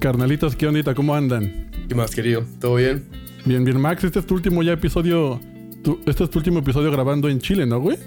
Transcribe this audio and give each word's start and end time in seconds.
Carnalitos, 0.00 0.56
¿qué 0.56 0.66
ondita? 0.66 0.94
¿Cómo 0.94 1.14
andan? 1.14 1.70
¿Qué 1.88 1.94
más, 1.94 2.10
querido? 2.14 2.44
¿Todo 2.58 2.76
bien? 2.76 3.04
Bien, 3.44 3.64
bien, 3.64 3.78
Max. 3.80 4.02
Este 4.04 4.18
es 4.20 4.26
tu 4.26 4.34
último 4.34 4.62
ya 4.62 4.72
episodio. 4.72 5.38
tu- 5.84 6.00
este 6.06 6.24
es 6.24 6.30
tu 6.30 6.38
último 6.38 6.58
episodio 6.60 6.90
grabando 6.90 7.28
en 7.28 7.38
Chile, 7.40 7.66
¿no, 7.66 7.80
güey? 7.80 7.98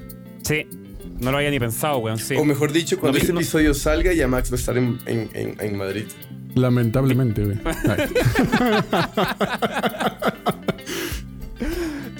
Sí. 0.43 0.65
No 1.19 1.31
lo 1.31 1.37
había 1.37 1.51
ni 1.51 1.59
pensado, 1.59 1.97
weón. 1.99 2.17
Sí. 2.17 2.35
O 2.35 2.45
mejor 2.45 2.71
dicho, 2.71 2.99
cuando 2.99 3.17
No, 3.17 3.21
este 3.21 3.33
no- 3.33 3.39
episodio 3.39 3.73
salga, 3.73 4.11
ya 4.13 4.27
Max 4.27 4.51
va 4.51 4.55
a 4.55 4.59
estar 4.59 4.77
en, 4.77 4.97
en- 5.05 5.29
en- 5.33 5.55
en 5.59 5.77
Madrid. 5.77 6.05
Lamentablemente, 6.55 7.43
güey. 7.43 7.57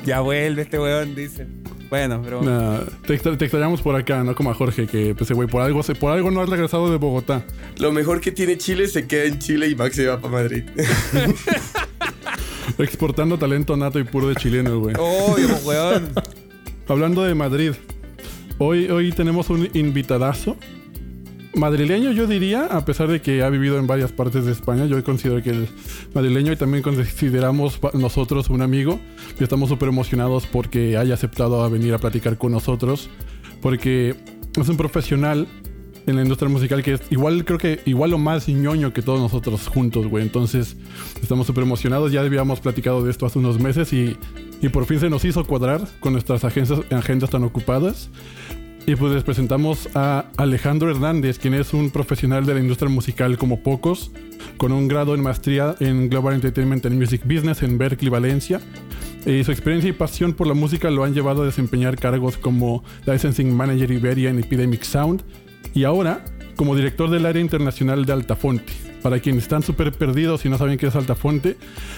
Ya 0.06 0.20
vuelve 0.20 0.64
este 0.64 0.78
weón, 0.80 1.16
dice. 1.16 1.48
Bueno, 1.94 2.20
pero. 2.24 2.42
Nah, 2.42 2.80
te, 3.06 3.14
extra- 3.14 3.38
te 3.38 3.46
extrañamos 3.46 3.84
por 3.84 3.96
acá, 3.96 4.24
no 4.24 4.34
como 4.34 4.50
a 4.50 4.56
Jorge, 4.56 4.88
que 4.88 5.14
pues, 5.14 5.30
güey, 5.32 5.48
por 5.48 5.62
algo, 5.62 5.80
por 6.00 6.12
algo 6.12 6.32
no 6.32 6.42
has 6.42 6.50
regresado 6.50 6.90
de 6.90 6.98
Bogotá. 6.98 7.46
Lo 7.78 7.92
mejor 7.92 8.20
que 8.20 8.32
tiene 8.32 8.58
Chile 8.58 8.88
se 8.88 9.06
queda 9.06 9.26
en 9.26 9.38
Chile 9.38 9.68
y 9.70 9.76
Max 9.76 9.96
se 9.96 10.08
va 10.08 10.20
para 10.20 10.34
Madrid. 10.34 10.64
Exportando 12.80 13.38
talento 13.38 13.78
nato 13.78 14.00
y 14.00 14.06
puro 14.06 14.30
de 14.30 14.36
chileno, 14.38 14.80
güey. 14.80 14.96
Pues, 14.96 15.64
weón. 15.66 16.10
Hablando 16.88 17.22
de 17.22 17.36
Madrid, 17.36 17.74
hoy, 18.58 18.90
hoy 18.90 19.12
tenemos 19.12 19.52
un 19.52 19.70
invitadazo. 19.76 20.58
Madrileño, 21.56 22.12
yo 22.12 22.26
diría, 22.26 22.66
a 22.66 22.84
pesar 22.84 23.08
de 23.10 23.22
que 23.22 23.44
ha 23.44 23.50
vivido 23.50 23.78
en 23.78 23.86
varias 23.86 24.12
partes 24.12 24.46
de 24.46 24.52
España, 24.52 24.86
yo 24.86 25.02
considero 25.04 25.42
que 25.44 25.52
el 25.52 25.68
madrileño 26.14 26.52
y 26.52 26.56
también 26.56 26.82
consideramos 26.82 27.80
nosotros 27.94 28.50
un 28.50 28.64
amigo. 28.64 29.00
Y 29.40 29.44
estamos 29.44 29.70
súper 29.70 29.90
emocionados 29.90 30.48
porque 30.48 30.98
haya 30.98 31.14
aceptado 31.14 31.70
venir 31.70 31.94
a 31.94 32.00
platicar 32.00 32.38
con 32.38 32.52
nosotros. 32.52 33.08
Porque 33.62 34.16
es 34.60 34.68
un 34.68 34.78
profesional 34.78 35.48
en 36.06 36.16
la 36.16 36.24
industria 36.24 36.50
musical 36.50 36.84
que 36.84 36.94
es 36.94 37.02
igual, 37.12 37.46
creo 37.46 37.58
que 37.58 37.80
igual 37.86 38.14
o 38.14 38.18
más 38.18 38.50
ñoño 38.50 38.92
que 38.92 39.02
todos 39.02 39.20
nosotros 39.20 39.68
juntos, 39.68 40.08
güey. 40.08 40.24
Entonces, 40.24 40.76
estamos 41.22 41.46
súper 41.46 41.64
emocionados. 41.64 42.12
Ya 42.12 42.22
habíamos 42.22 42.62
platicado 42.62 43.04
de 43.04 43.12
esto 43.12 43.28
hace 43.28 43.38
unos 43.38 43.60
meses 43.60 43.94
y, 43.94 44.18
y 44.62 44.70
por 44.70 44.86
fin 44.86 45.00
se 45.00 45.10
nos 45.10 45.24
hizo 45.24 45.46
cuadrar 45.46 45.82
con 46.00 46.14
nuestras 46.14 46.44
agendas 46.44 47.30
tan 47.30 47.44
ocupadas. 47.44 48.10
Y 48.86 48.98
pues 48.98 49.14
les 49.14 49.24
presentamos 49.24 49.88
a 49.96 50.26
Alejandro 50.36 50.92
Hernández, 50.92 51.40
quien 51.40 51.54
es 51.54 51.74
un 51.74 51.90
profesional 51.90 52.46
de 52.46 52.54
la 52.54 52.60
industria 52.60 52.90
musical 52.90 53.38
como 53.38 53.64
pocos, 53.64 54.12
con 54.58 54.74
un 54.74 54.90
grado 54.90 55.16
en 55.16 55.22
maestría 55.22 55.76
en 55.80 56.10
Global 56.10 56.34
Entertainment 56.34 56.86
and 56.86 56.96
Music 56.96 57.22
Business 57.24 57.64
en 57.64 57.78
Berkeley, 57.78 58.10
Valencia. 58.10 58.60
Y 59.26 59.42
su 59.46 59.52
experiencia 59.54 59.90
y 59.90 59.94
pasión 59.94 60.34
por 60.34 60.48
la 60.48 60.54
música 60.54 60.92
lo 60.92 61.06
han 61.06 61.14
llevado 61.14 61.44
a 61.44 61.46
desempeñar 61.46 61.98
cargos 61.98 62.36
como 62.38 62.84
Licensing 63.06 63.56
Manager 63.56 63.90
Iberia 63.90 64.30
en 64.30 64.40
Epidemic 64.40 64.84
Sound 64.84 65.24
y 65.74 65.86
ahora 65.86 66.26
como 66.56 66.76
director 66.76 67.10
del 67.10 67.26
área 67.26 67.42
internacional 67.42 68.06
de 68.06 68.14
Altafonte. 68.14 68.74
Para 69.02 69.20
quienes 69.20 69.44
están 69.44 69.64
súper 69.64 69.92
perdidos 69.92 70.46
y 70.46 70.50
no 70.50 70.58
saben 70.58 70.78
qué 70.78 70.88
es 70.88 70.96
Altafonte, 70.96 71.58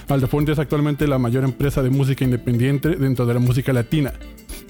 Altafonte 0.09 0.51
es 0.51 0.59
actualmente 0.59 1.07
la 1.07 1.19
mayor 1.19 1.43
empresa 1.43 1.83
de 1.83 1.89
música 1.89 2.23
independiente 2.23 2.95
dentro 2.95 3.25
de 3.25 3.33
la 3.33 3.39
música 3.39 3.73
latina. 3.73 4.13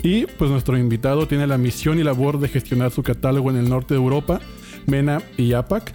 Y 0.04 0.26
pues 0.26 0.52
nuestro 0.52 0.78
invitado 0.78 1.28
tiene 1.28 1.48
la 1.48 1.58
misión 1.58 2.00
y 2.00 2.04
labor 2.04 2.40
de 2.40 2.50
gestionar 2.50 2.92
su 2.92 3.04
catálogo 3.04 3.50
en 3.50 3.58
el 3.58 3.70
norte 3.70 3.94
de 3.94 4.00
Europa, 4.00 4.42
MENA 4.86 5.22
y 5.38 5.54
APAC. 5.54 5.94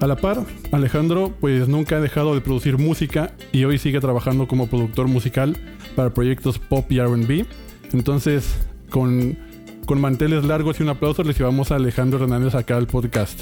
A 0.00 0.06
la 0.06 0.16
par, 0.16 0.44
Alejandro 0.72 1.34
pues 1.40 1.68
nunca 1.68 1.96
ha 1.96 2.00
dejado 2.00 2.34
de 2.34 2.42
producir 2.42 2.78
música 2.78 3.32
y 3.52 3.64
hoy 3.64 3.78
sigue 3.78 3.98
trabajando 4.00 4.46
como 4.46 4.68
productor 4.68 5.08
musical 5.08 5.56
para 5.94 6.14
proyectos 6.14 6.58
pop 6.58 6.90
y 6.92 7.00
RB. 7.00 7.46
Entonces, 7.92 8.56
con, 8.90 9.38
con 9.86 10.00
manteles 10.00 10.44
largos 10.44 10.80
y 10.80 10.82
un 10.82 10.90
aplauso, 10.90 11.22
les 11.22 11.38
llevamos 11.38 11.70
a 11.72 11.76
Alejandro 11.76 12.22
Hernández 12.22 12.54
acá 12.54 12.76
al 12.76 12.86
podcast. 12.86 13.40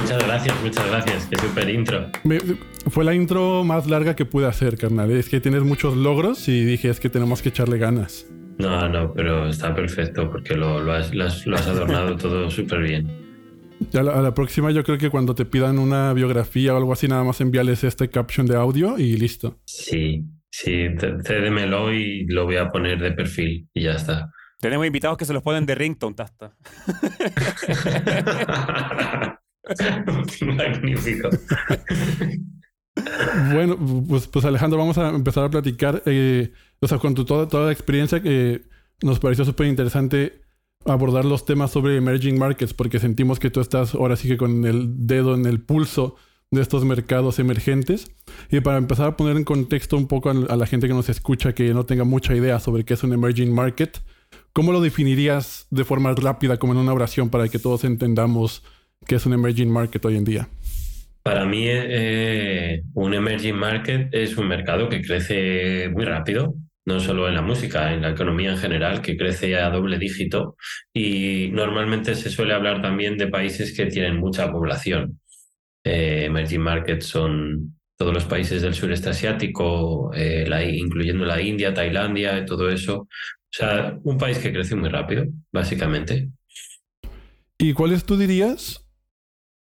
Muchas 0.00 0.24
gracias, 0.24 0.54
muchas 0.62 0.86
gracias. 0.88 1.26
Qué 1.26 1.36
super 1.38 1.68
intro. 1.68 2.06
Me- 2.24 2.38
fue 2.88 3.04
la 3.04 3.14
intro 3.14 3.64
más 3.64 3.88
larga 3.88 4.14
que 4.14 4.24
pude 4.24 4.46
hacer, 4.46 4.76
carnal. 4.78 5.10
Es 5.10 5.28
que 5.28 5.40
tienes 5.40 5.62
muchos 5.62 5.96
logros 5.96 6.48
y 6.48 6.64
dije, 6.64 6.88
es 6.88 7.00
que 7.00 7.08
tenemos 7.10 7.42
que 7.42 7.48
echarle 7.48 7.78
ganas. 7.78 8.26
No, 8.58 8.88
no, 8.88 9.12
pero 9.12 9.48
está 9.48 9.74
perfecto 9.74 10.30
porque 10.30 10.54
lo, 10.54 10.80
lo 10.80 10.92
has, 10.92 11.12
lo 11.14 11.24
has- 11.24 11.46
lo 11.46 11.56
has 11.56 11.66
adornado 11.66 12.16
todo 12.16 12.50
súper 12.50 12.82
bien. 12.82 13.08
Ya 13.90 14.02
la- 14.02 14.12
a 14.12 14.22
la 14.22 14.34
próxima 14.34 14.70
yo 14.70 14.84
creo 14.84 14.98
que 14.98 15.10
cuando 15.10 15.34
te 15.34 15.44
pidan 15.44 15.78
una 15.78 16.12
biografía 16.12 16.74
o 16.74 16.76
algo 16.76 16.92
así, 16.92 17.08
nada 17.08 17.24
más 17.24 17.40
envíales 17.40 17.82
este 17.82 18.08
caption 18.08 18.46
de 18.46 18.56
audio 18.56 18.98
y 18.98 19.16
listo. 19.16 19.58
Sí, 19.64 20.22
sí, 20.50 20.86
cédemelo 21.24 21.92
y 21.92 22.26
lo 22.26 22.44
voy 22.44 22.56
a 22.56 22.68
poner 22.68 23.00
de 23.00 23.12
perfil 23.12 23.66
y 23.74 23.82
ya 23.82 23.92
está. 23.92 24.30
Tenemos 24.60 24.86
invitados 24.86 25.16
que 25.16 25.24
se 25.24 25.32
los 25.32 25.42
ponen 25.42 25.66
de 25.66 25.74
ringtone, 25.74 26.14
tasta. 26.14 26.54
Magnífico. 30.54 31.28
Bueno, 33.52 33.76
pues, 34.08 34.26
pues 34.26 34.44
Alejandro, 34.44 34.78
vamos 34.78 34.98
a 34.98 35.10
empezar 35.10 35.44
a 35.44 35.50
platicar. 35.50 36.02
eh, 36.06 36.52
o 36.80 36.88
sea, 36.88 36.98
con 36.98 37.14
tu, 37.14 37.24
toda, 37.24 37.48
toda 37.48 37.66
la 37.66 37.72
experiencia 37.72 38.22
que 38.22 38.62
nos 39.02 39.18
pareció 39.18 39.44
súper 39.44 39.66
interesante 39.66 40.42
abordar 40.84 41.24
los 41.24 41.44
temas 41.44 41.70
sobre 41.70 41.96
emerging 41.96 42.38
markets, 42.38 42.74
porque 42.74 42.98
sentimos 42.98 43.38
que 43.38 43.50
tú 43.50 43.60
estás 43.60 43.94
ahora 43.94 44.16
sí 44.16 44.28
que 44.28 44.36
con 44.36 44.64
el 44.66 45.06
dedo 45.06 45.34
en 45.34 45.46
el 45.46 45.60
pulso 45.62 46.16
de 46.50 46.62
estos 46.62 46.84
mercados 46.84 47.38
emergentes. 47.38 48.10
Y 48.50 48.60
para 48.60 48.78
empezar 48.78 49.06
a 49.06 49.16
poner 49.16 49.36
en 49.36 49.44
contexto 49.44 49.96
un 49.96 50.08
poco 50.08 50.30
a, 50.30 50.32
a 50.32 50.56
la 50.56 50.66
gente 50.66 50.88
que 50.88 50.94
nos 50.94 51.08
escucha 51.08 51.54
que 51.54 51.72
no 51.72 51.86
tenga 51.86 52.04
mucha 52.04 52.34
idea 52.34 52.58
sobre 52.60 52.84
qué 52.84 52.94
es 52.94 53.02
un 53.04 53.12
emerging 53.12 53.54
market, 53.54 53.98
¿cómo 54.52 54.72
lo 54.72 54.80
definirías 54.80 55.66
de 55.70 55.84
forma 55.84 56.14
rápida, 56.14 56.58
como 56.58 56.72
en 56.72 56.78
una 56.78 56.92
oración, 56.92 57.30
para 57.30 57.48
que 57.48 57.58
todos 57.58 57.84
entendamos 57.84 58.62
qué 59.06 59.16
es 59.16 59.26
un 59.26 59.34
emerging 59.34 59.70
market 59.70 60.04
hoy 60.04 60.16
en 60.16 60.24
día? 60.24 60.48
Para 61.22 61.44
mí, 61.44 61.64
eh, 61.66 62.82
un 62.94 63.12
emerging 63.14 63.56
market 63.56 64.08
es 64.12 64.36
un 64.36 64.48
mercado 64.48 64.88
que 64.88 65.02
crece 65.02 65.90
muy 65.90 66.04
rápido, 66.04 66.54
no 66.86 66.98
solo 66.98 67.28
en 67.28 67.34
la 67.34 67.42
música, 67.42 67.92
en 67.92 68.02
la 68.02 68.10
economía 68.10 68.52
en 68.52 68.56
general, 68.56 69.02
que 69.02 69.16
crece 69.16 69.56
a 69.56 69.68
doble 69.70 69.98
dígito. 69.98 70.56
Y 70.94 71.50
normalmente 71.52 72.14
se 72.14 72.30
suele 72.30 72.54
hablar 72.54 72.80
también 72.80 73.18
de 73.18 73.28
países 73.28 73.76
que 73.76 73.86
tienen 73.86 74.16
mucha 74.16 74.50
población. 74.50 75.20
Eh, 75.84 76.24
emerging 76.26 76.60
markets 76.60 77.06
son 77.06 77.76
todos 77.96 78.14
los 78.14 78.24
países 78.24 78.62
del 78.62 78.72
sureste 78.72 79.10
asiático, 79.10 80.10
eh, 80.14 80.46
incluyendo 80.72 81.26
la 81.26 81.40
India, 81.42 81.74
Tailandia 81.74 82.46
todo 82.46 82.70
eso. 82.70 83.08
O 83.50 83.52
sea, 83.52 83.98
un 84.04 84.16
país 84.16 84.38
que 84.38 84.52
crece 84.52 84.76
muy 84.76 84.88
rápido, 84.88 85.26
básicamente. 85.52 86.30
¿Y 87.58 87.72
cuáles 87.72 88.04
tú 88.04 88.16
dirías? 88.16 88.86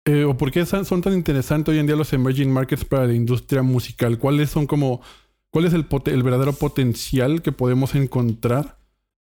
eh, 0.06 0.25
¿O 0.25 0.37
por 0.37 0.50
qué 0.50 0.65
son 0.67 1.03
tan 1.03 1.12
interesantes 1.12 1.72
hoy 1.72 1.78
en 1.78 1.87
día 1.87 1.97
los 1.97 2.12
emerging 2.12 2.50
markets 2.50 2.84
para 2.84 3.06
la 3.06 3.15
industria 3.15 3.62
musical? 3.62 4.19
¿Cuáles 4.19 4.50
son 4.50 4.67
como... 4.67 5.03
¿Cuál 5.50 5.67
es 5.67 5.73
el 5.73 5.84
verdadero 6.23 6.53
potencial 6.53 7.41
que 7.41 7.53
podemos 7.53 7.94
encontrar 7.94 8.78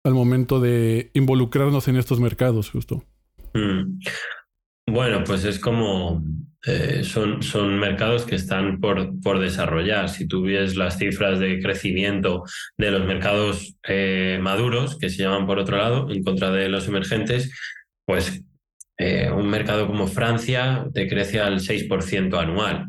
al 0.03 0.13
momento 0.13 0.59
de 0.59 1.11
involucrarnos 1.13 1.87
en 1.87 1.95
estos 1.95 2.19
mercados, 2.19 2.69
justo? 2.69 3.03
Mm. 3.53 3.99
Bueno, 4.87 5.23
pues 5.25 5.43
es 5.45 5.59
como 5.59 6.23
eh, 6.67 7.03
son, 7.03 7.41
son 7.43 7.79
mercados 7.79 8.25
que 8.25 8.35
están 8.35 8.79
por, 8.79 9.19
por 9.21 9.39
desarrollar. 9.39 10.09
Si 10.09 10.27
tú 10.27 10.43
ves 10.43 10.75
las 10.75 10.97
cifras 10.97 11.39
de 11.39 11.61
crecimiento 11.61 12.43
de 12.77 12.91
los 12.91 13.05
mercados 13.05 13.75
eh, 13.87 14.37
maduros, 14.41 14.97
que 14.97 15.09
se 15.09 15.23
llaman 15.23 15.47
por 15.47 15.59
otro 15.59 15.77
lado, 15.77 16.11
en 16.11 16.23
contra 16.23 16.51
de 16.51 16.67
los 16.67 16.87
emergentes, 16.87 17.53
pues 18.05 18.43
eh, 18.97 19.31
un 19.31 19.47
mercado 19.49 19.87
como 19.87 20.07
Francia 20.07 20.85
te 20.93 21.07
crece 21.07 21.39
al 21.39 21.59
6% 21.59 22.37
anual, 22.37 22.87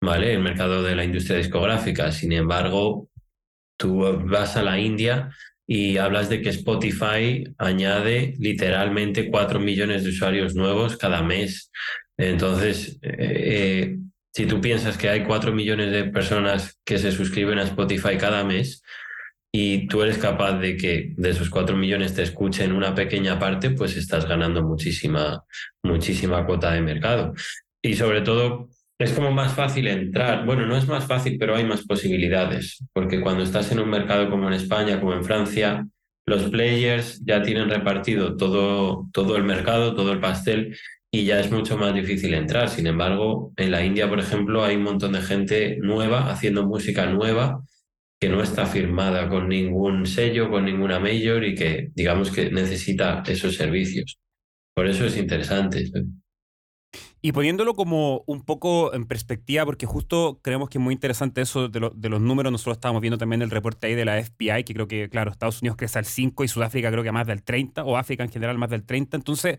¿vale? 0.00 0.32
El 0.32 0.40
mercado 0.40 0.82
de 0.82 0.96
la 0.96 1.04
industria 1.04 1.36
discográfica. 1.36 2.10
Sin 2.10 2.32
embargo, 2.32 3.08
tú 3.78 4.00
vas 4.26 4.56
a 4.56 4.62
la 4.62 4.80
India 4.80 5.30
y 5.66 5.96
hablas 5.96 6.28
de 6.28 6.42
que 6.42 6.48
Spotify 6.48 7.44
añade 7.58 8.34
literalmente 8.38 9.30
4 9.30 9.60
millones 9.60 10.04
de 10.04 10.10
usuarios 10.10 10.54
nuevos 10.54 10.96
cada 10.96 11.22
mes. 11.22 11.70
Entonces, 12.30 12.98
eh, 13.02 13.98
si 14.32 14.46
tú 14.46 14.60
piensas 14.60 14.96
que 14.96 15.08
hay 15.08 15.24
4 15.24 15.52
millones 15.52 15.90
de 15.90 16.04
personas 16.04 16.78
que 16.84 16.98
se 16.98 17.12
suscriben 17.12 17.58
a 17.58 17.64
Spotify 17.64 18.16
cada 18.18 18.44
mes 18.44 18.82
y 19.52 19.86
tú 19.88 20.02
eres 20.02 20.18
capaz 20.18 20.58
de 20.58 20.76
que 20.76 21.12
de 21.16 21.30
esos 21.30 21.50
4 21.50 21.76
millones 21.76 22.14
te 22.14 22.22
escuchen 22.22 22.72
una 22.72 22.94
pequeña 22.94 23.38
parte, 23.38 23.70
pues 23.70 23.96
estás 23.96 24.26
ganando 24.26 24.62
muchísima, 24.62 25.44
muchísima 25.82 26.46
cuota 26.46 26.72
de 26.72 26.80
mercado. 26.80 27.34
Y 27.82 27.94
sobre 27.94 28.22
todo, 28.22 28.68
es 28.98 29.12
como 29.12 29.32
más 29.32 29.54
fácil 29.54 29.88
entrar. 29.88 30.46
Bueno, 30.46 30.64
no 30.66 30.76
es 30.76 30.86
más 30.86 31.06
fácil, 31.06 31.36
pero 31.38 31.56
hay 31.56 31.64
más 31.64 31.84
posibilidades, 31.84 32.84
porque 32.92 33.20
cuando 33.20 33.42
estás 33.42 33.72
en 33.72 33.80
un 33.80 33.90
mercado 33.90 34.30
como 34.30 34.46
en 34.46 34.54
España, 34.54 35.00
como 35.00 35.12
en 35.12 35.24
Francia, 35.24 35.86
los 36.24 36.44
players 36.44 37.20
ya 37.24 37.42
tienen 37.42 37.68
repartido 37.68 38.36
todo, 38.36 39.08
todo 39.12 39.36
el 39.36 39.42
mercado, 39.42 39.94
todo 39.94 40.12
el 40.12 40.20
pastel, 40.20 40.78
y 41.12 41.24
ya 41.26 41.40
es 41.40 41.52
mucho 41.52 41.78
más 41.78 41.94
difícil 41.94 42.34
entrar. 42.34 42.70
Sin 42.70 42.86
embargo, 42.88 43.52
en 43.56 43.72
la 43.72 43.84
India, 43.84 44.08
por 44.10 44.20
ejemplo, 44.20 44.64
hay 44.64 44.76
un 44.76 44.84
montón 44.84 45.12
de 45.14 45.22
gente 45.22 45.78
nueva 45.82 46.30
haciendo 46.32 46.66
música 46.66 47.06
nueva 47.06 47.62
que 48.20 48.28
no 48.30 48.42
está 48.42 48.66
firmada 48.66 49.28
con 49.28 49.48
ningún 49.48 50.06
sello, 50.06 50.50
con 50.50 50.64
ninguna 50.66 51.00
major 51.00 51.44
y 51.44 51.54
que 51.56 51.90
digamos 51.94 52.30
que 52.32 52.50
necesita 52.50 53.22
esos 53.28 53.56
servicios. 53.56 54.18
Por 54.74 54.88
eso 54.88 55.06
es 55.06 55.16
interesante. 55.18 55.84
Y 57.20 57.32
poniéndolo 57.32 57.74
como 57.74 58.24
un 58.26 58.44
poco 58.44 58.92
en 58.94 59.06
perspectiva, 59.06 59.64
porque 59.64 59.86
justo 59.86 60.40
creemos 60.42 60.68
que 60.68 60.78
es 60.78 60.84
muy 60.84 60.92
interesante 60.94 61.40
eso 61.40 61.68
de, 61.68 61.80
lo- 61.80 61.90
de 61.90 62.08
los 62.08 62.20
números. 62.20 62.50
Nosotros 62.52 62.76
estábamos 62.76 63.00
viendo 63.00 63.18
también 63.18 63.42
el 63.42 63.50
reporte 63.50 63.86
ahí 63.86 63.94
de 63.94 64.04
la 64.04 64.18
FBI, 64.18 64.64
que 64.64 64.74
creo 64.74 64.88
que, 64.88 65.08
claro, 65.08 65.30
Estados 65.30 65.62
Unidos 65.62 65.76
crece 65.76 65.98
al 65.98 66.04
5 66.04 66.44
y 66.44 66.48
Sudáfrica 66.48 66.90
creo 66.90 67.04
que 67.04 67.12
más 67.12 67.26
del 67.26 67.42
30, 67.44 67.84
o 67.84 67.96
África 67.96 68.24
en 68.24 68.30
general 68.30 68.58
más 68.58 68.70
del 68.70 68.84
30. 68.84 69.16
Entonces, 69.16 69.58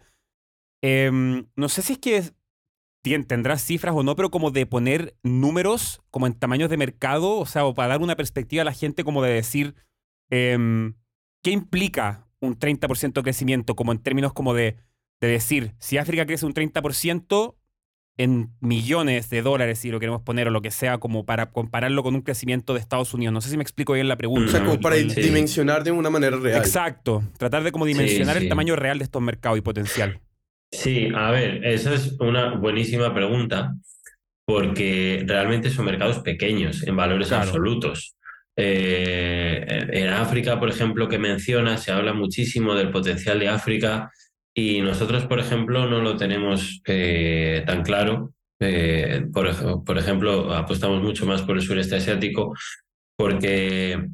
em, 0.84 1.48
no 1.56 1.70
sé 1.70 1.82
si 1.82 1.94
es 1.94 2.00
que 2.00 2.24
tendrás 3.28 3.64
cifras 3.64 3.96
o 3.96 4.04
no, 4.04 4.16
pero 4.16 4.30
como 4.30 4.52
de 4.52 4.66
poner 4.66 5.16
números 5.24 6.02
como 6.12 6.28
en 6.28 6.34
tamaños 6.34 6.70
de 6.70 6.78
mercado, 6.78 7.38
o 7.38 7.46
sea, 7.46 7.66
o 7.66 7.74
para 7.74 7.90
dar 7.90 8.02
una 8.02 8.16
perspectiva 8.16 8.62
a 8.62 8.66
la 8.66 8.74
gente 8.74 9.04
como 9.04 9.24
de 9.24 9.34
decir, 9.34 9.76
em, 10.30 10.94
¿qué 11.42 11.52
implica 11.52 12.28
un 12.40 12.58
30% 12.58 13.22
de 13.22 13.24
crecimiento? 13.24 13.76
Como 13.76 13.92
en 13.92 14.00
términos 14.00 14.34
como 14.34 14.54
de, 14.54 14.78
de 15.20 15.28
decir, 15.28 15.74
si 15.80 15.98
África 15.98 16.26
crece 16.26 16.46
un 16.46 16.54
30% 16.54 17.56
en 18.18 18.52
millones 18.60 19.30
de 19.30 19.42
dólares, 19.42 19.80
si 19.80 19.90
lo 19.90 20.00
queremos 20.00 20.22
poner, 20.22 20.48
o 20.48 20.52
lo 20.52 20.62
que 20.62 20.72
sea, 20.72 21.00
como 21.00 21.26
para 21.26 21.52
compararlo 21.52 22.04
con 22.04 22.14
un 22.14 22.22
crecimiento 22.22 22.74
de 22.74 22.80
Estados 22.80 23.14
Unidos. 23.14 23.34
No 23.34 23.42
sé 23.42 23.50
si 23.50 23.58
me 23.58 23.64
explico 23.64 23.94
bien 23.94 24.08
la 24.08 24.18
pregunta. 24.18 24.50
O 24.50 24.52
sea, 24.52 24.64
como 24.64 24.80
para 24.80 24.98
sí. 24.98 25.08
dimensionar 25.22 25.84
de 25.84 25.92
una 25.92 26.10
manera 26.10 26.38
real. 26.38 26.62
Exacto. 26.62 27.24
Tratar 27.38 27.64
de 27.64 27.72
como 27.72 27.86
dimensionar 27.86 28.38
sí. 28.38 28.44
el 28.44 28.50
tamaño 28.50 28.76
real 28.76 29.00
de 29.00 29.06
estos 29.06 29.22
mercados 29.22 29.58
y 29.58 29.62
potencial. 29.62 30.22
Sí, 30.74 31.08
a 31.16 31.30
ver, 31.30 31.64
esa 31.66 31.94
es 31.94 32.16
una 32.20 32.56
buenísima 32.56 33.14
pregunta 33.14 33.76
porque 34.46 35.24
realmente 35.26 35.70
son 35.70 35.86
mercados 35.86 36.20
pequeños 36.20 36.82
en 36.88 36.96
valores 36.96 37.28
Claro. 37.28 37.44
absolutos. 37.44 38.16
Eh, 38.58 39.66
en 39.92 40.10
África, 40.10 40.60
por 40.60 40.70
ejemplo, 40.70 41.08
que 41.08 41.20
menciona, 41.20 41.78
se 41.78 41.92
habla 41.92 42.14
muchísimo 42.14 42.74
del 42.74 42.90
potencial 42.90 43.40
de 43.40 43.50
África 43.50 44.12
y 44.54 44.82
nosotros, 44.82 45.26
por 45.26 45.40
ejemplo, 45.40 45.88
no 45.88 46.02
lo 46.02 46.18
tenemos 46.18 46.82
eh, 46.88 47.64
tan 47.68 47.84
claro. 47.84 48.34
Eh, 48.60 49.26
por 49.32 49.98
ejemplo, 49.98 50.54
apostamos 50.56 51.04
mucho 51.04 51.26
más 51.28 51.44
por 51.44 51.56
el 51.56 51.62
sureste 51.62 51.98
asiático 51.98 52.54
porque 53.16 54.08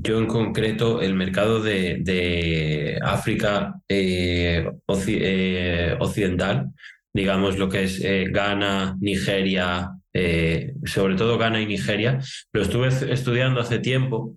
yo 0.00 0.18
en 0.18 0.26
concreto 0.26 1.02
el 1.02 1.14
mercado 1.14 1.60
de, 1.60 1.98
de 2.00 2.98
África 3.02 3.80
eh, 3.88 4.66
eh, 5.06 5.96
occidental, 5.98 6.72
digamos 7.12 7.58
lo 7.58 7.68
que 7.68 7.84
es 7.84 8.00
eh, 8.02 8.26
Ghana, 8.30 8.96
Nigeria, 9.00 9.90
sobre 10.84 11.14
todo 11.14 11.38
Ghana 11.38 11.60
y 11.60 11.66
Nigeria, 11.66 12.20
lo 12.52 12.62
estuve 12.62 12.88
estudiando 12.88 13.60
hace 13.60 13.78
tiempo 13.78 14.36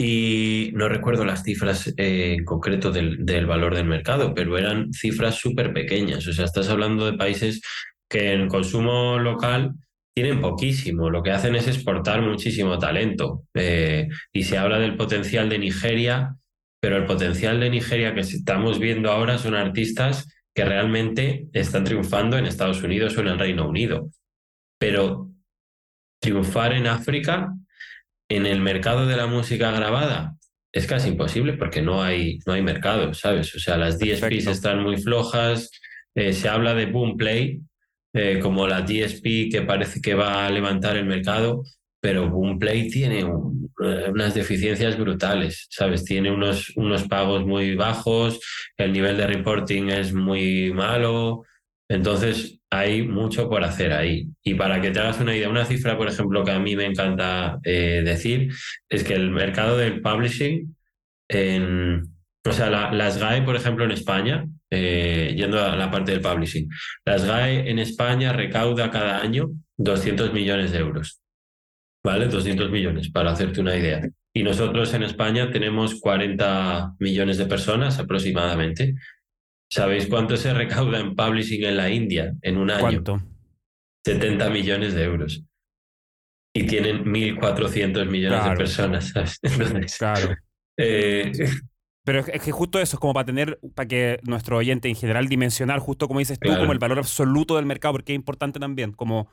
y 0.00 0.70
no 0.74 0.88
recuerdo 0.88 1.24
las 1.24 1.42
cifras 1.42 1.92
en 1.96 2.44
concreto 2.44 2.92
del, 2.92 3.26
del 3.26 3.46
valor 3.46 3.74
del 3.74 3.86
mercado, 3.86 4.34
pero 4.34 4.56
eran 4.56 4.92
cifras 4.92 5.34
súper 5.34 5.72
pequeñas. 5.72 6.24
O 6.28 6.32
sea, 6.32 6.44
estás 6.44 6.68
hablando 6.68 7.04
de 7.04 7.18
países 7.18 7.60
que 8.08 8.32
en 8.32 8.46
consumo 8.46 9.18
local 9.18 9.74
tienen 10.18 10.40
poquísimo, 10.40 11.10
lo 11.10 11.22
que 11.22 11.30
hacen 11.30 11.54
es 11.54 11.68
exportar 11.68 12.22
muchísimo 12.22 12.76
talento. 12.76 13.44
Eh, 13.54 14.08
y 14.32 14.42
se 14.42 14.58
habla 14.58 14.80
del 14.80 14.96
potencial 14.96 15.48
de 15.48 15.60
Nigeria, 15.60 16.34
pero 16.80 16.96
el 16.96 17.06
potencial 17.06 17.60
de 17.60 17.70
Nigeria 17.70 18.14
que 18.14 18.22
estamos 18.22 18.80
viendo 18.80 19.12
ahora 19.12 19.38
son 19.38 19.54
artistas 19.54 20.26
que 20.52 20.64
realmente 20.64 21.46
están 21.52 21.84
triunfando 21.84 22.36
en 22.36 22.46
Estados 22.46 22.82
Unidos 22.82 23.16
o 23.16 23.20
en 23.20 23.28
el 23.28 23.38
Reino 23.38 23.68
Unido. 23.68 24.10
Pero 24.80 25.30
triunfar 26.20 26.72
en 26.72 26.88
África, 26.88 27.54
en 28.28 28.44
el 28.44 28.60
mercado 28.60 29.06
de 29.06 29.16
la 29.16 29.28
música 29.28 29.70
grabada, 29.70 30.34
es 30.72 30.88
casi 30.88 31.10
imposible 31.10 31.52
porque 31.52 31.80
no 31.80 32.02
hay, 32.02 32.40
no 32.44 32.54
hay 32.54 32.62
mercado, 32.62 33.14
¿sabes? 33.14 33.54
O 33.54 33.60
sea, 33.60 33.76
las 33.76 34.00
DSPs 34.00 34.20
Perfecto. 34.20 34.50
están 34.50 34.82
muy 34.82 34.96
flojas, 34.96 35.70
eh, 36.16 36.32
se 36.32 36.48
habla 36.48 36.74
de 36.74 36.86
boom 36.86 37.16
play, 37.16 37.60
eh, 38.12 38.38
como 38.40 38.66
la 38.66 38.82
DSP 38.82 39.48
que 39.50 39.62
parece 39.62 40.00
que 40.00 40.14
va 40.14 40.46
a 40.46 40.50
levantar 40.50 40.96
el 40.96 41.06
mercado, 41.06 41.62
pero 42.00 42.28
Boomplay 42.30 42.88
tiene 42.90 43.20
eh, 43.20 44.06
unas 44.10 44.34
deficiencias 44.34 44.96
brutales, 44.98 45.66
¿sabes? 45.70 46.04
Tiene 46.04 46.30
unos, 46.30 46.72
unos 46.76 47.04
pagos 47.08 47.44
muy 47.46 47.74
bajos, 47.74 48.40
el 48.76 48.92
nivel 48.92 49.16
de 49.16 49.26
reporting 49.26 49.88
es 49.90 50.12
muy 50.12 50.72
malo, 50.72 51.44
entonces 51.88 52.58
hay 52.70 53.02
mucho 53.02 53.48
por 53.48 53.64
hacer 53.64 53.92
ahí. 53.92 54.28
Y 54.42 54.54
para 54.54 54.80
que 54.80 54.90
te 54.90 55.00
hagas 55.00 55.20
una 55.20 55.34
idea, 55.36 55.48
una 55.48 55.64
cifra, 55.64 55.96
por 55.96 56.08
ejemplo, 56.08 56.44
que 56.44 56.50
a 56.52 56.58
mí 56.58 56.76
me 56.76 56.84
encanta 56.86 57.58
eh, 57.64 58.02
decir, 58.04 58.50
es 58.88 59.04
que 59.04 59.14
el 59.14 59.30
mercado 59.30 59.76
del 59.78 60.00
publishing, 60.02 60.76
en, 61.28 62.04
o 62.44 62.52
sea, 62.52 62.70
la- 62.70 62.92
las 62.92 63.18
GAE, 63.18 63.42
por 63.42 63.56
ejemplo, 63.56 63.84
en 63.84 63.92
España, 63.92 64.46
eh, 64.70 65.34
yendo 65.36 65.62
a 65.62 65.76
la 65.76 65.90
parte 65.90 66.12
del 66.12 66.20
publishing, 66.20 66.68
las 67.04 67.24
GAE 67.24 67.70
en 67.70 67.78
España 67.78 68.32
recauda 68.32 68.90
cada 68.90 69.20
año 69.20 69.50
200 69.78 70.32
millones 70.32 70.72
de 70.72 70.78
euros. 70.78 71.20
¿Vale? 72.04 72.26
200 72.28 72.70
millones, 72.70 73.10
para 73.10 73.32
hacerte 73.32 73.60
una 73.60 73.76
idea. 73.76 74.08
Y 74.34 74.42
nosotros 74.42 74.94
en 74.94 75.02
España 75.02 75.50
tenemos 75.50 76.00
40 76.00 76.94
millones 77.00 77.38
de 77.38 77.46
personas 77.46 77.98
aproximadamente. 77.98 78.94
¿Sabéis 79.70 80.06
cuánto 80.06 80.36
se 80.36 80.54
recauda 80.54 81.00
en 81.00 81.14
publishing 81.16 81.64
en 81.64 81.76
la 81.76 81.90
India 81.90 82.32
en 82.42 82.56
un 82.56 82.70
año? 82.70 82.80
¿Cuánto? 83.02 83.20
70 84.06 84.48
millones 84.50 84.94
de 84.94 85.02
euros. 85.04 85.42
Y 86.54 86.66
tienen 86.66 87.04
1.400 87.04 88.06
millones 88.06 88.38
Claro. 88.40 88.50
de 88.52 88.56
personas, 88.56 89.08
¿sabes? 89.08 89.38
Entonces, 89.42 89.98
Claro. 89.98 90.36
eh, 90.78 91.32
Pero 92.08 92.24
es 92.26 92.40
que 92.42 92.52
justo 92.52 92.80
eso 92.80 92.96
es 92.96 93.00
como 93.00 93.12
para 93.12 93.26
tener, 93.26 93.58
para 93.74 93.86
que 93.86 94.18
nuestro 94.22 94.56
oyente 94.56 94.88
en 94.88 94.94
general 94.96 95.28
dimensionar, 95.28 95.78
justo 95.78 96.08
como 96.08 96.20
dices 96.20 96.38
tú, 96.38 96.48
Claro. 96.48 96.60
como 96.62 96.72
el 96.72 96.78
valor 96.78 96.98
absoluto 96.98 97.56
del 97.56 97.66
mercado, 97.66 97.92
porque 97.92 98.12
es 98.14 98.16
importante 98.16 98.58
también, 98.58 98.92
como 98.92 99.30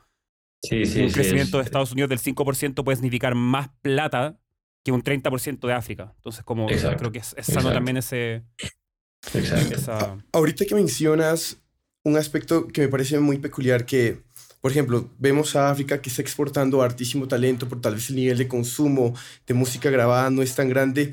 sí, 0.62 0.84
sí, 0.84 1.00
un 1.00 1.08
sí, 1.08 1.14
crecimiento 1.14 1.58
es- 1.58 1.64
de 1.64 1.68
Estados 1.68 1.92
Unidos 1.92 2.10
del 2.10 2.18
5% 2.18 2.84
puede 2.84 2.96
significar 2.96 3.34
más 3.34 3.70
plata 3.80 4.38
que 4.84 4.92
un 4.92 5.00
30% 5.02 5.66
de 5.66 5.72
África. 5.72 6.12
Entonces, 6.16 6.44
como 6.44 6.68
Exacto, 6.68 6.98
creo 6.98 7.12
que 7.12 7.20
es, 7.20 7.34
es 7.38 7.46
sano 7.46 7.60
exacto. 7.60 7.74
también 7.76 7.96
ese, 7.96 8.42
Exacto. 9.34 9.74
esa... 9.74 10.18
Ahorita 10.32 10.64
que 10.66 10.74
mencionas 10.74 11.56
un 12.04 12.16
aspecto 12.16 12.68
que 12.68 12.82
me 12.82 12.88
parece 12.88 13.18
muy 13.18 13.38
peculiar 13.38 13.86
que, 13.86 14.20
por 14.60 14.70
ejemplo, 14.70 15.08
vemos 15.18 15.56
a 15.56 15.70
África 15.70 16.00
que 16.02 16.10
está 16.10 16.22
exportando 16.22 16.82
hartísimo 16.82 17.26
talento, 17.26 17.68
por 17.68 17.80
tal 17.80 17.94
vez 17.94 18.10
el 18.10 18.16
nivel 18.16 18.38
de 18.38 18.46
consumo 18.48 19.14
de 19.46 19.54
música 19.54 19.90
grabada 19.90 20.30
no 20.30 20.42
es 20.42 20.54
tan 20.54 20.68
grande. 20.68 21.12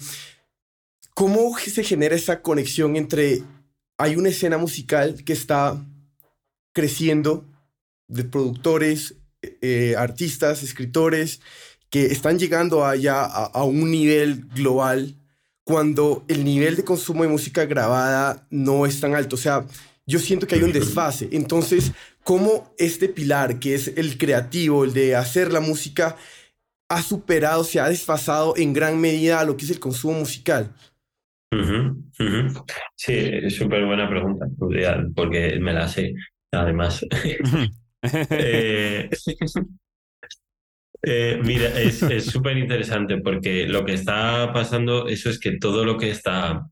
¿Cómo 1.14 1.58
se 1.58 1.84
genera 1.84 2.16
esa 2.16 2.42
conexión 2.42 2.96
entre 2.96 3.44
hay 3.98 4.16
una 4.16 4.30
escena 4.30 4.58
musical 4.58 5.24
que 5.24 5.34
está 5.34 5.86
creciendo 6.74 7.46
de 8.08 8.24
productores, 8.24 9.16
eh, 9.62 9.96
artistas, 9.98 10.64
escritores 10.64 11.42
que 11.90 12.08
están 12.08 12.40
llegando 12.40 12.86
allá 12.86 13.24
a, 13.24 13.46
a 13.46 13.64
un 13.64 13.92
nivel 13.92 14.46
global 14.56 15.16
cuando 15.64 16.26
el 16.28 16.44
nivel 16.44 16.76
de 16.76 16.84
consumo 16.84 17.24
de 17.24 17.30
música 17.30 17.66
grabada 17.66 18.48
no 18.50 18.86
es 18.86 19.00
tan 19.00 19.16
alto. 19.16 19.36
O 19.36 19.40
sea, 19.40 19.66
yo 20.06 20.20
siento 20.20 20.48
que 20.48 20.56
hay 20.56 20.64
un 20.64 20.74
desfase. 20.74 21.30
Entonces, 21.32 21.92
¿cómo 22.24 22.74
este 22.78 23.08
pilar, 23.08 23.60
que 23.60 23.76
es 23.76 23.90
el 23.96 24.18
creativo, 24.18 24.84
el 24.84 24.94
de 24.94 25.16
hacer 25.16 25.54
la 25.54 25.60
música, 25.60 26.18
ha 26.90 27.02
superado, 27.02 27.64
se 27.64 27.80
ha 27.80 27.88
desfasado 27.88 28.56
en 28.58 28.74
gran 28.74 29.00
medida 29.00 29.40
a 29.40 29.46
lo 29.46 29.56
que 29.56 29.66
es 29.66 29.72
el 29.72 29.80
consumo 29.80 30.20
musical? 30.20 30.74
Ujú, 31.54 32.04
ujú. 32.20 32.66
Sí, 32.96 33.50
súper 33.52 33.86
buena 33.86 34.10
pregunta, 34.10 34.48
porque 35.16 35.60
me 35.60 35.74
la 35.74 35.88
sé, 35.88 36.14
además. 36.52 37.06
Eh, 38.36 39.10
eh, 41.02 41.40
mira, 41.44 41.80
es 41.80 42.02
es 42.10 42.26
súper 42.32 42.58
interesante 42.58 43.18
porque 43.22 43.68
lo 43.68 43.86
que 43.86 43.94
está 43.94 44.52
pasando, 44.54 45.08
eso 45.08 45.30
es 45.30 45.40
que 45.40 45.58
todo 45.58 45.86
lo 45.86 45.98
que 45.98 46.10
está, 46.12 46.68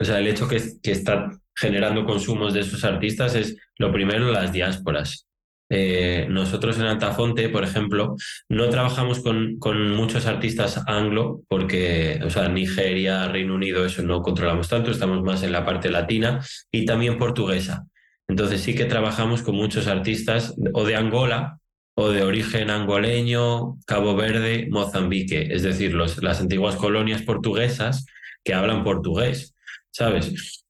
o 0.00 0.04
sea, 0.04 0.18
el 0.18 0.26
hecho 0.28 0.48
que, 0.48 0.60
que 0.82 0.92
está 0.92 1.30
generando 1.56 2.04
consumos 2.04 2.54
de 2.54 2.60
esos 2.60 2.84
artistas 2.84 3.34
es 3.34 3.56
lo 3.78 3.92
primero 3.92 4.30
las 4.32 4.52
diásporas. 4.52 5.27
Eh, 5.70 6.26
nosotros 6.30 6.78
en 6.78 6.86
Altafonte, 6.86 7.48
por 7.50 7.62
ejemplo, 7.64 8.16
no 8.48 8.68
trabajamos 8.70 9.20
con, 9.20 9.58
con 9.58 9.90
muchos 9.94 10.26
artistas 10.26 10.82
anglo 10.86 11.42
porque, 11.48 12.20
o 12.24 12.30
sea, 12.30 12.48
Nigeria, 12.48 13.28
Reino 13.28 13.54
Unido, 13.54 13.84
eso 13.84 14.02
no 14.02 14.22
controlamos 14.22 14.68
tanto, 14.68 14.90
estamos 14.90 15.22
más 15.22 15.42
en 15.42 15.52
la 15.52 15.64
parte 15.64 15.90
latina 15.90 16.40
y 16.72 16.84
también 16.84 17.18
portuguesa. 17.18 17.86
Entonces 18.28 18.60
sí 18.60 18.74
que 18.74 18.84
trabajamos 18.84 19.42
con 19.42 19.56
muchos 19.56 19.86
artistas 19.86 20.54
o 20.72 20.84
de 20.84 20.96
Angola 20.96 21.58
o 21.94 22.10
de 22.10 22.22
origen 22.22 22.70
angoleño, 22.70 23.76
Cabo 23.84 24.14
Verde, 24.14 24.68
Mozambique, 24.70 25.48
es 25.50 25.64
decir, 25.64 25.94
los, 25.94 26.22
las 26.22 26.40
antiguas 26.40 26.76
colonias 26.76 27.22
portuguesas 27.22 28.06
que 28.44 28.54
hablan 28.54 28.84
portugués, 28.84 29.56
¿sabes? 29.90 30.64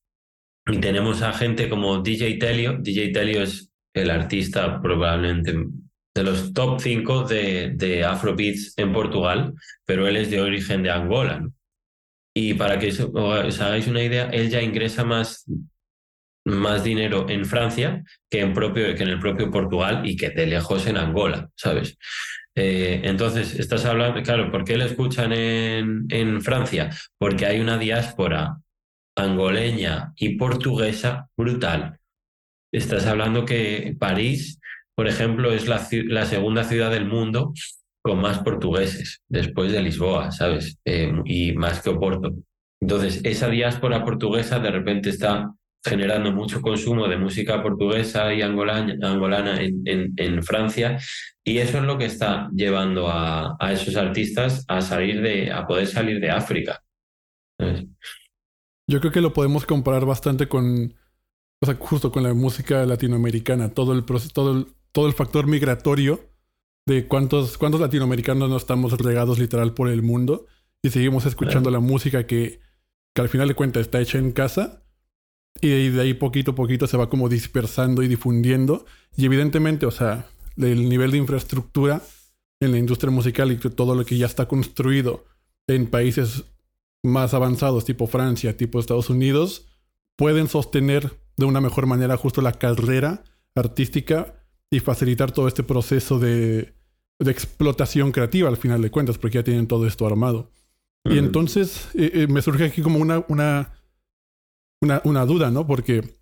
Y 0.67 0.79
tenemos 0.79 1.23
a 1.23 1.33
gente 1.33 1.69
como 1.69 1.99
DJ 1.99 2.39
Telio. 2.39 2.79
DJ 2.81 3.13
Telio 3.13 3.43
es 3.43 3.68
el 4.03 4.11
artista 4.11 4.81
probablemente 4.81 5.55
de 6.15 6.23
los 6.23 6.53
top 6.53 6.81
5 6.81 7.25
de, 7.25 7.73
de 7.75 8.05
Afrobeats 8.05 8.75
en 8.77 8.93
Portugal, 8.93 9.55
pero 9.85 10.09
él 10.09 10.17
es 10.17 10.31
de 10.31 10.41
origen 10.41 10.83
de 10.83 10.91
Angola. 10.91 11.49
Y 12.35 12.55
para 12.55 12.79
que 12.79 12.89
os 12.89 13.61
hagáis 13.61 13.87
una 13.87 14.03
idea, 14.03 14.29
él 14.31 14.51
ya 14.51 14.63
ingresa 14.63 15.05
más 15.05 15.45
más 16.49 16.83
dinero 16.83 17.27
en 17.29 17.45
Francia 17.45 18.03
que 18.31 18.41
en, 18.41 18.53
propio, 18.53 18.95
que 18.95 19.03
en 19.03 19.11
el 19.11 19.21
propio 19.21 19.51
Portugal 19.51 20.03
y 20.05 20.17
que 20.17 20.31
de 20.31 20.47
lejos 20.47 20.87
en 20.87 20.97
Angola, 20.97 21.51
¿sabes? 21.55 21.97
Eh, 22.55 23.03
entonces, 23.05 23.55
estás 23.59 23.85
hablando, 23.85 24.23
claro, 24.23 24.51
¿por 24.51 24.65
qué 24.65 24.77
le 24.77 24.87
escuchan 24.87 25.33
en, 25.33 26.07
en 26.09 26.43
Francia? 26.43 26.91
Porque 27.19 27.47
hay 27.47 27.61
una 27.61 27.79
diáspora 27.79 28.57
angoleña 29.17 30.13
y 30.17 30.37
portuguesa 30.37 31.29
brutal. 31.37 31.98
Estás 32.73 33.07
hablando 33.07 33.45
que 33.45 33.97
París, 33.99 34.61
por 34.95 35.09
ejemplo, 35.09 35.53
es 35.53 35.69
la, 35.69 35.87
la 36.07 36.27
segunda 36.27 36.65
ciudad 36.65 36.91
del 36.91 37.07
mundo 37.07 37.53
con 38.03 38.21
más 38.21 38.39
portugueses, 38.41 39.23
después 39.29 39.73
de 39.73 39.83
Lisboa, 39.83 40.31
¿sabes? 40.31 40.79
Eh, 40.85 41.13
y 41.25 41.53
más 41.53 41.83
que 41.83 41.91
Oporto. 41.91 42.35
Entonces, 42.81 43.21
esa 43.25 43.49
diáspora 43.49 44.05
portuguesa 44.05 44.61
de 44.61 44.71
repente 44.71 45.11
está 45.11 45.53
generando 45.85 46.33
mucho 46.33 46.61
consumo 46.61 47.09
de 47.09 47.17
música 47.17 47.63
portuguesa 47.63 48.33
y 48.35 48.43
angolana, 48.43 48.97
angolana 49.09 49.61
en, 49.61 49.83
en, 50.17 50.43
Francia 50.43 50.99
y 51.45 51.59
eso 51.59 51.79
es 51.79 51.85
lo 51.85 51.97
que 51.99 52.07
está 52.07 52.51
llevando 52.55 53.09
a, 53.09 53.57
a, 53.59 53.73
esos 53.73 53.97
artistas 53.97 54.65
a 54.69 54.81
salir 54.81 55.23
de 55.23 55.53
a 55.53 55.67
poder 55.67 55.87
salir 55.87 56.21
de 56.21 56.31
África. 56.31 56.83
Yo 58.87 59.01
creo 59.01 59.13
que 59.13 59.21
lo 59.21 59.33
podemos 59.33 59.67
comparar 59.67 60.05
bastante 60.05 60.49
con 60.49 60.95
o 61.61 61.67
sea, 61.67 61.75
justo 61.77 62.13
con 62.13 62.23
la 62.23 62.35
música 62.35 62.85
latinoamericana, 62.87 63.71
todo 63.71 63.93
el 63.93 64.05
todo 64.05 64.53
el, 64.53 64.67
todo 64.93 65.07
el 65.07 65.13
factor 65.13 65.47
migratorio 65.47 66.21
de 66.87 67.07
cuántos 67.07 67.59
cuántos 67.59 67.81
latinoamericanos 67.81 68.49
no 68.49 68.57
estamos 68.57 68.93
regados 68.99 69.39
literal 69.39 69.75
por 69.75 69.89
el 69.89 70.03
mundo 70.03 70.47
y 70.83 70.91
seguimos 70.91 71.27
escuchando 71.27 71.71
la 71.71 71.81
música 71.81 72.27
que, 72.27 72.61
que 73.15 73.23
al 73.23 73.29
final 73.29 73.49
de 73.49 73.55
cuentas 73.55 73.83
está 73.83 74.01
hecha 74.01 74.19
en 74.19 74.33
casa 74.33 74.83
y 75.61 75.89
de 75.89 76.01
ahí 76.01 76.15
poquito 76.15 76.53
a 76.53 76.55
poquito 76.55 76.87
se 76.87 76.97
va 76.97 77.11
como 77.11 77.29
dispersando 77.29 78.03
y 78.03 78.09
difundiendo. 78.09 78.87
Y 79.17 79.25
evidentemente, 79.25 79.87
o 79.87 79.91
sea, 79.91 80.27
el 80.57 80.89
nivel 80.89 81.11
de 81.11 81.19
infraestructura 81.19 82.03
en 82.61 82.73
la 82.73 82.79
industria 82.79 83.11
musical 83.11 83.51
y 83.51 83.57
todo 83.57 83.95
lo 83.95 84.05
que 84.05 84.19
ya 84.19 84.27
está 84.27 84.47
construido 84.47 85.25
en 85.67 85.89
países 85.89 86.45
más 87.03 87.35
avanzados, 87.35 87.85
tipo 87.85 88.07
Francia, 88.07 88.57
tipo 88.57 88.79
Estados 88.79 89.11
Unidos, 89.11 89.67
pueden 90.17 90.49
sostener 90.49 91.13
de 91.39 91.47
una 91.47 91.63
mejor 91.63 91.87
manera 91.87 92.19
justo 92.19 92.43
la 92.43 92.53
carrera 92.53 93.25
artística 93.55 94.35
y 94.71 94.81
facilitar 94.81 95.33
todo 95.33 95.49
este 95.49 95.63
proceso 95.63 96.19
de, 96.19 96.75
de 97.19 97.31
explotación 97.31 98.13
creativa 98.13 98.51
al 98.51 98.59
final 98.59 98.83
de 98.83 98.91
cuentas, 98.91 99.17
porque 99.17 99.37
ya 99.37 99.45
tienen 99.45 99.67
todo 99.67 99.87
esto 99.87 100.07
armado. 100.07 100.51
Y 101.05 101.17
entonces 101.17 101.89
eh, 101.95 102.11
eh, 102.13 102.27
me 102.27 102.43
surge 102.43 102.67
aquí 102.67 102.83
como 102.83 102.99
una, 102.99 103.25
una 103.29 103.73
una, 104.81 105.01
una 105.05 105.27
duda, 105.27 105.51
¿no? 105.51 105.67
Porque 105.67 106.15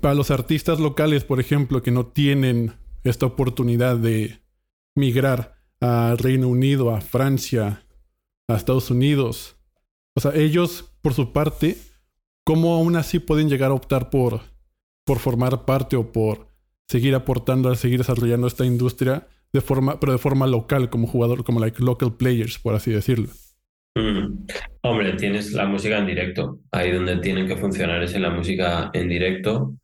para 0.00 0.14
los 0.14 0.30
artistas 0.30 0.80
locales, 0.80 1.24
por 1.24 1.40
ejemplo, 1.40 1.82
que 1.82 1.90
no 1.90 2.06
tienen 2.06 2.74
esta 3.04 3.26
oportunidad 3.26 3.96
de 3.96 4.40
migrar 4.94 5.56
a 5.80 6.14
Reino 6.18 6.48
Unido, 6.48 6.94
a 6.94 7.00
Francia, 7.00 7.84
a 8.48 8.56
Estados 8.56 8.90
Unidos, 8.90 9.56
o 10.14 10.20
sea, 10.20 10.34
ellos, 10.34 10.92
por 11.02 11.14
su 11.14 11.32
parte, 11.32 11.76
¿cómo 12.46 12.74
aún 12.74 12.94
así 12.94 13.18
pueden 13.18 13.48
llegar 13.48 13.72
a 13.72 13.74
optar 13.74 14.08
por, 14.08 14.40
por 15.04 15.18
formar 15.18 15.64
parte 15.64 15.96
o 15.96 16.12
por 16.12 16.46
seguir 16.88 17.16
aportando, 17.16 17.68
a 17.68 17.74
seguir 17.74 17.98
desarrollando 17.98 18.46
esta 18.46 18.64
industria 18.64 19.26
de 19.52 19.60
forma, 19.60 19.98
pero 19.98 20.12
de 20.12 20.18
forma 20.18 20.46
local, 20.46 20.88
como 20.88 21.08
jugador, 21.08 21.42
como 21.42 21.58
like 21.58 21.82
local 21.82 22.16
players, 22.16 22.58
por 22.60 22.74
así 22.74 22.92
decirlo? 22.92 23.28
Mm. 23.96 24.46
Hombre, 24.82 25.14
tienes 25.14 25.52
la 25.52 25.66
música 25.66 25.98
en 25.98 26.06
directo. 26.06 26.60
Ahí 26.70 26.92
donde 26.92 27.16
tienen 27.16 27.48
que 27.48 27.56
funcionar 27.56 28.02
es 28.02 28.14
en 28.14 28.22
la 28.22 28.30
música 28.30 28.90
en 28.94 29.08
directo, 29.08 29.74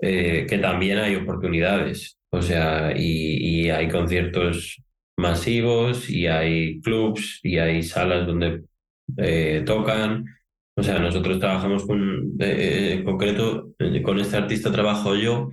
eh, 0.00 0.44
que 0.48 0.58
también 0.58 0.98
hay 0.98 1.14
oportunidades. 1.14 2.18
O 2.30 2.42
sea, 2.42 2.92
y, 2.96 3.70
hay 3.70 3.88
conciertos 3.88 4.82
masivos, 5.16 6.10
y 6.10 6.26
hay 6.26 6.80
clubs, 6.80 7.38
y 7.44 7.58
hay 7.58 7.82
salas 7.84 8.26
donde 8.26 8.62
eh, 9.18 9.62
tocan. 9.64 10.24
O 10.76 10.82
sea, 10.82 10.98
nosotros 10.98 11.38
trabajamos 11.38 11.84
con, 11.86 12.32
eh, 12.40 12.94
en 12.94 13.04
concreto, 13.04 13.74
con 14.02 14.18
este 14.20 14.36
artista 14.36 14.72
trabajo 14.72 15.14
yo, 15.14 15.50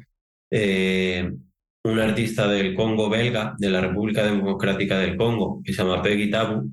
un 1.84 2.00
artista 2.00 2.48
del 2.48 2.76
Congo 2.76 3.10
belga, 3.10 3.56
de 3.58 3.70
la 3.70 3.82
República 3.82 4.24
Democrática 4.24 4.98
del 5.00 5.16
Congo, 5.16 5.62
que 5.64 5.74
se 5.74 5.84
llama 5.84 6.02
Peggy 6.02 6.30
Tabu, 6.30 6.70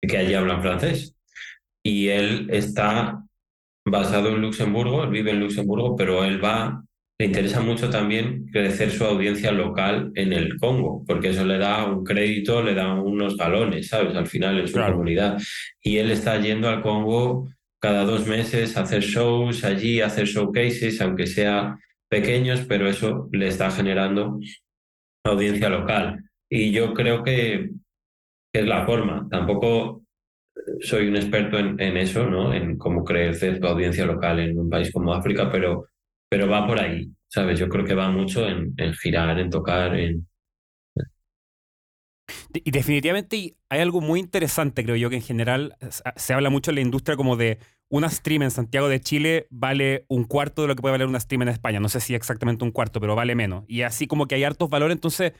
que 0.00 0.16
allí 0.16 0.34
hablan 0.34 0.62
francés. 0.62 1.16
Y 1.82 2.08
él 2.08 2.48
está 2.50 3.22
basado 3.84 4.30
en 4.30 4.40
Luxemburgo, 4.40 5.04
él 5.04 5.10
vive 5.10 5.32
en 5.32 5.40
Luxemburgo, 5.40 5.94
pero 5.96 6.24
él 6.24 6.42
va, 6.42 6.82
le 7.18 7.26
interesa 7.26 7.60
mucho 7.60 7.90
también 7.90 8.46
crecer 8.50 8.90
su 8.90 9.04
audiencia 9.04 9.52
local 9.52 10.10
en 10.14 10.32
el 10.32 10.58
Congo, 10.58 11.04
porque 11.06 11.30
eso 11.30 11.44
le 11.44 11.58
da 11.58 11.84
un 11.84 12.02
crédito, 12.02 12.62
le 12.62 12.74
da 12.74 12.94
unos 12.94 13.36
galones, 13.36 13.88
¿sabes? 13.88 14.16
Al 14.16 14.26
final 14.26 14.58
en 14.58 14.68
su 14.68 14.74
comunidad. 14.74 15.38
Y 15.82 15.98
él 15.98 16.10
está 16.10 16.40
yendo 16.40 16.68
al 16.68 16.80
Congo 16.82 17.50
cada 17.84 18.06
dos 18.06 18.26
meses 18.26 18.78
hacer 18.78 19.02
shows 19.02 19.62
allí, 19.62 20.00
hacer 20.00 20.24
showcases, 20.24 21.02
aunque 21.02 21.26
sea 21.26 21.78
pequeños, 22.08 22.64
pero 22.66 22.88
eso 22.88 23.28
le 23.30 23.48
está 23.48 23.70
generando 23.70 24.40
audiencia 25.22 25.68
local. 25.68 26.24
Y 26.50 26.72
yo 26.72 26.94
creo 26.94 27.22
que 27.22 27.72
es 28.54 28.66
la 28.66 28.86
forma. 28.86 29.28
Tampoco 29.30 30.02
soy 30.80 31.08
un 31.08 31.16
experto 31.16 31.58
en, 31.58 31.78
eso, 31.98 32.24
¿no? 32.24 32.54
En 32.54 32.78
cómo 32.78 33.04
crecer 33.04 33.60
tu 33.60 33.66
audiencia 33.66 34.06
local 34.06 34.40
en 34.40 34.58
un 34.58 34.70
país 34.70 34.90
como 34.90 35.12
África, 35.12 35.52
pero, 35.52 35.88
pero 36.30 36.48
va 36.48 36.66
por 36.66 36.80
ahí, 36.80 37.06
¿sabes? 37.28 37.58
Yo 37.60 37.68
creo 37.68 37.84
que 37.84 37.94
va 37.94 38.10
mucho 38.10 38.48
en, 38.48 38.72
en 38.78 38.94
girar, 38.94 39.38
en 39.38 39.50
tocar, 39.50 39.94
en... 39.94 40.26
Y 42.52 42.70
definitivamente 42.70 43.56
hay 43.68 43.80
algo 43.80 44.00
muy 44.00 44.20
interesante, 44.20 44.84
creo 44.84 44.96
yo, 44.96 45.10
que 45.10 45.16
en 45.16 45.22
general 45.22 45.76
se 46.16 46.32
habla 46.32 46.50
mucho 46.50 46.70
en 46.70 46.76
la 46.76 46.80
industria 46.80 47.16
como 47.16 47.36
de 47.36 47.58
una 47.88 48.08
stream 48.08 48.42
en 48.42 48.50
Santiago 48.50 48.88
de 48.88 49.00
Chile 49.00 49.46
vale 49.50 50.04
un 50.08 50.24
cuarto 50.24 50.62
de 50.62 50.68
lo 50.68 50.74
que 50.74 50.82
puede 50.82 50.92
valer 50.92 51.06
una 51.06 51.20
stream 51.20 51.42
en 51.42 51.48
España. 51.48 51.80
No 51.80 51.88
sé 51.88 52.00
si 52.00 52.14
exactamente 52.14 52.64
un 52.64 52.70
cuarto, 52.70 53.00
pero 53.00 53.14
vale 53.14 53.34
menos. 53.34 53.64
Y 53.68 53.82
así 53.82 54.06
como 54.06 54.26
que 54.26 54.34
hay 54.34 54.44
hartos 54.44 54.70
valores, 54.70 54.96
entonces 54.96 55.32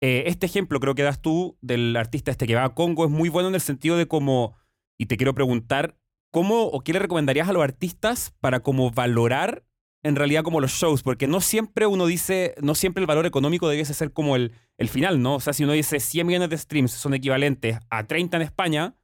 eh, 0.00 0.24
este 0.26 0.46
ejemplo 0.46 0.80
creo 0.80 0.94
que 0.94 1.02
das 1.02 1.22
tú 1.22 1.56
del 1.60 1.96
artista 1.96 2.30
este 2.30 2.46
que 2.46 2.54
va 2.54 2.64
a 2.64 2.74
Congo 2.74 3.04
es 3.04 3.10
muy 3.10 3.28
bueno 3.28 3.48
en 3.48 3.54
el 3.54 3.60
sentido 3.60 3.96
de 3.96 4.06
cómo, 4.06 4.56
y 4.98 5.06
te 5.06 5.16
quiero 5.16 5.34
preguntar, 5.34 5.96
¿cómo 6.30 6.64
o 6.64 6.80
qué 6.80 6.92
le 6.92 6.98
recomendarías 6.98 7.48
a 7.48 7.52
los 7.52 7.62
artistas 7.62 8.34
para 8.40 8.60
como 8.60 8.90
valorar 8.90 9.64
en 10.04 10.14
realidad 10.14 10.44
como 10.44 10.60
los 10.60 10.70
shows? 10.70 11.02
Porque 11.02 11.26
no 11.26 11.40
siempre 11.40 11.86
uno 11.86 12.06
dice, 12.06 12.54
no 12.62 12.76
siempre 12.76 13.00
el 13.00 13.08
valor 13.08 13.26
económico 13.26 13.68
debiese 13.68 13.94
ser 13.94 14.12
como 14.12 14.36
el, 14.36 14.52
el 14.78 14.88
final, 14.88 15.20
¿no? 15.20 15.34
O 15.34 15.40
sea, 15.40 15.52
si 15.52 15.64
uno 15.64 15.72
dice 15.72 15.98
100 15.98 16.26
millones 16.26 16.50
de 16.50 16.58
streams 16.58 16.92
son 16.92 17.14
equivalentes 17.14 17.78
a 17.90 18.04
30 18.04 18.36
en 18.36 18.42
España, 18.42 18.94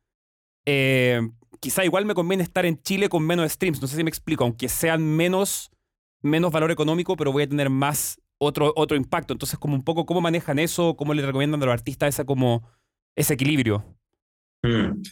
eh, 0.66 1.20
quizá 1.58 1.84
igual 1.84 2.04
me 2.06 2.14
conviene 2.14 2.44
estar 2.44 2.64
en 2.66 2.80
Chile 2.80 3.08
con 3.08 3.26
menos 3.26 3.50
streams, 3.50 3.80
no 3.80 3.88
sé 3.88 3.96
si 3.96 4.04
me 4.04 4.10
explico, 4.10 4.44
aunque 4.44 4.68
sean 4.68 5.02
menos, 5.02 5.70
menos 6.22 6.52
valor 6.52 6.70
económico, 6.70 7.16
pero 7.16 7.32
voy 7.32 7.42
a 7.42 7.48
tener 7.48 7.70
más 7.70 8.20
otro, 8.38 8.72
otro 8.76 8.96
impacto. 8.96 9.32
Entonces, 9.32 9.58
como 9.58 9.74
un 9.74 9.82
poco, 9.82 10.06
¿cómo 10.06 10.20
manejan 10.20 10.58
eso? 10.58 10.96
¿Cómo 10.96 11.14
le 11.14 11.24
recomiendan 11.24 11.62
a 11.62 11.66
los 11.66 11.72
artistas 11.72 12.20
como, 12.26 12.68
ese 13.16 13.34
equilibrio? 13.34 13.84
Mm. 14.62 15.02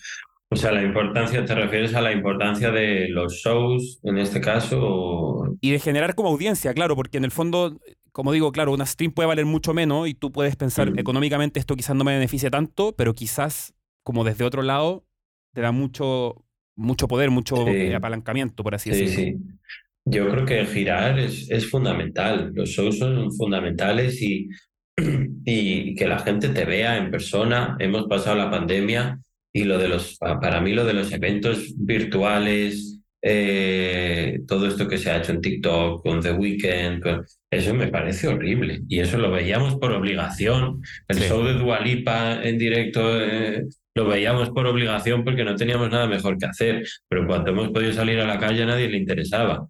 O 0.50 0.57
sea, 0.57 0.73
la 0.73 0.83
importancia, 0.83 1.45
¿te 1.45 1.55
refieres 1.55 1.95
a 1.95 2.00
la 2.00 2.11
importancia 2.11 2.71
de 2.71 3.09
los 3.09 3.35
shows 3.35 4.00
en 4.02 4.17
este 4.17 4.40
caso? 4.40 5.57
Y 5.61 5.73
de 5.73 5.78
generar 5.78 6.14
como 6.14 6.31
audiencia, 6.31 6.73
claro, 6.73 6.97
porque 6.97 7.19
en 7.19 7.25
el 7.25 7.31
fondo, 7.31 7.78
como 8.12 8.33
digo, 8.33 8.50
claro, 8.50 8.73
una 8.73 8.87
stream 8.87 9.12
puede 9.12 9.26
valer 9.26 9.45
mucho 9.45 9.75
menos 9.75 10.09
y 10.09 10.14
tú 10.14 10.33
puedes 10.33 10.57
pensar 10.57 10.90
mm. 10.90 10.99
económicamente 10.99 11.61
esto 11.61 11.76
quizás 11.76 11.95
no 11.97 12.05
me 12.05 12.14
beneficia 12.14 12.49
tanto, 12.49 12.95
pero 12.97 13.14
quizás 13.14 13.75
como 14.02 14.25
desde 14.25 14.45
otro 14.45 14.62
lado 14.62 15.05
te 15.52 15.61
da 15.61 15.71
mucho, 15.71 16.47
mucho 16.76 17.09
poder, 17.09 17.31
mucho 17.31 17.67
apalancamiento, 17.95 18.62
por 18.62 18.75
así 18.75 18.88
decirlo. 18.88 19.14
Sí, 19.14 19.33
sí. 19.33 19.59
Yo 20.07 20.31
creo 20.31 20.47
que 20.47 20.64
girar 20.64 21.19
es, 21.19 21.50
es 21.50 21.69
fundamental. 21.69 22.52
Los 22.55 22.71
shows 22.71 22.99
son 22.99 23.31
fundamentales 23.33 24.23
y, 24.23 24.49
y 25.45 25.95
que 25.95 26.07
la 26.07 26.21
gente 26.21 26.49
te 26.49 26.64
vea 26.64 26.97
en 26.97 27.11
persona. 27.11 27.76
Hemos 27.78 28.07
pasado 28.07 28.37
la 28.37 28.50
pandemia 28.50 29.21
y 29.52 29.64
lo 29.64 29.78
de 29.78 29.88
los, 29.88 30.17
para 30.19 30.61
mí 30.61 30.73
lo 30.73 30.85
de 30.85 30.95
los 30.95 31.12
eventos 31.12 31.75
virtuales, 31.76 33.00
eh, 33.21 34.40
todo 34.47 34.69
esto 34.69 34.87
que 34.87 34.99
se 34.99 35.11
ha 35.11 35.19
hecho 35.19 35.33
en 35.33 35.40
TikTok, 35.40 36.02
con 36.02 36.21
The 36.21 36.33
Weeknd, 36.33 37.02
eso 37.50 37.75
me 37.75 37.88
parece 37.88 38.28
horrible. 38.28 38.83
Y 38.88 39.00
eso 39.00 39.19
lo 39.19 39.31
veíamos 39.31 39.76
por 39.76 39.93
obligación. 39.93 40.83
El 41.09 41.19
show 41.19 41.43
de 41.45 41.55
Dualipa 41.55 42.43
en 42.43 42.59
directo 42.59 43.21
eh, 43.21 43.64
lo 43.95 44.07
veíamos 44.07 44.50
por 44.50 44.67
obligación 44.67 45.25
porque 45.25 45.45
no 45.45 45.57
teníamos 45.57 45.90
nada 45.90 46.07
mejor 46.07 46.38
que 46.38 46.47
hacer. 46.47 46.87
Pero 47.09 47.26
cuando 47.26 47.50
hemos 47.50 47.71
podido 47.71 47.93
salir 47.93 48.21
a 48.21 48.26
la 48.26 48.38
calle 48.38 48.62
a 48.62 48.67
nadie 48.67 48.88
le 48.88 48.99
interesaba. 48.99 49.67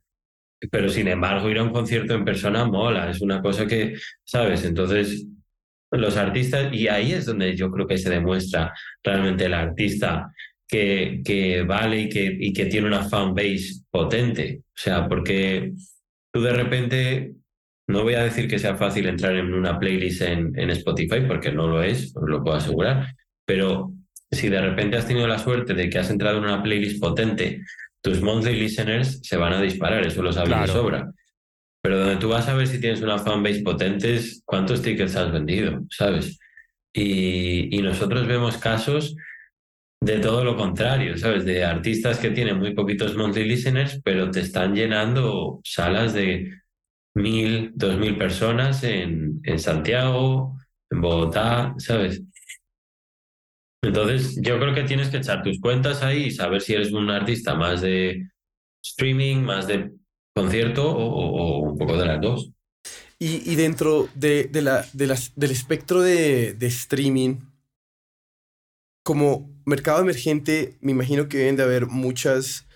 Pero 0.70 0.88
sin 0.88 1.08
embargo, 1.08 1.49
ir 1.49 1.58
a 1.58 1.62
un 1.62 1.70
concierto 1.70 2.14
en 2.14 2.25
persona 2.25 2.64
mola, 2.64 3.11
es 3.11 3.20
una 3.20 3.40
cosa 3.40 3.66
que, 3.66 3.94
¿sabes? 4.25 4.64
Entonces, 4.64 5.25
los 5.90 6.16
artistas, 6.16 6.73
y 6.73 6.88
ahí 6.88 7.12
es 7.12 7.26
donde 7.26 7.57
yo 7.57 7.71
creo 7.71 7.87
que 7.87 7.99
se 7.99 8.11
demuestra 8.11 8.73
realmente 9.02 9.47
el 9.47 9.54
artista 9.54 10.33
que, 10.66 11.23
que 11.25 11.62
vale 11.62 12.02
y 12.02 12.09
que, 12.09 12.37
y 12.38 12.52
que 12.52 12.66
tiene 12.66 12.87
una 12.87 13.09
fan 13.09 13.35
base 13.35 13.83
potente. 13.90 14.62
O 14.66 14.80
sea, 14.80 15.09
porque 15.09 15.73
tú 16.33 16.42
de 16.42 16.52
repente, 16.52 17.33
no 17.87 18.02
voy 18.02 18.14
a 18.14 18.25
decir 18.25 18.49
que 18.49 18.59
sea 18.59 18.76
fácil 18.76 19.07
entrar 19.07 19.35
en 19.37 19.54
una 19.54 19.78
playlist 19.78 20.23
en, 20.23 20.59
en 20.59 20.71
Spotify, 20.71 21.23
porque 21.26 21.52
no 21.52 21.68
lo 21.68 21.83
es, 21.83 22.14
os 22.14 22.28
lo 22.28 22.45
puedo 22.45 22.57
asegurar, 22.57 23.14
pero 23.47 23.92
si 24.30 24.49
de 24.50 24.61
repente 24.61 24.99
has 24.99 25.07
tenido 25.07 25.26
la 25.26 25.38
suerte 25.38 25.73
de 25.73 25.88
que 25.88 25.99
has 25.99 26.11
entrado 26.11 26.38
en 26.38 26.45
una 26.45 26.62
playlist 26.62 27.00
potente, 27.00 27.62
tus 28.02 28.21
monthly 28.21 28.54
listeners 28.54 29.21
se 29.23 29.37
van 29.37 29.54
a 29.54 29.62
disparar, 29.62 30.07
eso 30.07 30.23
lo 30.23 30.33
sabes 30.33 30.61
de 30.61 30.66
sobra. 30.68 31.11
Pero 31.82 31.99
donde 31.99 32.16
tú 32.16 32.28
vas 32.28 32.49
a 32.49 32.54
ver 32.54 32.66
si 32.66 32.80
tienes 32.80 33.00
una 33.02 33.18
fanbase 33.18 33.62
potente 33.62 34.16
es 34.16 34.42
cuántos 34.44 34.82
tickets 34.82 35.16
has 35.16 35.32
vendido, 35.32 35.80
¿sabes? 35.90 36.38
Y, 36.92 37.76
y 37.76 37.82
nosotros 37.82 38.26
vemos 38.26 38.56
casos 38.58 39.14
de 40.00 40.18
todo 40.18 40.44
lo 40.44 40.56
contrario, 40.56 41.16
¿sabes? 41.16 41.44
De 41.44 41.64
artistas 41.64 42.18
que 42.18 42.30
tienen 42.30 42.58
muy 42.58 42.75
poquitos 42.75 43.16
monthly 43.16 43.44
listeners, 43.44 44.00
pero 44.04 44.30
te 44.30 44.40
están 44.40 44.75
llenando 44.75 45.61
salas 45.64 46.14
de 46.14 46.52
mil, 47.14 47.73
dos 47.75 47.99
mil 47.99 48.16
personas 48.16 48.82
en, 48.85 49.40
en 49.42 49.58
Santiago, 49.58 50.56
en 50.90 51.00
Bogotá, 51.00 51.75
¿sabes? 51.78 52.23
Entonces, 53.82 54.40
yo 54.42 54.58
creo 54.58 54.75
que 54.75 54.85
tienes 54.85 55.08
que 55.08 55.18
echar 55.18 55.42
tus 55.42 55.61
cuentas 55.61 56.02
ahí 56.02 56.25
y 56.25 56.30
saber 56.30 56.61
si 56.61 56.75
eres 56.75 56.92
un 56.92 57.11
artista 57.11 57.54
más 57.54 57.80
de 57.80 58.28
streaming, 58.82 59.42
más 59.42 59.66
de 59.66 59.92
concierto 60.42 60.90
o, 60.90 61.59
un 61.61 61.78
poco 61.78 61.97
de 61.97 62.07
las 62.07 62.21
dos. 62.21 62.50
Y, 63.21 63.57
dentro 63.57 64.09
de, 64.14 64.49
la, 64.62 64.87
de 64.92 65.07
las, 65.09 65.33
del 65.35 65.50
espectro 65.50 66.02
de, 66.02 66.54
de, 66.54 66.66
streaming, 66.68 67.38
como 69.02 69.50
mercado 69.64 70.00
emergente, 70.00 70.78
me 70.80 70.92
imagino 70.92 71.28
que 71.28 71.38
deben 71.38 71.57
de 71.57 71.64
haber 71.64 71.87
muchas, 71.87 72.66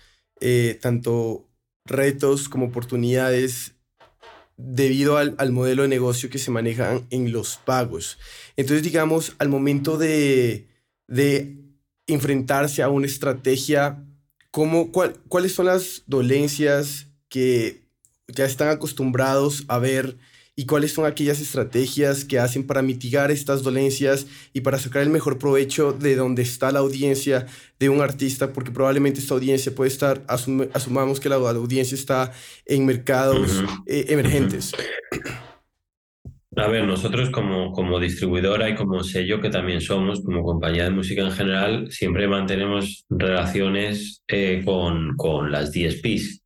eh, 0.41 0.77
tanto 0.81 1.47
retos 1.85 2.49
como 2.49 2.65
oportunidades 2.65 3.75
debido 4.57 5.17
al, 5.17 5.35
al, 5.37 5.53
modelo 5.53 5.83
de 5.83 5.87
negocio 5.87 6.29
que 6.29 6.39
se 6.39 6.51
manejan 6.51 7.07
en 7.09 7.31
los 7.31 7.55
pagos. 7.55 8.19
Entonces, 8.57 8.83
digamos, 8.83 9.35
al 9.39 9.47
momento 9.47 9.97
de, 9.97 10.67
de 11.07 11.55
enfrentarse 12.05 12.83
a 12.83 12.89
una 12.89 13.07
estrategia, 13.07 14.03
¿cómo, 14.51 14.91
cuál, 14.91 15.19
¿cuáles 15.29 15.53
son 15.53 15.67
las 15.67 16.03
dolencias 16.05 17.12
que 17.33 17.81
ya 18.27 18.45
están 18.45 18.69
acostumbrados 18.69 19.63
a 19.67 19.79
ver 19.79 20.17
y 20.55 20.67
cuáles 20.67 20.93
son 20.93 21.07
aquellas 21.07 21.41
estrategias 21.41 22.25
que 22.25 22.37
hacen 22.37 22.67
para 22.67 22.83
mitigar 22.83 23.31
estas 23.31 23.63
dolencias 23.63 24.27
y 24.53 24.61
para 24.61 24.77
sacar 24.77 25.01
el 25.01 25.09
mejor 25.09 25.39
provecho 25.39 25.93
de 25.93 26.15
donde 26.15 26.43
está 26.43 26.71
la 26.71 26.77
audiencia 26.77 27.47
de 27.79 27.89
un 27.89 28.01
artista, 28.01 28.53
porque 28.53 28.69
probablemente 28.69 29.19
esta 29.19 29.33
audiencia 29.33 29.73
puede 29.73 29.87
estar, 29.87 30.21
asumamos 30.27 31.19
que 31.19 31.27
la, 31.27 31.37
audiencia 31.37 31.95
está 31.95 32.31
en 32.67 32.85
mercados 32.85 33.63
eh, 33.87 34.05
emergentes. 34.09 34.73
A 36.55 36.67
ver, 36.67 36.85
nosotros 36.85 37.31
como, 37.31 37.71
como 37.71 37.99
distribuidora 37.99 38.69
y 38.69 38.75
como 38.75 39.03
sello 39.03 39.41
que 39.41 39.49
también 39.49 39.81
somos, 39.81 40.21
como 40.21 40.43
compañía 40.43 40.83
de 40.83 40.91
música 40.91 41.23
en 41.23 41.31
general, 41.31 41.87
siempre 41.89 42.27
mantenemos 42.27 43.05
relaciones 43.09 44.21
eh, 44.27 44.61
con, 44.63 45.15
con 45.17 45.51
las 45.51 45.71
DSPs. 45.71 46.42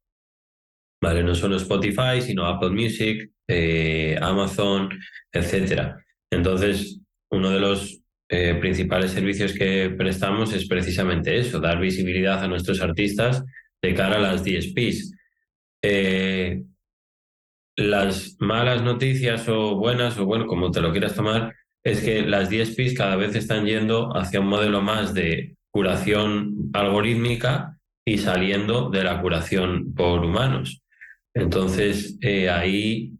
¿Vale? 1.01 1.24
No 1.24 1.36
solo 1.36 1.58
Spotify, 1.58 2.22
sino 2.22 2.46
Apple 2.46 2.72
Music, 2.72 3.32
eh, 3.48 4.18
Amazon, 4.22 4.89
etc. 5.32 5.96
Entonces, 6.32 7.00
uno 7.30 7.51
de 7.51 7.60
los 7.60 8.01
eh, 8.30 8.56
principales 8.56 9.12
servicios 9.12 9.54
que 9.54 9.92
prestamos 9.92 10.54
es 10.54 10.68
precisamente 10.68 11.38
eso, 11.38 11.60
dar 11.60 11.80
visibilidad 11.80 12.44
a 12.44 12.48
nuestros 12.48 12.82
artistas 12.82 13.44
de 13.82 13.94
cara 13.94 14.16
a 14.16 14.20
las 14.20 14.44
DSPs. 14.44 15.13
Las 17.80 18.38
malas 18.39 18.82
noticias 18.82 19.48
o 19.50 19.75
buenas, 19.75 20.18
o 20.18 20.25
bueno, 20.25 20.48
como 20.48 20.72
te 20.72 20.82
lo 20.82 20.92
quieras 20.92 21.13
tomar, 21.13 21.54
es 21.84 22.01
que 22.01 22.24
las 22.24 22.50
DSPs 22.50 22.96
cada 22.96 23.16
vez 23.16 23.36
están 23.36 23.68
yendo 23.68 24.18
hacia 24.18 24.39
un 24.39 24.48
modelo 24.48 24.82
más 24.82 25.13
de 25.13 25.56
curación 25.69 26.72
algorítmica 26.74 27.78
y 28.04 28.17
saliendo 28.17 28.89
de 28.89 29.04
la 29.04 29.22
curación 29.22 29.93
por 29.93 30.26
humanos. 30.26 30.82
Entonces, 31.38 32.17
eh, 32.21 32.50
ahí, 32.50 33.13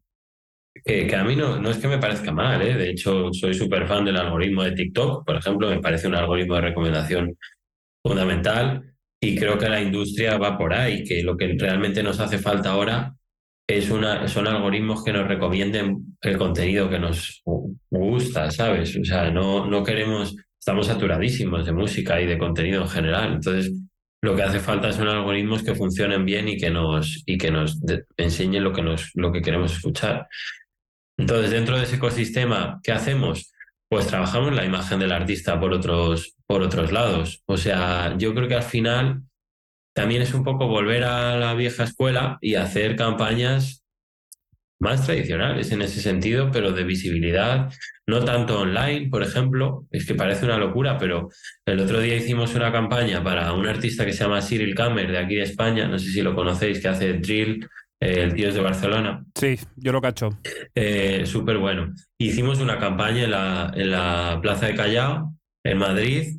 que 0.84 1.16
a 1.16 1.24
mí 1.24 1.36
no, 1.36 1.60
no 1.60 1.70
es 1.70 1.78
que 1.78 1.88
me 1.88 2.00
parezca 2.00 2.32
mal, 2.32 2.62
¿eh? 2.62 2.74
de 2.76 2.90
hecho, 2.90 3.32
soy 3.32 3.54
súper 3.54 3.88
fan 3.88 4.06
del 4.06 4.18
algoritmo 4.18 4.64
de 4.64 4.72
TikTok, 4.72 5.26
por 5.26 5.36
ejemplo, 5.36 5.70
me 5.70 5.80
parece 5.80 6.08
un 6.08 6.16
algoritmo 6.16 6.56
de 6.56 6.62
recomendación 6.62 7.38
fundamental 8.04 8.96
y 9.22 9.36
creo 9.38 9.58
que 9.58 9.70
la 9.70 9.82
industria 9.82 10.38
va 10.38 10.58
por 10.58 10.74
ahí, 10.74 11.04
que 11.04 11.24
lo 11.24 11.36
que 11.38 11.56
realmente 11.60 12.02
nos 12.02 12.20
hace 12.20 12.38
falta 12.38 12.72
ahora 12.72 13.14
es 13.68 13.90
una, 13.90 14.28
son 14.28 14.48
algoritmos 14.48 15.04
que 15.04 15.14
nos 15.14 15.28
recomienden 15.28 16.18
el 16.22 16.38
contenido 16.38 16.90
que 16.90 17.00
nos 17.00 17.44
gusta, 17.90 18.50
¿sabes? 18.50 18.96
O 18.96 19.04
sea, 19.04 19.30
no, 19.30 19.68
no 19.68 19.84
queremos, 19.84 20.36
estamos 20.58 20.88
saturadísimos 20.88 21.66
de 21.66 21.74
música 21.74 22.22
y 22.22 22.26
de 22.26 22.38
contenido 22.38 22.84
en 22.84 22.90
general. 22.90 23.34
Entonces, 23.34 23.74
lo 24.22 24.36
que 24.36 24.44
hace 24.44 24.60
falta 24.60 24.92
son 24.92 25.08
algoritmos 25.08 25.64
que 25.64 25.76
funcionen 25.76 26.26
bien 26.26 26.48
y 26.48 26.58
que 26.58 26.70
nos, 26.70 27.24
y 27.26 27.38
que 27.38 27.52
nos 27.52 27.80
enseñen 28.18 28.64
lo 28.64 28.74
que, 28.74 28.82
nos, 28.82 29.12
lo 29.14 29.32
que 29.32 29.42
queremos 29.42 29.74
escuchar. 29.74 30.28
Entonces, 31.18 31.52
dentro 31.52 31.78
de 31.78 31.84
ese 31.84 31.96
ecosistema, 31.98 32.80
¿qué 32.84 32.92
hacemos? 32.92 33.52
Pues 33.90 34.08
trabajamos 34.08 34.54
la 34.54 34.66
imagen 34.66 35.00
del 35.00 35.12
artista 35.12 35.60
por 35.60 35.74
otros, 35.74 36.36
por 36.46 36.62
otros 36.62 36.92
lados. 36.92 37.44
O 37.46 37.58
sea, 37.58 38.16
yo 38.18 38.34
creo 38.34 38.48
que 38.48 38.56
al 38.56 38.64
final 38.64 39.22
también 39.94 40.22
es 40.22 40.34
un 40.34 40.44
poco 40.44 40.68
volver 40.68 41.04
a 41.04 41.38
la 41.38 41.54
vieja 41.54 41.84
escuela 41.84 42.38
y 42.42 42.56
hacer 42.56 42.96
campañas 42.96 43.84
más 44.80 45.06
tradicionales 45.06 45.72
en 45.72 45.82
ese 45.82 46.02
sentido, 46.02 46.52
pero 46.52 46.72
de 46.72 46.84
visibilidad, 46.84 47.72
no 48.06 48.24
tanto 48.24 48.62
online, 48.62 49.10
por 49.10 49.24
ejemplo, 49.24 49.86
es 49.92 50.06
que 50.06 50.16
parece 50.16 50.46
una 50.46 50.58
locura, 50.58 50.98
pero 50.98 51.30
el 51.66 51.80
otro 51.80 52.00
día 52.00 52.16
hicimos 52.16 52.54
una 52.56 52.72
campaña 52.72 53.24
para 53.24 53.54
un 53.54 53.68
artista 53.68 54.06
que 54.06 54.14
se 54.14 54.24
llama 54.24 54.42
Cyril 54.42 54.76
Kammer 54.76 55.12
de 55.12 55.18
aquí 55.18 55.36
de 55.36 55.44
España, 55.44 55.88
no 55.88 55.98
sé 55.98 56.12
si 56.12 56.22
lo 56.22 56.36
conocéis, 56.36 56.80
que 56.80 56.88
hace 56.88 57.14
drill, 57.14 57.68
eh, 58.00 58.22
el 58.24 58.34
tío 58.34 58.50
es 58.50 58.56
de 58.56 58.62
Barcelona. 58.62 59.26
Sí, 59.34 59.60
yo 59.76 59.92
lo 59.92 60.02
cacho. 60.02 60.30
Eh, 60.76 61.26
Súper 61.26 61.58
bueno. 61.58 61.94
Hicimos 62.20 62.60
una 62.60 62.78
campaña 62.78 63.24
en 63.24 63.32
la, 63.32 63.72
en 63.76 63.92
la 63.92 64.40
Plaza 64.42 64.68
de 64.68 64.76
Callao, 64.76 65.34
en 65.64 65.78
Madrid, 65.80 66.38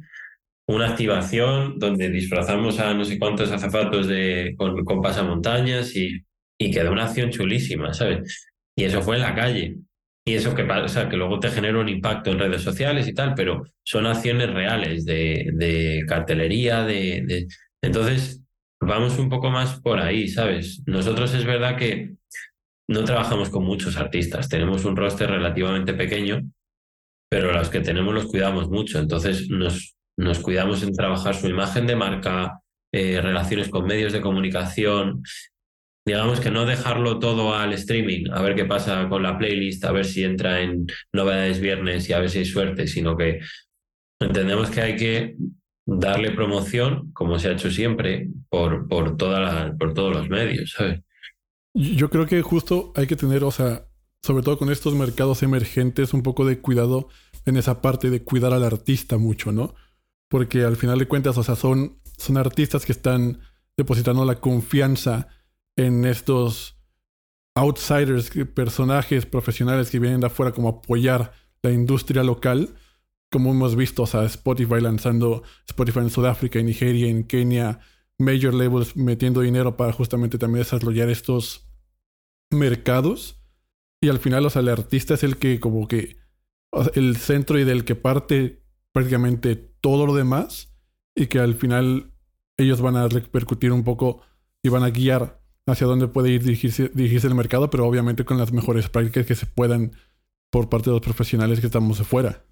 una 0.68 0.90
activación 0.90 1.78
donde 1.78 2.10
disfrazamos 2.10 2.78
a 2.78 2.94
no 2.94 3.04
sé 3.04 3.18
cuántos 3.18 3.50
azafatos 3.50 4.06
de, 4.06 4.54
con, 4.56 4.84
con 4.84 5.02
pasamontañas 5.02 5.96
y, 5.96 6.22
y 6.58 6.70
quedó 6.70 6.92
una 6.92 7.04
acción 7.04 7.30
chulísima, 7.30 7.94
¿sabes? 7.94 8.48
Y 8.76 8.84
eso 8.84 9.02
fue 9.02 9.16
en 9.16 9.22
la 9.22 9.34
calle. 9.34 9.76
Y 10.24 10.34
eso 10.34 10.54
que 10.54 10.64
pasa, 10.64 11.08
que 11.08 11.16
luego 11.16 11.40
te 11.40 11.50
genera 11.50 11.78
un 11.78 11.88
impacto 11.88 12.30
en 12.30 12.38
redes 12.38 12.62
sociales 12.62 13.08
y 13.08 13.14
tal, 13.14 13.34
pero 13.34 13.64
son 13.82 14.06
acciones 14.06 14.52
reales 14.52 15.06
de, 15.06 15.50
de 15.54 16.04
cartelería, 16.06 16.84
de, 16.84 17.46
Entonces, 17.82 18.42
vamos 18.80 19.18
un 19.18 19.30
poco 19.30 19.50
más 19.50 19.80
por 19.80 20.00
ahí, 20.00 20.28
¿sabes? 20.28 20.82
Nosotros 20.86 21.32
es 21.34 21.46
verdad 21.46 21.76
que 21.76 22.16
no 22.88 23.04
trabajamos 23.04 23.48
con 23.50 23.64
muchos 23.64 23.96
artistas, 23.96 24.48
tenemos 24.48 24.84
un 24.84 24.96
roster 24.96 25.30
relativamente 25.30 25.94
pequeño, 25.94 26.42
pero 27.30 27.52
los 27.52 27.68
que 27.70 27.80
tenemos 27.80 28.14
los 28.14 28.26
cuidamos 28.26 28.68
mucho, 28.68 28.98
entonces 28.98 29.48
nos, 29.48 29.96
nos 30.16 30.40
cuidamos 30.40 30.82
en 30.82 30.92
trabajar 30.92 31.34
su 31.34 31.48
imagen 31.48 31.86
de 31.86 31.96
marca, 31.96 32.60
eh, 32.92 33.20
relaciones 33.20 33.68
con 33.68 33.86
medios 33.86 34.12
de 34.12 34.20
comunicación. 34.20 35.22
Digamos 36.08 36.40
que 36.40 36.50
no 36.50 36.64
dejarlo 36.64 37.18
todo 37.18 37.54
al 37.54 37.72
streaming, 37.74 38.30
a 38.32 38.40
ver 38.42 38.54
qué 38.54 38.64
pasa 38.64 39.08
con 39.08 39.22
la 39.22 39.36
playlist, 39.36 39.84
a 39.84 39.92
ver 39.92 40.04
si 40.04 40.24
entra 40.24 40.60
en 40.62 40.86
novedades 41.12 41.60
viernes 41.60 42.08
y 42.08 42.12
a 42.14 42.18
ver 42.18 42.30
si 42.30 42.38
hay 42.38 42.44
suerte, 42.44 42.86
sino 42.86 43.16
que 43.16 43.40
entendemos 44.20 44.70
que 44.70 44.80
hay 44.80 44.96
que 44.96 45.36
darle 45.86 46.30
promoción, 46.30 47.12
como 47.12 47.38
se 47.38 47.48
ha 47.48 47.52
hecho 47.52 47.70
siempre, 47.70 48.28
por, 48.48 48.88
por, 48.88 49.16
toda 49.16 49.76
por 49.78 49.94
todos 49.94 50.16
los 50.16 50.28
medios. 50.28 50.74
Yo 51.74 52.10
creo 52.10 52.26
que 52.26 52.40
justo 52.42 52.92
hay 52.96 53.06
que 53.06 53.16
tener, 53.16 53.44
o 53.44 53.50
sea, 53.50 53.86
sobre 54.22 54.42
todo 54.42 54.58
con 54.58 54.72
estos 54.72 54.94
mercados 54.94 55.42
emergentes, 55.42 56.14
un 56.14 56.22
poco 56.22 56.44
de 56.44 56.58
cuidado 56.58 57.08
en 57.46 57.56
esa 57.56 57.82
parte 57.82 58.10
de 58.10 58.22
cuidar 58.22 58.52
al 58.52 58.64
artista 58.64 59.18
mucho, 59.18 59.52
¿no? 59.52 59.74
porque 60.28 60.64
al 60.64 60.76
final 60.76 60.98
de 60.98 61.08
cuentas, 61.08 61.36
o 61.38 61.42
sea, 61.42 61.56
son, 61.56 62.00
son 62.16 62.36
artistas 62.36 62.84
que 62.84 62.92
están 62.92 63.40
depositando 63.76 64.24
la 64.24 64.40
confianza 64.40 65.28
en 65.78 66.04
estos 66.04 66.76
outsiders, 67.54 68.30
personajes 68.52 69.26
profesionales 69.26 69.90
que 69.90 70.00
vienen 70.00 70.20
de 70.20 70.26
afuera 70.26 70.52
como 70.52 70.68
apoyar 70.68 71.32
la 71.62 71.70
industria 71.70 72.24
local, 72.24 72.74
como 73.30 73.52
hemos 73.52 73.76
visto, 73.76 74.02
o 74.02 74.06
sea, 74.06 74.24
Spotify 74.24 74.80
lanzando 74.80 75.44
Spotify 75.68 76.00
en 76.00 76.10
Sudáfrica, 76.10 76.58
en 76.58 76.66
Nigeria, 76.66 77.08
en 77.08 77.24
Kenia, 77.24 77.78
major 78.18 78.54
labels 78.54 78.96
metiendo 78.96 79.40
dinero 79.40 79.76
para 79.76 79.92
justamente 79.92 80.36
también 80.36 80.64
desarrollar 80.64 81.08
estos 81.10 81.68
mercados. 82.50 83.40
Y 84.00 84.08
al 84.08 84.18
final, 84.18 84.46
o 84.46 84.50
sea, 84.50 84.62
el 84.62 84.68
artista 84.68 85.14
es 85.14 85.22
el 85.22 85.36
que 85.36 85.60
como 85.60 85.86
que 85.86 86.16
el 86.94 87.16
centro 87.16 87.58
y 87.58 87.64
del 87.64 87.84
que 87.84 87.94
parte 87.94 88.64
prácticamente 88.92 89.54
todo 89.54 90.06
lo 90.06 90.14
demás 90.14 90.74
y 91.14 91.26
que 91.26 91.38
al 91.38 91.54
final 91.54 92.12
ellos 92.56 92.80
van 92.80 92.96
a 92.96 93.06
repercutir 93.06 93.72
un 93.72 93.84
poco 93.84 94.22
y 94.62 94.70
van 94.70 94.82
a 94.82 94.90
guiar 94.90 95.37
hacia 95.70 95.86
dónde 95.86 96.08
puede 96.08 96.30
ir 96.30 96.42
dirigirse, 96.42 96.90
el 97.26 97.34
mercado, 97.34 97.70
pero 97.70 97.86
obviamente 97.86 98.24
con 98.24 98.38
las 98.38 98.52
mejores 98.52 98.88
prácticas 98.88 99.26
que 99.26 99.34
se 99.34 99.46
puedan 99.46 99.92
por 100.50 100.68
parte 100.68 100.90
de 100.90 100.96
los 100.96 101.02
profesionales 101.02 101.60
que 101.60 101.66
estamos 101.66 102.00
afuera. 102.00 102.44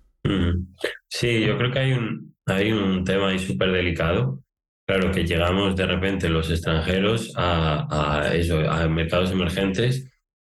Sí, 1.09 1.45
yo 1.45 1.57
creo 1.57 1.73
que 1.73 1.79
hay 1.79 1.93
un, 1.93 2.35
hay 2.47 2.73
un 2.73 3.05
tema 3.05 3.29
ahí 3.29 3.39
súper 3.39 3.73
delicado. 3.73 4.43
Claro, 4.87 5.11
que 5.11 5.25
llegamos 5.25 5.75
de 5.75 5.87
repente 5.87 6.29
los 6.29 6.49
extranjeros 6.49 7.33
a, 7.37 8.21
a, 8.21 8.35
eso, 8.37 8.61
a 8.71 8.89
mercados 8.89 9.33
emergentes 9.33 10.09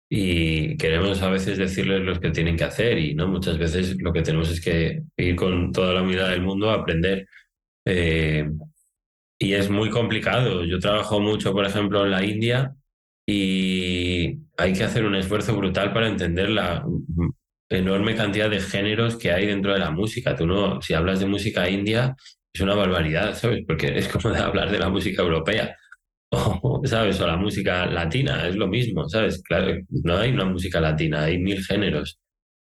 y 0.10 0.78
queremos 0.78 1.22
a 1.22 1.30
veces 1.30 1.58
decirles 1.58 2.02
lo 2.04 2.20
que 2.20 2.30
tienen 2.32 2.56
que 2.56 2.64
hacer 2.64 2.98
y 2.98 3.16
no 3.16 3.28
muchas 3.28 3.58
veces 3.58 3.98
lo 4.00 4.14
que 4.14 4.22
tenemos 4.22 4.50
es 4.52 4.62
que 4.62 5.04
ir 5.18 5.36
con 5.36 5.72
toda 5.72 5.94
la 5.94 6.04
humildad 6.04 6.30
del 6.30 6.44
mundo 6.44 6.70
a 6.70 6.76
aprender. 6.76 7.28
Eh, 7.86 8.48
y 9.40 9.54
es 9.54 9.70
muy 9.70 9.90
complicado. 9.90 10.64
Yo 10.66 10.80
trabajo 10.80 11.20
mucho, 11.20 11.54
por 11.54 11.66
ejemplo, 11.66 12.06
en 12.06 12.12
la 12.12 12.24
India 12.26 12.76
y 13.26 14.40
hay 14.58 14.74
que 14.74 14.84
hacer 14.84 15.06
un 15.06 15.16
esfuerzo 15.16 15.56
brutal 15.56 15.94
para 15.94 16.08
entender 16.08 16.50
la 16.50 16.86
enorme 17.70 18.16
cantidad 18.16 18.50
de 18.50 18.60
géneros 18.62 19.18
que 19.18 19.32
hay 19.32 19.46
dentro 19.48 19.74
de 19.74 19.80
la 19.80 19.92
música. 19.92 20.36
Tú 20.36 20.48
no, 20.48 20.82
si 20.82 20.94
hablas 20.94 21.20
de 21.20 21.26
música 21.28 21.70
india, 21.70 22.16
es 22.54 22.62
una 22.62 22.76
barbaridad, 22.76 23.36
¿sabes? 23.36 23.64
Porque 23.68 23.98
es 23.98 24.08
como 24.08 24.34
de 24.34 24.40
hablar 24.42 24.72
de 24.72 24.80
la 24.80 24.90
música 24.90 25.22
europea. 25.22 25.76
O, 26.30 26.82
¿sabes? 26.86 27.22
O 27.22 27.28
la 27.28 27.38
música 27.38 27.86
latina, 27.86 28.48
es 28.48 28.56
lo 28.58 28.68
mismo, 28.68 29.08
¿sabes? 29.08 29.42
Claro, 29.44 29.78
no 30.04 30.18
hay 30.18 30.32
una 30.32 30.44
música 30.46 30.82
latina, 30.82 31.24
hay 31.24 31.38
mil 31.40 31.64
géneros. 31.64 32.20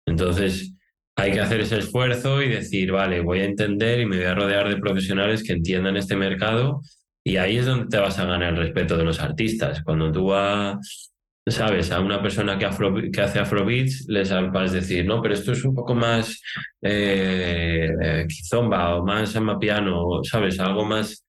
Entonces, 0.07 0.75
hay 1.17 1.33
que 1.33 1.41
hacer 1.41 1.61
ese 1.61 1.79
esfuerzo 1.79 2.43
y 2.43 2.49
decir, 2.49 2.91
vale, 2.93 3.21
voy 3.21 3.41
a 3.41 3.45
entender 3.45 4.01
y 4.01 4.07
me 4.07 4.17
voy 4.17 4.27
a 4.27 4.35
rodear 4.35 4.69
de 4.69 4.79
profesionales 4.79 5.43
que 5.43 5.53
entiendan 5.53 5.97
este 5.97 6.17
mercado 6.17 6.81
y 7.25 7.37
ahí 7.37 7.59
es 7.59 7.67
donde 7.67 7.87
te 7.87 7.99
vas 7.99 8.19
a 8.19 8.25
ganar 8.25 8.55
el 8.55 8.59
respeto 8.59 8.97
de 8.97 9.05
los 9.05 9.21
artistas. 9.21 9.83
Cuando 9.85 10.11
tú 10.11 10.27
vas, 10.27 11.13
sabes, 11.47 11.91
a 11.93 12.01
una 12.01 12.21
persona 12.21 12.59
que, 12.59 12.67
hace 12.67 13.39
afrobeats, 13.39 14.07
les 14.09 14.31
vas 14.31 14.73
a 14.73 14.75
decir, 14.75 15.05
no, 15.05 15.23
pero 15.23 15.35
esto 15.35 15.53
es 15.53 15.65
un 15.65 15.75
poco 15.75 15.95
más 15.95 16.41
eh, 16.81 17.91
eh 18.01 18.27
o 18.57 19.05
más 19.05 19.37
amapiano, 19.37 20.25
¿sabes? 20.25 20.59
Algo 20.59 20.85
más, 20.85 21.25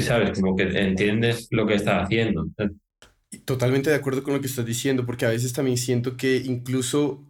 ¿sabes? 0.00 0.40
Como 0.40 0.56
que 0.56 0.64
entiendes 0.64 1.46
lo 1.50 1.66
que 1.66 1.74
está 1.74 2.02
haciendo. 2.02 2.46
Totalmente 3.44 3.90
de 3.90 3.96
acuerdo 3.96 4.22
con 4.22 4.34
lo 4.34 4.40
que 4.40 4.46
estás 4.46 4.66
diciendo, 4.66 5.06
porque 5.06 5.26
a 5.26 5.30
veces 5.30 5.52
también 5.52 5.76
siento 5.76 6.16
que 6.16 6.36
incluso... 6.38 7.24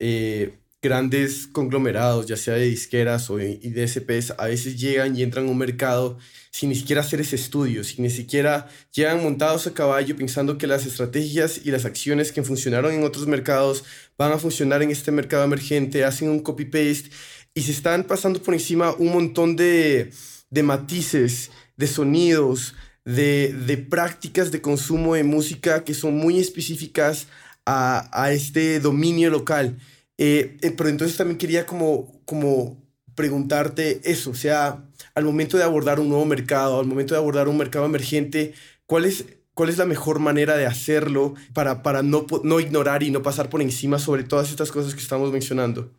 Eh, 0.00 0.58
grandes 0.80 1.48
conglomerados, 1.48 2.26
ya 2.26 2.36
sea 2.36 2.54
de 2.54 2.66
disqueras 2.66 3.30
o 3.30 3.36
de 3.36 3.58
DSPs, 3.58 4.34
a 4.38 4.46
veces 4.46 4.78
llegan 4.78 5.16
y 5.16 5.22
entran 5.22 5.46
a 5.46 5.50
un 5.50 5.58
mercado 5.58 6.18
sin 6.52 6.68
ni 6.68 6.76
siquiera 6.76 7.00
hacer 7.00 7.20
ese 7.20 7.36
estudio, 7.36 7.82
sin 7.82 8.04
ni 8.04 8.10
siquiera 8.10 8.68
llegan 8.92 9.22
montados 9.22 9.66
a 9.66 9.74
caballo 9.74 10.16
pensando 10.16 10.56
que 10.56 10.66
las 10.66 10.86
estrategias 10.86 11.60
y 11.64 11.70
las 11.70 11.84
acciones 11.84 12.30
que 12.30 12.44
funcionaron 12.44 12.92
en 12.92 13.02
otros 13.02 13.26
mercados 13.26 13.84
van 14.16 14.32
a 14.32 14.38
funcionar 14.38 14.82
en 14.82 14.90
este 14.90 15.10
mercado 15.10 15.44
emergente, 15.44 16.04
hacen 16.04 16.30
un 16.30 16.40
copy-paste 16.40 17.10
y 17.54 17.62
se 17.62 17.72
están 17.72 18.04
pasando 18.04 18.40
por 18.40 18.54
encima 18.54 18.94
un 18.98 19.12
montón 19.12 19.56
de, 19.56 20.12
de 20.50 20.62
matices, 20.62 21.50
de 21.76 21.88
sonidos, 21.88 22.74
de, 23.04 23.52
de 23.52 23.78
prácticas 23.78 24.52
de 24.52 24.60
consumo 24.60 25.14
de 25.14 25.24
música 25.24 25.82
que 25.82 25.94
son 25.94 26.16
muy 26.16 26.38
específicas 26.38 27.26
a, 27.66 28.08
a 28.12 28.32
este 28.32 28.78
dominio 28.78 29.30
local. 29.30 29.76
Eh, 30.18 30.56
eh, 30.62 30.74
pero 30.76 30.88
entonces 30.88 31.16
también 31.16 31.38
quería 31.38 31.64
como, 31.64 32.20
como 32.24 32.82
preguntarte 33.14 34.00
eso, 34.04 34.30
o 34.30 34.34
sea, 34.34 34.84
al 35.14 35.24
momento 35.24 35.56
de 35.56 35.62
abordar 35.62 36.00
un 36.00 36.08
nuevo 36.08 36.24
mercado, 36.24 36.80
al 36.80 36.86
momento 36.86 37.14
de 37.14 37.20
abordar 37.20 37.48
un 37.48 37.56
mercado 37.56 37.86
emergente, 37.86 38.52
¿cuál 38.86 39.04
es, 39.04 39.40
cuál 39.54 39.68
es 39.68 39.78
la 39.78 39.86
mejor 39.86 40.18
manera 40.18 40.56
de 40.56 40.66
hacerlo 40.66 41.34
para, 41.54 41.84
para 41.84 42.02
no, 42.02 42.26
no 42.42 42.58
ignorar 42.58 43.04
y 43.04 43.12
no 43.12 43.22
pasar 43.22 43.48
por 43.48 43.62
encima 43.62 44.00
sobre 44.00 44.24
todas 44.24 44.50
estas 44.50 44.72
cosas 44.72 44.94
que 44.94 45.00
estamos 45.00 45.32
mencionando? 45.32 45.92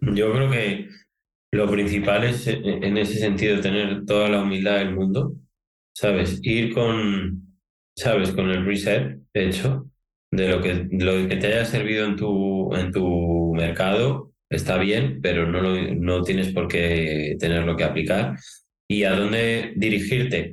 Yo 0.00 0.32
creo 0.32 0.50
que 0.50 0.88
lo 1.52 1.70
principal 1.70 2.24
es 2.24 2.48
en 2.48 2.98
ese 2.98 3.18
sentido 3.18 3.60
tener 3.60 4.04
toda 4.04 4.28
la 4.28 4.42
humildad 4.42 4.78
del 4.78 4.92
mundo, 4.92 5.36
¿sabes? 5.96 6.40
Ir 6.42 6.74
con, 6.74 7.56
¿sabes? 7.96 8.32
Con 8.32 8.50
el 8.50 8.64
reset 8.64 9.20
hecho 9.32 9.88
de 10.36 10.48
lo 10.48 10.60
que, 10.60 10.88
lo 10.90 11.28
que 11.28 11.36
te 11.36 11.46
haya 11.48 11.64
servido 11.64 12.06
en 12.06 12.16
tu, 12.16 12.74
en 12.74 12.90
tu 12.92 13.52
mercado 13.54 14.32
está 14.50 14.78
bien, 14.78 15.20
pero 15.22 15.46
no, 15.46 15.62
no 15.94 16.22
tienes 16.22 16.52
por 16.52 16.68
qué 16.68 17.36
tenerlo 17.38 17.76
que 17.76 17.84
aplicar. 17.84 18.36
¿Y 18.88 19.04
a 19.04 19.12
dónde 19.16 19.72
dirigirte? 19.76 20.52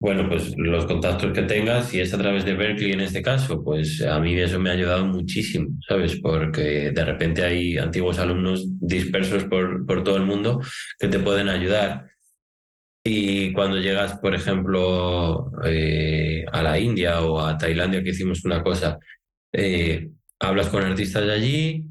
Bueno, 0.00 0.28
pues 0.28 0.54
los 0.56 0.86
contactos 0.86 1.32
que 1.32 1.42
tengas, 1.42 1.88
si 1.88 2.00
es 2.00 2.12
a 2.12 2.18
través 2.18 2.44
de 2.44 2.54
Berkeley 2.54 2.92
en 2.92 3.00
este 3.00 3.22
caso, 3.22 3.62
pues 3.62 4.02
a 4.02 4.18
mí 4.20 4.34
eso 4.34 4.58
me 4.58 4.70
ha 4.70 4.72
ayudado 4.72 5.06
muchísimo, 5.06 5.68
¿sabes? 5.88 6.18
Porque 6.20 6.90
de 6.90 7.04
repente 7.04 7.44
hay 7.44 7.78
antiguos 7.78 8.18
alumnos 8.18 8.66
dispersos 8.80 9.44
por, 9.44 9.86
por 9.86 10.02
todo 10.02 10.16
el 10.16 10.24
mundo 10.24 10.60
que 10.98 11.08
te 11.08 11.20
pueden 11.20 11.48
ayudar. 11.48 12.06
Y 13.04 13.52
cuando 13.52 13.78
llegas, 13.78 14.18
por 14.18 14.34
ejemplo, 14.34 15.50
eh, 15.64 16.44
a 16.52 16.62
la 16.62 16.78
India 16.78 17.20
o 17.22 17.40
a 17.40 17.58
Tailandia, 17.58 18.02
que 18.02 18.10
hicimos 18.10 18.44
una 18.44 18.62
cosa, 18.62 18.98
eh, 19.52 20.10
hablas 20.40 20.68
con 20.68 20.82
artistas 20.82 21.24
de 21.24 21.32
allí. 21.32 21.84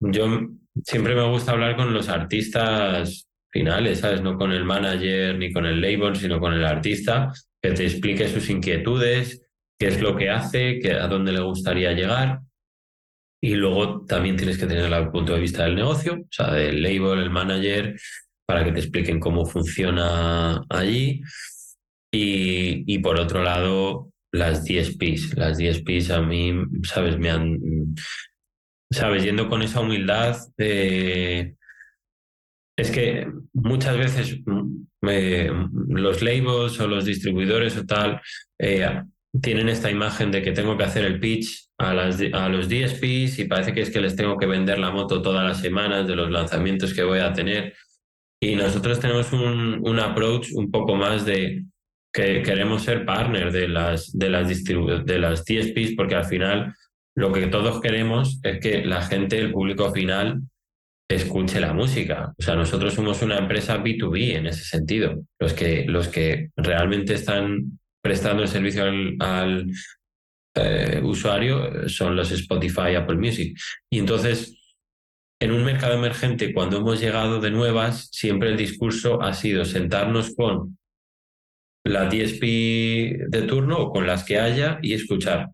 Yo 0.00 0.48
siempre 0.84 1.14
me 1.14 1.28
gusta 1.28 1.52
hablar 1.52 1.76
con 1.76 1.92
los 1.92 2.08
artistas 2.08 3.28
finales, 3.50 4.00
¿sabes? 4.00 4.22
No 4.22 4.36
con 4.36 4.52
el 4.52 4.64
manager 4.64 5.38
ni 5.38 5.52
con 5.52 5.66
el 5.66 5.80
label, 5.80 6.16
sino 6.16 6.40
con 6.40 6.54
el 6.54 6.64
artista, 6.64 7.32
que 7.60 7.72
te 7.72 7.84
explique 7.84 8.28
sus 8.28 8.48
inquietudes, 8.48 9.46
qué 9.78 9.88
es 9.88 10.00
lo 10.00 10.16
que 10.16 10.30
hace, 10.30 10.80
a 10.92 11.06
dónde 11.08 11.32
le 11.32 11.40
gustaría 11.40 11.92
llegar. 11.92 12.40
Y 13.42 13.54
luego 13.54 14.04
también 14.04 14.36
tienes 14.36 14.58
que 14.58 14.66
tener 14.66 14.92
el 14.92 15.10
punto 15.10 15.34
de 15.34 15.40
vista 15.40 15.64
del 15.64 15.76
negocio, 15.76 16.14
o 16.14 16.28
sea, 16.30 16.52
del 16.52 16.82
label, 16.82 17.20
el 17.20 17.30
manager, 17.30 17.98
para 18.46 18.64
que 18.64 18.72
te 18.72 18.80
expliquen 18.80 19.18
cómo 19.18 19.46
funciona 19.46 20.62
allí. 20.68 21.22
Y, 22.12 22.92
y 22.92 22.98
por 22.98 23.18
otro 23.18 23.42
lado, 23.42 24.09
las 24.32 24.64
10 24.64 24.96
pis. 24.96 25.36
Las 25.36 25.58
10 25.58 25.82
pis 25.82 26.10
a 26.10 26.20
mí, 26.22 26.52
¿sabes? 26.82 27.18
Me 27.18 27.30
han. 27.30 27.58
¿Sabes? 28.90 29.24
Yendo 29.24 29.48
con 29.48 29.62
esa 29.62 29.80
humildad. 29.80 30.36
Eh, 30.58 31.54
es 32.76 32.90
que 32.90 33.30
muchas 33.52 33.96
veces 33.96 34.40
mm, 34.44 35.94
los 35.96 36.22
labels 36.22 36.80
o 36.80 36.88
los 36.88 37.04
distribuidores 37.04 37.76
o 37.76 37.84
tal 37.84 38.20
eh, 38.58 39.02
tienen 39.40 39.68
esta 39.68 39.90
imagen 39.90 40.30
de 40.30 40.42
que 40.42 40.52
tengo 40.52 40.76
que 40.76 40.84
hacer 40.84 41.04
el 41.04 41.20
pitch 41.20 41.68
a, 41.78 41.94
las, 41.94 42.20
a 42.32 42.48
los 42.48 42.68
DSPs 42.68 43.38
y 43.38 43.44
parece 43.44 43.72
que 43.72 43.82
es 43.82 43.90
que 43.90 44.00
les 44.00 44.16
tengo 44.16 44.36
que 44.36 44.46
vender 44.46 44.78
la 44.78 44.90
moto 44.90 45.22
todas 45.22 45.46
las 45.46 45.60
semanas 45.60 46.06
de 46.08 46.16
los 46.16 46.30
lanzamientos 46.30 46.94
que 46.94 47.04
voy 47.04 47.20
a 47.20 47.32
tener. 47.32 47.74
Y 48.42 48.56
nosotros 48.56 48.98
tenemos 48.98 49.32
un, 49.32 49.80
un 49.86 50.00
approach 50.00 50.48
un 50.54 50.70
poco 50.70 50.96
más 50.96 51.26
de, 51.26 51.64
que 52.12 52.42
queremos 52.42 52.82
ser 52.82 53.04
partner 53.04 53.52
de 53.52 53.68
las, 53.68 54.10
de 54.12 54.30
las, 54.30 54.64
de 54.64 55.18
las 55.18 55.44
TSPs 55.44 55.94
porque 55.96 56.16
al 56.16 56.24
final 56.24 56.74
lo 57.16 57.32
que 57.32 57.46
todos 57.46 57.80
queremos 57.80 58.40
es 58.42 58.60
que 58.60 58.84
la 58.84 59.02
gente, 59.02 59.38
el 59.38 59.52
público 59.52 59.92
final, 59.92 60.42
escuche 61.08 61.60
la 61.60 61.72
música. 61.72 62.32
O 62.38 62.42
sea, 62.42 62.54
nosotros 62.54 62.94
somos 62.94 63.20
una 63.22 63.38
empresa 63.38 63.82
B2B 63.82 64.36
en 64.36 64.46
ese 64.46 64.64
sentido. 64.64 65.24
Los 65.38 65.52
que, 65.52 65.84
los 65.86 66.08
que 66.08 66.50
realmente 66.56 67.14
están 67.14 67.78
prestando 68.02 68.42
el 68.42 68.48
servicio 68.48 68.84
al, 68.84 69.66
eh, 70.54 71.00
usuario 71.02 71.88
son 71.88 72.16
los 72.16 72.30
Spotify, 72.30 72.94
Apple 72.96 73.16
Music. 73.16 73.56
Y 73.90 73.98
entonces, 73.98 74.56
en 75.40 75.52
un 75.52 75.64
mercado 75.64 75.94
emergente, 75.94 76.52
cuando 76.52 76.78
hemos 76.78 77.00
llegado 77.00 77.40
de 77.40 77.50
nuevas, 77.50 78.08
siempre 78.12 78.50
el 78.50 78.56
discurso 78.56 79.20
ha 79.22 79.34
sido 79.34 79.64
sentarnos 79.64 80.34
con 80.34 80.78
la 81.84 82.06
DSP 82.06 82.42
de 83.28 83.42
turno 83.46 83.78
o 83.78 83.90
con 83.92 84.06
las 84.06 84.24
que 84.24 84.38
haya 84.38 84.78
y 84.82 84.94
escuchar 84.94 85.48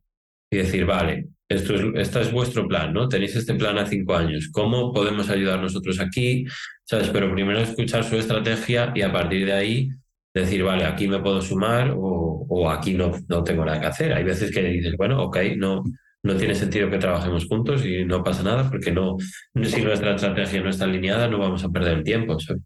y 0.50 0.58
decir, 0.58 0.84
vale, 0.84 1.28
esto 1.48 1.74
es, 1.74 1.82
este 1.94 2.20
es 2.22 2.32
vuestro 2.32 2.66
plan, 2.66 2.92
¿no? 2.92 3.08
Tenéis 3.08 3.36
este 3.36 3.54
plan 3.54 3.78
a 3.78 3.86
cinco 3.86 4.16
años. 4.16 4.48
¿Cómo 4.52 4.92
podemos 4.92 5.30
ayudar 5.30 5.60
nosotros 5.60 6.00
aquí? 6.00 6.44
¿Sabes? 6.84 7.08
Pero 7.10 7.32
primero 7.32 7.60
escuchar 7.60 8.04
su 8.04 8.16
estrategia 8.16 8.92
y 8.94 9.02
a 9.02 9.12
partir 9.12 9.46
de 9.46 9.52
ahí 9.52 9.88
decir, 10.34 10.62
vale, 10.64 10.84
aquí 10.84 11.08
me 11.08 11.20
puedo 11.20 11.40
sumar 11.40 11.92
o, 11.96 12.46
o 12.48 12.70
aquí 12.70 12.94
no, 12.94 13.12
no 13.28 13.44
tengo 13.44 13.64
nada 13.64 13.80
que 13.80 13.86
hacer. 13.86 14.12
Hay 14.12 14.24
veces 14.24 14.50
que 14.50 14.62
dices, 14.62 14.96
bueno, 14.96 15.22
ok, 15.22 15.38
no, 15.56 15.84
no 16.22 16.36
tiene 16.36 16.54
sentido 16.54 16.90
que 16.90 16.98
trabajemos 16.98 17.46
juntos 17.46 17.84
y 17.86 18.04
no 18.04 18.22
pasa 18.22 18.42
nada 18.42 18.68
porque 18.68 18.90
no, 18.90 19.16
si 19.62 19.82
nuestra 19.82 20.14
estrategia 20.14 20.60
no 20.60 20.70
está 20.70 20.84
alineada 20.84 21.28
no 21.28 21.38
vamos 21.38 21.64
a 21.64 21.70
perder 21.70 21.98
el 21.98 22.04
tiempo. 22.04 22.38
¿sabes? 22.40 22.62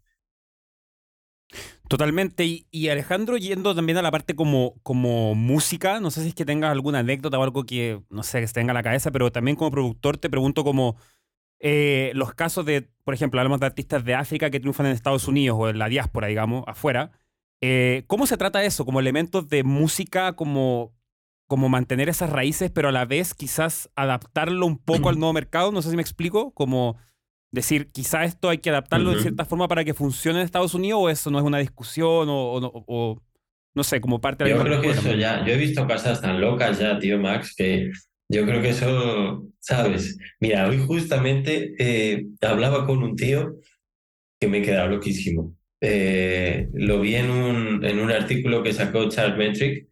Totalmente. 1.91 2.45
Y, 2.71 2.87
Alejandro, 2.87 3.35
yendo 3.35 3.75
también 3.75 3.97
a 3.97 4.01
la 4.01 4.11
parte 4.11 4.33
como, 4.33 4.75
como 4.81 5.35
música, 5.35 5.99
no 5.99 6.09
sé 6.09 6.21
si 6.21 6.29
es 6.29 6.33
que 6.33 6.45
tengas 6.45 6.71
alguna 6.71 6.99
anécdota 6.99 7.37
o 7.37 7.43
algo 7.43 7.65
que, 7.65 8.01
no 8.09 8.23
sé, 8.23 8.39
que 8.39 8.47
se 8.47 8.53
tenga 8.53 8.71
en 8.71 8.75
la 8.75 8.81
cabeza, 8.81 9.11
pero 9.11 9.29
también 9.29 9.57
como 9.57 9.71
productor 9.71 10.17
te 10.17 10.29
pregunto 10.29 10.63
como 10.63 10.95
eh, 11.59 12.13
los 12.15 12.33
casos 12.33 12.65
de, 12.65 12.87
por 13.03 13.13
ejemplo, 13.13 13.41
hablamos 13.41 13.59
de 13.59 13.65
artistas 13.65 14.05
de 14.05 14.15
África 14.15 14.49
que 14.49 14.61
triunfan 14.61 14.85
en 14.85 14.93
Estados 14.93 15.27
Unidos 15.27 15.57
o 15.59 15.67
en 15.67 15.79
la 15.79 15.89
diáspora, 15.89 16.27
digamos, 16.27 16.63
afuera. 16.65 17.11
Eh, 17.59 18.05
¿Cómo 18.07 18.25
se 18.25 18.37
trata 18.37 18.63
eso? 18.63 18.85
Como 18.85 19.01
elementos 19.01 19.49
de 19.49 19.65
música, 19.65 20.37
como, 20.37 20.93
como 21.45 21.67
mantener 21.67 22.07
esas 22.07 22.29
raíces, 22.29 22.71
pero 22.71 22.87
a 22.87 22.93
la 22.93 23.03
vez 23.03 23.33
quizás 23.33 23.89
adaptarlo 23.97 24.65
un 24.65 24.77
poco 24.77 25.09
al 25.09 25.15
nuevo 25.19 25.33
mercado. 25.33 25.73
No 25.73 25.81
sé 25.81 25.89
si 25.89 25.97
me 25.97 26.01
explico. 26.03 26.51
Como 26.51 26.95
decir, 27.51 27.91
quizás 27.91 28.27
esto 28.27 28.49
hay 28.49 28.59
que 28.59 28.69
adaptarlo 28.69 29.11
de 29.11 29.21
cierta 29.21 29.45
forma 29.45 29.67
para 29.67 29.83
que 29.83 29.93
funcione 29.93 30.39
en 30.39 30.45
Estados 30.45 30.73
Unidos 30.73 31.01
o 31.03 31.09
eso 31.09 31.29
no 31.29 31.37
es 31.37 31.43
una 31.43 31.59
discusión 31.59 32.27
o, 32.29 33.21
no 33.73 33.83
sé, 33.83 34.01
como 34.01 34.21
parte 34.21 34.43
de 34.43 34.51
la 34.51 34.57
Yo 34.57 34.63
creo 34.63 34.81
que 34.81 34.89
eso 34.89 35.13
ya, 35.13 35.45
yo 35.45 35.53
he 35.53 35.57
visto 35.57 35.85
cosas 35.85 36.21
tan 36.21 36.39
locas 36.39 36.79
ya, 36.79 36.97
tío 36.97 37.19
Max, 37.19 37.53
que 37.55 37.91
yo 38.29 38.45
creo 38.45 38.61
que 38.61 38.69
eso, 38.69 39.45
¿sabes? 39.59 40.17
Mira, 40.39 40.67
hoy 40.67 40.79
justamente 40.79 41.73
eh, 41.77 42.25
hablaba 42.41 42.85
con 42.85 43.03
un 43.03 43.15
tío 43.15 43.55
que 44.39 44.47
me 44.47 44.61
quedaba 44.61 44.87
loquísimo. 44.87 45.55
Eh, 45.81 46.69
lo 46.73 47.01
vi 47.01 47.15
en 47.15 47.29
un, 47.29 47.83
en 47.83 47.99
un 47.99 48.11
artículo 48.11 48.63
que 48.63 48.71
sacó 48.71 49.09
Charles 49.09 49.37
Metric 49.37 49.87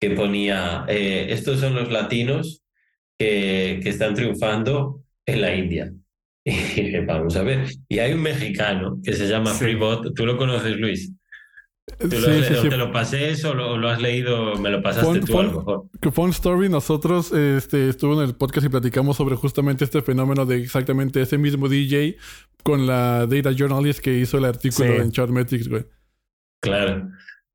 que 0.00 0.10
ponía, 0.10 0.84
eh, 0.88 1.26
estos 1.30 1.60
son 1.60 1.74
los 1.74 1.92
latinos 1.92 2.62
que, 3.18 3.80
que 3.82 3.90
están 3.90 4.14
triunfando 4.14 5.04
en 5.26 5.40
la 5.40 5.54
India. 5.54 5.92
Y 6.76 6.98
vamos 7.04 7.36
a 7.36 7.42
ver. 7.42 7.68
Y 7.88 7.98
hay 7.98 8.14
un 8.14 8.22
mexicano 8.22 8.98
que 9.02 9.12
se 9.12 9.28
llama 9.28 9.52
Freebot. 9.52 10.14
¿Tú 10.14 10.26
lo 10.26 10.36
conoces, 10.36 10.76
Luis? 10.76 11.12
¿Tú 11.98 12.08
¿Te 12.08 12.76
lo 12.76 12.92
pasé 12.92 13.30
eso 13.30 13.50
o 13.50 13.76
lo, 13.76 13.88
has 13.88 14.00
leído? 14.00 14.56
Me 14.56 14.70
lo 14.70 14.82
pasaste 14.82 15.20
tú 15.20 15.38
a 15.38 15.42
lo 15.42 15.52
mejor. 15.52 15.84
Que 16.00 16.10
Fun 16.10 16.30
Story, 16.30 16.68
nosotros 16.68 17.32
este, 17.32 17.88
estuvo 17.88 18.20
en 18.20 18.28
el 18.28 18.34
podcast 18.34 18.66
y 18.66 18.70
platicamos 18.70 19.16
sobre 19.16 19.36
justamente 19.36 19.84
este 19.84 20.00
fenómeno 20.02 20.46
de 20.46 20.62
exactamente 20.62 21.20
ese 21.20 21.38
mismo 21.38 21.68
DJ 21.68 22.16
con 22.62 22.86
la 22.86 23.26
Data 23.26 23.52
Journalist 23.52 24.00
que 24.00 24.16
hizo 24.16 24.38
el 24.38 24.44
artículo 24.44 24.94
en 24.94 25.10
Chartmetrics, 25.10 25.68
güey. 25.68 25.84
Claro. 26.62 27.08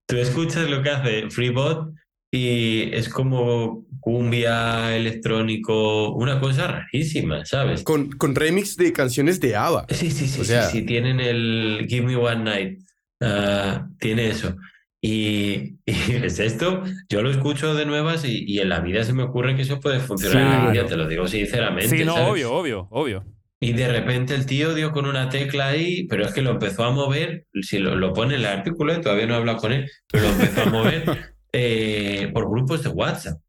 Tú 0.07 0.17
escuchas 0.17 0.69
lo 0.69 0.83
que 0.83 0.89
hace 0.89 1.29
Freebot 1.29 1.93
y 2.31 2.93
es 2.93 3.09
como 3.09 3.85
cumbia, 3.99 4.95
electrónico, 4.95 6.13
una 6.13 6.39
cosa 6.39 6.67
rarísima, 6.67 7.45
¿sabes? 7.45 7.83
Con, 7.83 8.09
con 8.11 8.35
remix 8.35 8.75
de 8.77 8.93
canciones 8.93 9.39
de 9.39 9.55
ABBA. 9.55 9.85
Sí, 9.89 10.11
sí, 10.11 10.27
sí, 10.27 10.43
sí, 10.71 10.81
tienen 10.83 11.19
el 11.19 11.85
Give 11.89 12.05
Me 12.05 12.15
One 12.15 12.43
Night, 12.43 12.79
ah, 13.21 13.87
tiene 13.99 14.27
eso. 14.29 14.55
Y, 15.01 15.77
es 15.85 16.39
esto, 16.39 16.83
yo 17.09 17.21
lo 17.21 17.31
escucho 17.31 17.75
de 17.75 17.85
nuevas 17.85 18.25
y, 18.25 18.59
en 18.59 18.69
la 18.69 18.79
vida 18.79 19.03
se 19.03 19.13
me 19.13 19.23
ocurre 19.23 19.55
que 19.55 19.61
eso 19.61 19.79
puede 19.79 19.99
funcionar. 19.99 20.73
Ya 20.73 20.85
te 20.85 20.97
lo 20.97 21.07
digo 21.07 21.27
sinceramente. 21.27 21.89
Sí, 21.89 22.03
no, 22.03 22.15
obvio, 22.29 22.53
obvio, 22.53 22.87
obvio. 22.91 23.25
Y 23.59 23.73
de 23.73 23.87
repente 23.87 24.35
el 24.35 24.45
tío 24.45 24.75
dio 24.75 24.91
con 24.91 25.07
una 25.07 25.29
tecla 25.29 25.69
ahí, 25.69 26.05
pero 26.07 26.25
es 26.25 26.33
que 26.33 26.43
lo 26.43 26.51
empezó 26.51 26.83
a 26.83 26.91
mover, 26.91 27.45
si 27.61 27.79
lo, 27.79 27.95
lo 27.95 28.13
pone 28.13 28.35
en 28.35 28.41
el 28.41 28.45
artículo, 28.45 28.99
todavía 29.01 29.25
no 29.25 29.33
he 29.33 29.37
hablado 29.37 29.57
con 29.57 29.71
él, 29.71 29.89
pero 30.11 30.25
lo 30.25 30.29
empezó 30.29 30.61
a 30.61 30.65
mover 30.65 31.03
Eh, 31.59 32.29
por 32.31 32.47
grupos 32.47 32.83
de 32.83 32.89
WhatsApp. 32.89 33.41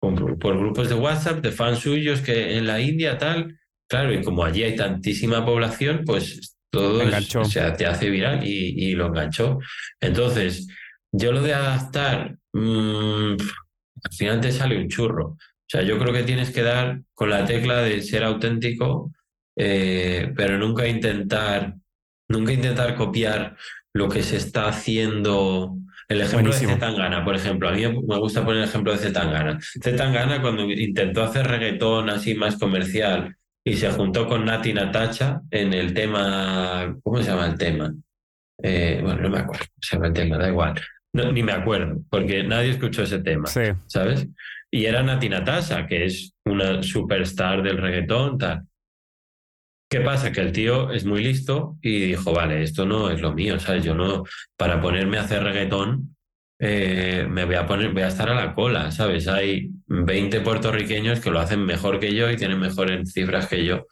Por, 0.00 0.38
por, 0.38 0.58
grupos 0.58 0.88
de 0.88 0.94
WhatsApp 0.94 1.42
de 1.42 1.52
fans 1.52 1.80
suyos 1.80 2.22
que 2.22 2.56
en 2.56 2.66
la 2.66 2.80
India 2.80 3.18
tal. 3.18 3.58
Claro, 3.86 4.14
y 4.14 4.22
como 4.22 4.42
allí 4.42 4.62
hay 4.62 4.74
tantísima 4.74 5.44
población, 5.44 6.04
pues 6.06 6.56
todo 6.70 7.02
o 7.40 7.44
sea, 7.44 7.76
te 7.76 7.84
hace 7.84 8.08
viral 8.08 8.40
y, 8.42 8.92
lo 8.94 9.08
enganchó. 9.08 9.58
Entonces, 10.00 10.66
yo 11.12 11.30
lo 11.32 11.42
de 11.42 11.52
adaptar, 11.52 12.38
mm, 12.54 13.32
al 13.32 14.12
final 14.16 14.40
te 14.40 14.52
sale 14.52 14.78
un 14.78 14.88
churro. 14.88 15.26
O 15.26 15.68
sea, 15.68 15.82
yo 15.82 15.98
creo 15.98 16.14
que 16.14 16.22
tienes 16.22 16.50
que 16.50 16.62
dar 16.62 17.02
con 17.12 17.28
la 17.28 17.44
tecla 17.44 17.82
de 17.82 18.00
ser 18.00 18.24
auténtico, 18.24 19.12
eh, 19.58 20.32
pero 20.34 20.56
nunca 20.56 20.88
intentar, 20.88 21.74
nunca 22.30 22.52
intentar 22.54 22.94
copiar 22.94 23.58
lo 23.92 24.08
que 24.08 24.22
se 24.22 24.38
está 24.38 24.68
haciendo 24.68 25.76
el 26.10 26.20
ejemplo 26.22 26.52
de 26.52 26.58
Zetangana, 26.58 27.24
por 27.24 27.36
ejemplo, 27.36 27.68
a 27.68 27.72
mí 27.72 27.82
me 27.86 28.18
gusta 28.18 28.44
poner 28.44 28.62
el 28.62 28.68
ejemplo 28.68 28.90
de 28.92 28.98
Zetangana. 28.98 29.58
Zetangana 29.60 30.42
cuando 30.42 30.64
intentó 30.64 31.22
hacer 31.22 31.46
reggaetón 31.46 32.10
así 32.10 32.34
más 32.34 32.56
comercial 32.56 33.36
y 33.64 33.74
se 33.74 33.90
juntó 33.92 34.26
con 34.26 34.44
Nati 34.44 34.72
Natacha 34.72 35.40
en 35.52 35.72
el 35.72 35.94
tema, 35.94 36.96
¿cómo 37.04 37.18
se 37.18 37.30
llama 37.30 37.46
el 37.46 37.56
tema? 37.56 37.94
Eh, 38.60 38.98
bueno, 39.04 39.22
no 39.22 39.30
me 39.30 39.38
acuerdo, 39.38 39.64
se 39.80 39.94
llama 39.94 40.08
el 40.08 40.12
tema, 40.12 40.36
da 40.36 40.48
igual. 40.48 40.74
ni 41.12 41.44
me 41.44 41.52
acuerdo, 41.52 42.02
porque 42.10 42.42
nadie 42.42 42.70
escuchó 42.70 43.04
ese 43.04 43.20
tema, 43.20 43.46
¿sabes? 43.86 44.26
Y 44.68 44.86
era 44.86 45.04
Nati 45.04 45.28
Natasha, 45.28 45.86
que 45.86 46.06
es 46.06 46.34
una 46.44 46.82
superstar 46.82 47.62
del 47.62 47.78
reggaetón, 47.78 48.36
tal. 48.36 48.62
¿Qué 49.90 50.00
pasa? 50.02 50.30
Que 50.30 50.40
el 50.40 50.52
tío 50.52 50.92
es 50.92 51.04
muy 51.04 51.20
listo 51.20 51.76
y 51.82 52.00
dijo, 52.00 52.32
vale, 52.32 52.62
esto 52.62 52.86
no 52.86 53.10
es 53.10 53.20
lo 53.20 53.32
mío, 53.34 53.58
¿sabes? 53.58 53.82
Yo 53.82 53.92
no, 53.92 54.22
para 54.56 54.80
ponerme 54.80 55.18
a 55.18 55.22
hacer 55.22 55.42
reggaetón, 55.42 56.16
eh, 56.60 57.26
me 57.28 57.44
voy 57.44 57.56
a 57.56 57.66
poner, 57.66 57.92
voy 57.92 58.02
a 58.02 58.08
estar 58.08 58.30
a 58.30 58.34
la 58.34 58.54
cola, 58.54 58.92
¿sabes? 58.92 59.26
Hay 59.26 59.70
20 59.88 60.42
puertorriqueños 60.42 61.18
que 61.18 61.32
lo 61.32 61.40
hacen 61.40 61.66
mejor 61.66 61.98
que 61.98 62.14
yo 62.14 62.30
y 62.30 62.36
tienen 62.36 62.60
mejores 62.60 63.12
cifras 63.12 63.48
que 63.48 63.64
yo. 63.64 63.86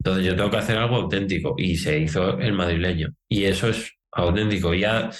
Entonces 0.00 0.24
yo 0.24 0.34
tengo 0.36 0.50
que 0.50 0.56
hacer 0.56 0.78
algo 0.78 0.96
auténtico 0.96 1.54
y 1.58 1.76
se 1.76 1.98
hizo 1.98 2.38
el 2.38 2.54
madrileño. 2.54 3.10
Y 3.28 3.44
eso 3.44 3.68
es 3.68 3.92
auténtico. 4.10 4.72
Ya 4.72 5.10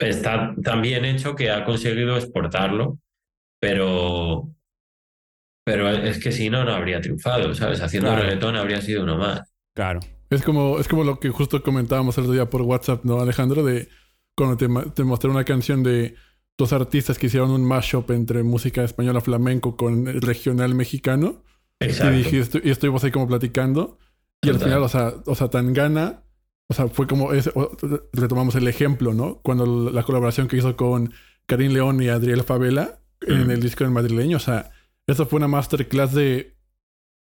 está 0.00 0.56
tan 0.60 0.82
bien 0.82 1.04
hecho 1.04 1.36
que 1.36 1.52
ha 1.52 1.64
conseguido 1.64 2.16
exportarlo, 2.16 2.98
pero 3.60 4.50
pero 5.70 5.88
es 5.88 6.18
que 6.18 6.32
si 6.32 6.50
no, 6.50 6.64
no 6.64 6.72
habría 6.72 7.00
triunfado, 7.00 7.54
¿sabes? 7.54 7.80
Haciendo 7.80 8.14
reggaetón 8.16 8.56
habría 8.56 8.82
sido 8.82 9.04
uno 9.04 9.16
más. 9.16 9.42
Claro. 9.72 10.00
Es 10.28 10.42
como, 10.42 10.80
es 10.80 10.88
como 10.88 11.04
lo 11.04 11.20
que 11.20 11.28
justo 11.28 11.62
comentábamos 11.62 12.18
el 12.18 12.24
otro 12.24 12.34
día 12.34 12.50
por 12.50 12.62
WhatsApp, 12.62 13.04
¿no, 13.04 13.20
Alejandro? 13.20 13.62
De 13.62 13.88
cuando 14.36 14.56
te, 14.56 15.04
mostré 15.04 15.30
una 15.30 15.44
canción 15.44 15.84
de 15.84 16.16
dos 16.58 16.72
artistas 16.72 17.18
que 17.18 17.26
hicieron 17.26 17.52
un 17.52 17.64
mashup 17.64 18.10
entre 18.10 18.42
música 18.42 18.82
española 18.82 19.20
flamenco 19.20 19.76
con 19.76 20.08
el 20.08 20.20
regional 20.20 20.74
mexicano. 20.74 21.44
Exacto. 21.78 22.14
Y 22.14 22.22
dije, 22.24 22.60
y 22.64 22.70
estuvimos 22.70 23.04
ahí 23.04 23.12
como 23.12 23.28
platicando. 23.28 23.98
Y 24.42 24.48
al 24.48 24.58
final, 24.58 24.82
o 24.82 24.88
sea, 24.88 25.14
o 25.24 25.36
sea, 25.36 25.50
tan 25.50 25.72
gana. 25.72 26.24
O 26.66 26.74
sea, 26.74 26.88
fue 26.88 27.06
como, 27.06 27.30
retomamos 28.12 28.56
el 28.56 28.66
ejemplo, 28.66 29.14
¿no? 29.14 29.40
Cuando 29.42 29.88
la 29.92 30.02
colaboración 30.02 30.48
que 30.48 30.56
hizo 30.56 30.76
con 30.76 31.12
Karim 31.46 31.72
León 31.72 32.02
y 32.02 32.08
Adriel 32.08 32.42
Favela 32.42 32.98
en 33.20 33.52
el 33.52 33.60
disco 33.60 33.84
del 33.84 33.92
madrileño, 33.92 34.38
o 34.38 34.40
sea, 34.40 34.72
eso 35.10 35.26
fue 35.26 35.38
una 35.38 35.48
masterclass 35.48 36.14
de 36.14 36.56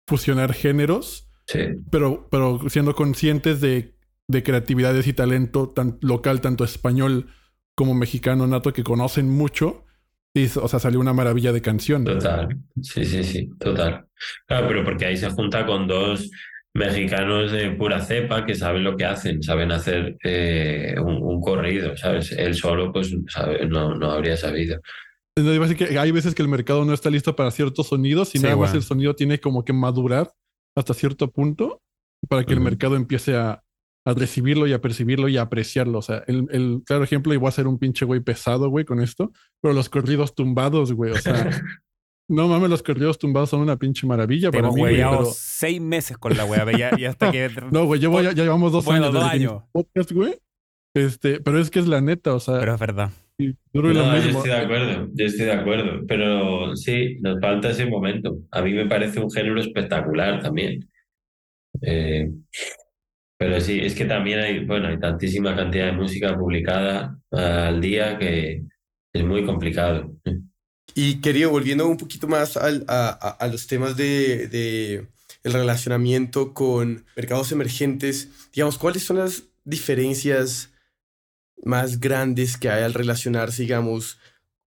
fusionar 0.08 0.54
géneros, 0.54 1.30
sí. 1.46 1.60
pero, 1.92 2.28
pero 2.30 2.70
siendo 2.70 2.96
conscientes 2.96 3.62
de, 3.62 3.96
de 4.28 4.44
creatividades 4.44 5.08
y 5.08 5.14
talento 5.14 5.70
tan 5.70 5.98
local, 6.02 6.42
tanto 6.42 6.64
español 6.64 7.28
como 7.76 7.94
mexicano 7.94 8.48
nato, 8.48 8.74
que 8.74 8.84
conocen 8.84 9.30
mucho. 9.30 9.86
Y, 10.34 10.46
o 10.46 10.68
sea, 10.68 10.80
salió 10.80 11.00
una 11.00 11.14
maravilla 11.14 11.52
de 11.52 11.62
canción. 11.62 12.04
Total, 12.04 12.50
sí, 12.82 13.04
sí, 13.06 13.24
sí, 13.24 13.50
total. 13.60 14.06
Claro, 14.46 14.68
pero 14.68 14.84
porque 14.84 15.06
ahí 15.06 15.18
se 15.18 15.30
junta 15.30 15.66
con 15.66 15.88
dos 15.88 16.30
mexicanos 16.74 17.52
de 17.52 17.72
pura 17.72 18.00
cepa 18.00 18.46
que 18.46 18.54
saben 18.54 18.84
lo 18.84 18.96
que 18.96 19.06
hacen, 19.06 19.42
saben 19.42 19.72
hacer 19.72 20.18
eh, 20.24 20.96
un, 21.00 21.42
corrido, 21.42 21.98
¿sabes? 21.98 22.32
Él 22.34 22.54
solo, 22.54 22.92
pues, 22.92 23.12
no, 23.68 23.96
no 23.96 24.12
habría 24.12 24.38
sabido 24.38 24.80
hay 25.38 26.12
veces 26.12 26.36
que 26.36 26.42
el 26.42 26.48
mercado 26.48 26.86
no 26.86 26.94
está 26.94 27.10
listo 27.10 27.36
para 27.36 27.52
ciertos 27.52 27.88
sonidos 27.88 28.36
y 28.36 28.40
nada 28.40 28.56
más 28.56 28.74
el 28.74 28.84
sonido 28.84 29.16
tiene 29.16 29.40
como 29.40 29.64
que 29.64 29.74
madurar 29.74 30.34
hasta 30.76 30.94
cierto 30.94 31.32
punto 31.32 31.82
para 32.28 32.44
que 32.44 32.54
el 32.54 32.60
mercado 32.60 32.96
empiece 32.96 33.36
a, 33.36 33.64
recibirlo 34.06 34.66
y 34.66 34.74
a 34.74 34.82
percibirlo 34.82 35.30
y 35.30 35.38
a 35.38 35.44
apreciarlo. 35.44 36.00
O 36.00 36.02
sea, 36.02 36.24
el, 36.26 36.82
claro 36.84 37.04
ejemplo, 37.04 37.32
y 37.34 37.38
voy 37.38 37.48
a 37.48 37.52
ser 37.52 37.68
un 37.68 37.78
pinche 37.78 38.06
güey 38.06 38.22
pesado, 38.22 38.70
güey, 38.70 38.84
con 38.84 39.02
esto, 39.02 39.32
pero 39.62 39.74
los 39.74 39.88
corridos 39.88 40.34
tumbados, 40.34 40.94
güey, 40.94 41.12
o 41.12 41.18
sea. 41.18 41.50
No 42.32 42.48
mames, 42.48 42.70
los 42.70 42.84
corridos 42.84 43.18
tumbados 43.18 43.50
son 43.50 43.62
una 43.62 43.78
pinche 43.78 44.06
maravilla 44.06 44.52
para 44.52 44.70
mí, 44.70 44.82
güey. 44.82 45.02
seis 45.34 45.82
meses 45.82 46.16
con 46.16 46.38
la 46.38 46.46
wea, 46.46 46.64
ya, 46.78 46.96
ya 46.96 47.10
hasta 47.10 47.32
que... 47.32 47.50
no, 47.72 47.86
güey, 47.86 48.00
ya, 48.00 48.10
llevamos 48.34 48.72
dos 48.72 48.88
años. 48.88 49.12
Dos 49.12 49.24
años. 49.24 49.64
Podcast, 49.72 50.12
güey. 50.12 50.40
Este, 50.94 51.40
pero 51.40 51.60
es 51.60 51.72
que 51.72 51.80
es 51.80 51.88
la 51.88 52.02
neta, 52.02 52.36
o 52.36 52.40
sea... 52.40 52.60
Pero 52.60 52.76
es 52.76 52.80
verdad 52.80 53.12
yo 53.40 53.82
estoy 53.82 54.50
de 54.50 54.54
acuerdo, 54.54 55.10
yo 55.14 55.26
estoy 55.26 55.46
de 55.46 55.54
acuerdo, 55.54 56.06
pero 56.08 56.76
sí, 56.76 57.18
nos 57.22 57.40
falta 57.40 57.70
ese 57.70 57.86
momento. 57.86 58.40
A 58.52 58.62
mí 58.62 58.74
me 58.74 58.88
parece 58.88 59.20
un 59.20 59.32
género 59.32 59.60
espectacular 59.60 60.42
también. 60.42 60.90
Eh, 61.82 62.30
pero 63.38 63.62
sí, 63.62 63.80
es 63.80 63.96
que 63.96 64.04
también 64.04 64.40
hay, 64.40 64.66
bueno, 64.66 64.90
hay 64.90 65.00
tantísima 65.00 65.56
cantidad 65.56 65.86
de 65.86 65.94
música 65.94 66.38
publicada 66.38 67.18
al 67.32 67.80
día 67.80 68.18
que 68.20 68.64
es 69.14 69.24
muy 69.24 69.46
complicado. 69.46 70.14
Y 70.94 71.22
querido, 71.22 71.50
volviendo 71.50 71.88
un 71.88 71.96
poquito 71.96 72.28
más 72.28 72.58
al, 72.58 72.84
a, 72.90 73.10
a, 73.12 73.48
los 73.48 73.68
temas 73.68 73.96
de, 73.96 74.48
de 74.50 75.08
el 75.44 75.54
relacionamiento 75.54 76.54
con 76.54 77.06
mercados 77.16 77.54
emergentes, 77.54 78.50
digamos, 78.54 78.78
¿cuáles 78.78 79.04
son 79.04 79.18
las 79.18 79.44
diferencias 79.64 80.74
más 81.64 82.00
grandes 82.00 82.58
que 82.58 82.70
hay 82.70 82.84
al 82.84 82.94
relacionarse, 82.94 83.64
digamos, 83.64 84.20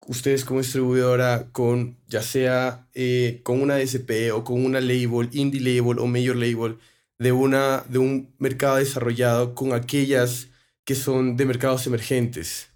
ustedes 0.07 0.43
como 0.43 0.61
distribuidora 0.61 1.49
con, 1.51 1.97
ya 2.07 2.23
sea 2.23 2.87
eh, 2.93 3.41
con 3.43 3.61
una 3.61 3.77
DSP 3.77 4.33
o 4.33 4.43
con 4.43 4.65
una 4.65 4.81
label, 4.81 5.29
indie 5.31 5.61
label 5.61 5.99
o 5.99 6.07
major 6.07 6.35
label, 6.35 6.79
de, 7.19 7.31
una, 7.31 7.83
de 7.89 7.99
un 7.99 8.33
mercado 8.39 8.77
desarrollado 8.77 9.53
con 9.53 9.73
aquellas 9.73 10.49
que 10.85 10.95
son 10.95 11.37
de 11.37 11.45
mercados 11.45 11.85
emergentes. 11.85 12.71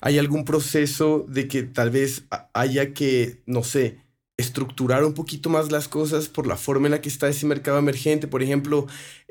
¿Hay 0.00 0.18
algún 0.18 0.44
proceso 0.44 1.26
de 1.28 1.48
que 1.48 1.62
tal 1.62 1.90
vez 1.90 2.24
haya 2.54 2.94
que, 2.94 3.42
no 3.46 3.62
sé, 3.62 4.00
estructurar 4.38 5.04
un 5.04 5.14
poquito 5.14 5.48
más 5.48 5.70
las 5.70 5.88
cosas 5.88 6.28
por 6.28 6.46
la 6.46 6.56
forma 6.56 6.86
en 6.86 6.92
la 6.92 7.00
que 7.00 7.08
está 7.08 7.28
ese 7.28 7.46
mercado 7.46 7.78
emergente? 7.78 8.28
Por 8.28 8.42
ejemplo, 8.42 8.86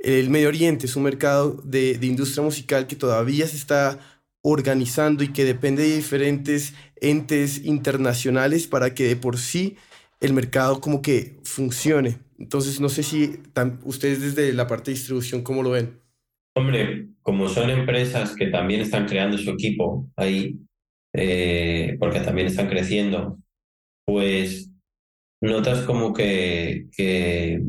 el 0.05 0.29
Medio 0.29 0.49
Oriente 0.49 0.85
es 0.85 0.95
un 0.95 1.03
mercado 1.03 1.59
de, 1.63 1.97
de 1.97 2.05
industria 2.05 2.43
musical 2.43 2.85
que 2.85 2.95
todavía 2.95 3.47
se 3.47 3.57
está 3.57 3.99
organizando 4.43 5.23
y 5.23 5.33
que 5.33 5.43
depende 5.43 5.81
de 5.81 5.95
diferentes 5.95 6.75
entes 7.01 7.65
internacionales 7.65 8.67
para 8.67 8.93
que 8.93 9.05
de 9.05 9.15
por 9.15 9.39
sí 9.39 9.77
el 10.21 10.33
mercado 10.33 10.79
como 10.79 11.01
que 11.01 11.39
funcione. 11.43 12.19
Entonces, 12.37 12.79
no 12.79 12.89
sé 12.89 13.01
si 13.01 13.39
ustedes 13.83 14.21
desde 14.21 14.53
la 14.53 14.67
parte 14.67 14.91
de 14.91 14.97
distribución, 14.97 15.41
¿cómo 15.41 15.63
lo 15.63 15.71
ven? 15.71 15.99
Hombre, 16.55 17.09
como 17.23 17.49
son 17.49 17.71
empresas 17.71 18.35
que 18.35 18.47
también 18.47 18.81
están 18.81 19.07
creando 19.07 19.39
su 19.39 19.49
equipo 19.49 20.07
ahí, 20.15 20.59
eh, 21.13 21.97
porque 21.99 22.19
también 22.19 22.47
están 22.47 22.69
creciendo, 22.69 23.39
pues 24.05 24.69
notas 25.41 25.81
como 25.85 26.13
que, 26.13 26.87
que 26.95 27.61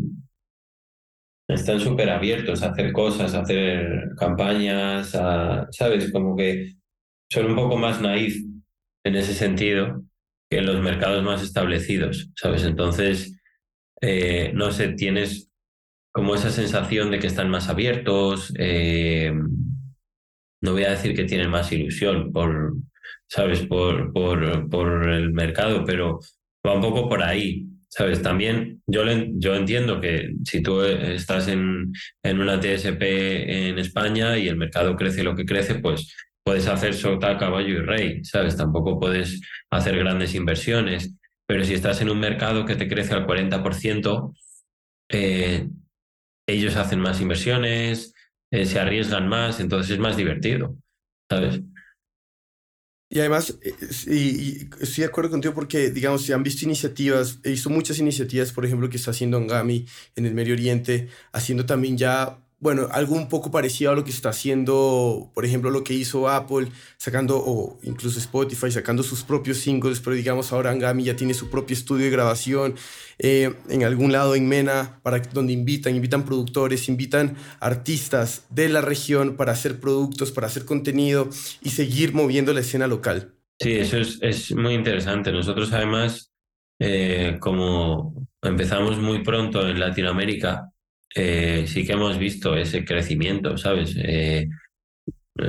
están 1.48 1.80
súper 1.80 2.10
abiertos 2.10 2.62
a 2.62 2.70
hacer 2.70 2.92
cosas, 2.92 3.34
a 3.34 3.40
hacer 3.40 4.10
campañas, 4.18 5.10
¿sabes? 5.70 6.10
Como 6.12 6.36
que 6.36 6.74
son 7.30 7.46
un 7.46 7.56
poco 7.56 7.76
más 7.76 8.00
naif 8.00 8.36
en 9.04 9.16
ese 9.16 9.34
sentido 9.34 10.02
que 10.50 10.58
en 10.58 10.66
los 10.66 10.82
mercados 10.82 11.22
más 11.24 11.42
establecidos, 11.42 12.30
¿sabes? 12.36 12.64
Entonces, 12.64 13.38
eh, 14.00 14.52
no 14.54 14.72
sé, 14.72 14.88
tienes 14.90 15.50
como 16.12 16.34
esa 16.34 16.50
sensación 16.50 17.10
de 17.10 17.18
que 17.18 17.26
están 17.26 17.50
más 17.50 17.68
abiertos, 17.68 18.52
eh, 18.58 19.32
no 20.62 20.72
voy 20.72 20.84
a 20.84 20.90
decir 20.90 21.14
que 21.14 21.24
tienen 21.24 21.50
más 21.50 21.70
ilusión 21.72 22.32
por, 22.32 22.74
¿sabes? 23.28 23.66
Por, 23.66 24.12
por, 24.12 24.68
por 24.68 25.08
el 25.08 25.32
mercado, 25.32 25.84
pero 25.84 26.20
va 26.66 26.74
un 26.74 26.80
poco 26.80 27.08
por 27.08 27.22
ahí. 27.22 27.66
¿Sabes? 27.96 28.20
También 28.20 28.82
yo, 28.86 29.04
yo 29.38 29.54
entiendo 29.54 30.02
que 30.02 30.34
si 30.44 30.62
tú 30.62 30.82
estás 30.82 31.48
en, 31.48 31.94
en 32.22 32.40
una 32.40 32.60
TSP 32.60 33.00
en 33.00 33.78
España 33.78 34.36
y 34.36 34.48
el 34.48 34.56
mercado 34.56 34.96
crece 34.96 35.22
lo 35.22 35.34
que 35.34 35.46
crece, 35.46 35.76
pues 35.76 36.14
puedes 36.44 36.66
hacer 36.68 36.92
sota, 36.92 37.38
caballo 37.38 37.68
y 37.68 37.78
rey, 37.78 38.22
¿sabes? 38.22 38.54
Tampoco 38.54 39.00
puedes 39.00 39.40
hacer 39.70 39.96
grandes 39.96 40.34
inversiones. 40.34 41.14
Pero 41.46 41.64
si 41.64 41.72
estás 41.72 42.02
en 42.02 42.10
un 42.10 42.20
mercado 42.20 42.66
que 42.66 42.76
te 42.76 42.86
crece 42.86 43.14
al 43.14 43.26
40%, 43.26 44.34
eh, 45.08 45.66
ellos 46.46 46.76
hacen 46.76 47.00
más 47.00 47.22
inversiones, 47.22 48.12
eh, 48.50 48.66
se 48.66 48.78
arriesgan 48.78 49.26
más, 49.26 49.58
entonces 49.58 49.92
es 49.92 49.98
más 49.98 50.18
divertido, 50.18 50.76
¿sabes? 51.30 51.62
Y 53.08 53.20
además, 53.20 53.56
eh, 53.62 53.74
y, 54.08 54.68
estoy 54.80 55.02
de 55.02 55.06
acuerdo 55.06 55.30
contigo 55.30 55.54
porque, 55.54 55.90
digamos, 55.90 56.24
se 56.24 56.34
han 56.34 56.42
visto 56.42 56.64
iniciativas, 56.64 57.38
he 57.44 57.50
visto 57.50 57.70
muchas 57.70 57.98
iniciativas, 57.98 58.52
por 58.52 58.66
ejemplo, 58.66 58.88
que 58.90 58.96
está 58.96 59.12
haciendo 59.12 59.36
Angami 59.36 59.86
en 60.16 60.26
el 60.26 60.34
Medio 60.34 60.54
Oriente, 60.54 61.08
haciendo 61.32 61.66
también 61.66 61.96
ya 61.96 62.40
bueno, 62.58 62.88
algo 62.90 63.16
un 63.16 63.28
poco 63.28 63.50
parecido 63.50 63.90
a 63.90 63.94
lo 63.94 64.02
que 64.02 64.10
está 64.10 64.30
haciendo, 64.30 65.30
por 65.34 65.44
ejemplo, 65.44 65.70
lo 65.70 65.84
que 65.84 65.92
hizo 65.92 66.28
Apple, 66.28 66.68
sacando, 66.96 67.36
o 67.36 67.78
incluso 67.82 68.18
Spotify, 68.18 68.70
sacando 68.70 69.02
sus 69.02 69.22
propios 69.24 69.58
singles, 69.58 70.00
pero 70.00 70.16
digamos 70.16 70.52
ahora 70.52 70.70
Angami 70.70 71.04
ya 71.04 71.16
tiene 71.16 71.34
su 71.34 71.50
propio 71.50 71.74
estudio 71.74 72.06
de 72.06 72.10
grabación, 72.10 72.74
eh, 73.18 73.54
en 73.68 73.84
algún 73.84 74.10
lado 74.10 74.34
en 74.34 74.48
Mena, 74.48 75.00
para, 75.02 75.18
donde 75.18 75.52
invitan, 75.52 75.94
invitan 75.94 76.24
productores, 76.24 76.88
invitan 76.88 77.36
artistas 77.60 78.46
de 78.48 78.70
la 78.70 78.80
región 78.80 79.36
para 79.36 79.52
hacer 79.52 79.78
productos, 79.78 80.32
para 80.32 80.46
hacer 80.46 80.64
contenido 80.64 81.28
y 81.62 81.70
seguir 81.70 82.14
moviendo 82.14 82.54
la 82.54 82.60
escena 82.60 82.86
local. 82.86 83.34
Sí, 83.60 83.72
eso 83.72 83.98
es, 83.98 84.18
es 84.22 84.54
muy 84.54 84.74
interesante. 84.74 85.30
Nosotros 85.30 85.72
además, 85.72 86.32
eh, 86.78 87.36
como 87.40 88.26
empezamos 88.42 88.98
muy 88.98 89.22
pronto 89.22 89.66
en 89.68 89.78
Latinoamérica, 89.78 90.70
eh, 91.18 91.64
sí 91.66 91.86
que 91.86 91.94
hemos 91.94 92.18
visto 92.18 92.54
ese 92.56 92.84
crecimiento, 92.84 93.56
¿sabes? 93.56 93.96
Eh, 93.96 94.48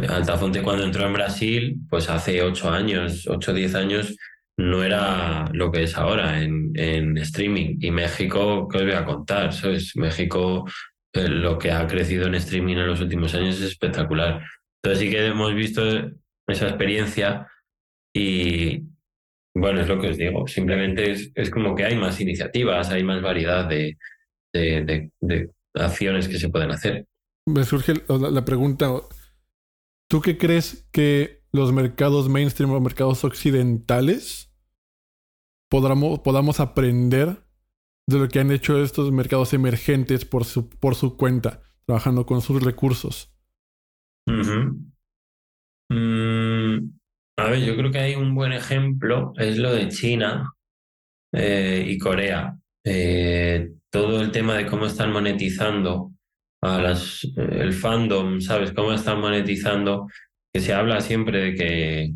Altafonte 0.07 0.61
cuando 0.61 0.85
entró 0.85 1.05
en 1.05 1.13
Brasil, 1.13 1.77
pues 1.89 2.09
hace 2.09 2.41
ocho 2.41 2.69
años, 2.71 3.27
ocho 3.27 3.51
o 3.51 3.53
diez 3.53 3.75
años, 3.75 4.15
no 4.57 4.81
era 4.81 5.49
lo 5.51 5.69
que 5.69 5.83
es 5.83 5.97
ahora 5.97 6.41
en, 6.41 6.71
en, 6.75 7.17
streaming. 7.17 7.77
Y 7.81 7.91
México, 7.91 8.67
¿qué 8.69 8.77
os 8.77 8.83
voy 8.83 8.93
a 8.93 9.05
contar? 9.05 9.53
¿Sabes? 9.53 9.95
México, 9.97 10.65
eh, 11.13 11.27
lo 11.27 11.57
que 11.57 11.71
ha 11.71 11.85
crecido 11.85 12.27
en 12.27 12.35
streaming 12.35 12.77
en 12.77 12.87
los 12.87 13.01
últimos 13.01 13.35
años 13.35 13.55
es 13.55 13.63
espectacular. 13.63 14.41
Entonces 14.81 15.05
sí 15.05 15.09
que 15.11 15.25
hemos 15.25 15.53
visto 15.53 15.81
esa 16.47 16.67
experiencia 16.67 17.45
y, 18.13 18.83
bueno, 19.53 19.81
es 19.81 19.87
lo 19.89 19.99
que 19.99 20.09
os 20.09 20.17
digo, 20.17 20.47
simplemente 20.47 21.11
es, 21.11 21.31
es 21.35 21.49
como 21.49 21.75
que 21.75 21.83
hay 21.83 21.97
más 21.97 22.21
iniciativas, 22.21 22.89
hay 22.89 23.03
más 23.03 23.21
variedad 23.21 23.67
de, 23.67 23.97
de, 24.53 25.11
de, 25.19 25.49
acciones 25.79 26.27
que 26.27 26.39
se 26.39 26.49
pueden 26.49 26.71
hacer. 26.71 27.07
Me 27.45 27.63
surge 27.63 27.93
la, 28.07 28.43
pregunta, 28.43 28.91
¿tú 30.09 30.21
qué 30.21 30.37
crees 30.37 30.87
que 30.91 31.43
los 31.53 31.71
mercados 31.71 32.27
mainstream 32.29 32.71
o 32.71 32.79
mercados 32.81 33.23
occidentales 33.23 34.53
podamos, 35.69 36.19
podamos 36.19 36.59
aprender 36.59 37.43
de 38.07 38.19
lo 38.19 38.27
que 38.27 38.39
han 38.39 38.51
hecho 38.51 38.81
estos 38.81 39.11
mercados 39.11 39.53
emergentes 39.53 40.25
por 40.25 40.45
su, 40.45 40.69
por 40.69 40.95
su 40.95 41.17
cuenta, 41.17 41.61
trabajando 41.85 42.25
con 42.25 42.41
sus 42.41 42.61
recursos? 42.61 43.33
Mm, 45.89 46.89
a 47.37 47.49
ver, 47.49 47.59
yo 47.63 47.75
creo 47.77 47.91
que 47.91 47.99
hay 47.99 48.15
un 48.15 48.35
buen 48.35 48.51
ejemplo, 48.51 49.33
es 49.37 49.57
lo 49.57 49.71
de 49.71 49.87
China 49.89 50.53
eh, 51.33 51.85
y 51.87 51.97
Corea. 51.97 52.57
Eh, 52.83 53.69
todo 53.91 54.21
el 54.21 54.31
tema 54.31 54.55
de 54.55 54.65
cómo 54.65 54.85
están 54.85 55.11
monetizando 55.11 56.11
a 56.61 56.81
las, 56.81 57.27
el 57.35 57.73
fandom, 57.73 58.41
¿sabes? 58.41 58.71
Cómo 58.71 58.93
están 58.93 59.19
monetizando, 59.19 60.07
que 60.53 60.59
se 60.59 60.73
habla 60.73 61.01
siempre 61.01 61.51
de 61.51 61.55
que 61.55 62.13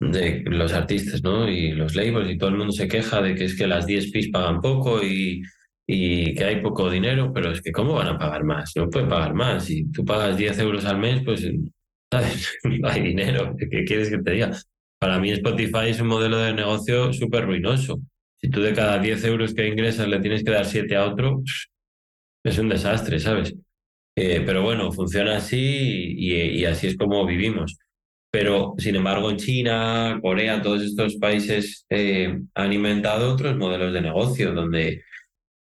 de 0.00 0.42
los 0.46 0.72
artistas, 0.72 1.22
¿no? 1.22 1.48
Y 1.48 1.72
los 1.72 1.94
labels 1.94 2.30
y 2.30 2.38
todo 2.38 2.50
el 2.50 2.56
mundo 2.56 2.72
se 2.72 2.88
queja 2.88 3.22
de 3.22 3.34
que 3.34 3.44
es 3.44 3.56
que 3.56 3.66
las 3.66 3.86
DSPs 3.86 4.28
pagan 4.28 4.60
poco 4.60 5.02
y, 5.02 5.42
y 5.86 6.34
que 6.34 6.44
hay 6.44 6.62
poco 6.62 6.90
dinero, 6.90 7.32
pero 7.32 7.52
es 7.52 7.60
que 7.62 7.72
¿cómo 7.72 7.94
van 7.94 8.08
a 8.08 8.18
pagar 8.18 8.44
más? 8.44 8.72
No 8.76 8.88
pueden 8.90 9.08
pagar 9.08 9.34
más. 9.34 9.64
Si 9.66 9.90
tú 9.90 10.04
pagas 10.04 10.36
10 10.36 10.58
euros 10.58 10.84
al 10.84 10.98
mes, 10.98 11.22
pues 11.24 11.42
¿sabes? 12.12 12.58
hay 12.84 13.02
dinero. 13.02 13.54
¿Qué 13.58 13.84
quieres 13.84 14.10
que 14.10 14.18
te 14.18 14.32
diga? 14.32 14.50
Para 14.98 15.18
mí 15.18 15.30
Spotify 15.32 15.88
es 15.88 16.00
un 16.00 16.08
modelo 16.08 16.38
de 16.38 16.54
negocio 16.54 17.12
súper 17.12 17.46
ruinoso. 17.46 18.00
Si 18.44 18.50
tú 18.50 18.60
de 18.60 18.74
cada 18.74 18.98
10 18.98 19.24
euros 19.24 19.54
que 19.54 19.66
ingresas 19.66 20.06
le 20.06 20.20
tienes 20.20 20.44
que 20.44 20.50
dar 20.50 20.66
7 20.66 20.94
a 20.96 21.06
otro, 21.06 21.42
es 22.44 22.58
un 22.58 22.68
desastre, 22.68 23.18
¿sabes? 23.18 23.54
Eh, 24.14 24.42
pero 24.44 24.62
bueno, 24.62 24.92
funciona 24.92 25.38
así 25.38 26.14
y, 26.18 26.62
así 26.66 26.88
es 26.88 26.96
como 26.98 27.24
vivimos. 27.24 27.78
Pero, 28.30 28.74
sin 28.76 28.96
embargo, 28.96 29.30
en 29.30 29.38
China, 29.38 30.18
Corea, 30.20 30.60
todos 30.60 30.82
estos 30.82 31.16
países 31.16 31.86
eh, 31.88 32.38
han 32.54 32.72
inventado 32.74 33.32
otros 33.32 33.56
modelos 33.56 33.94
de 33.94 34.02
negocio 34.02 34.52
donde 34.52 35.04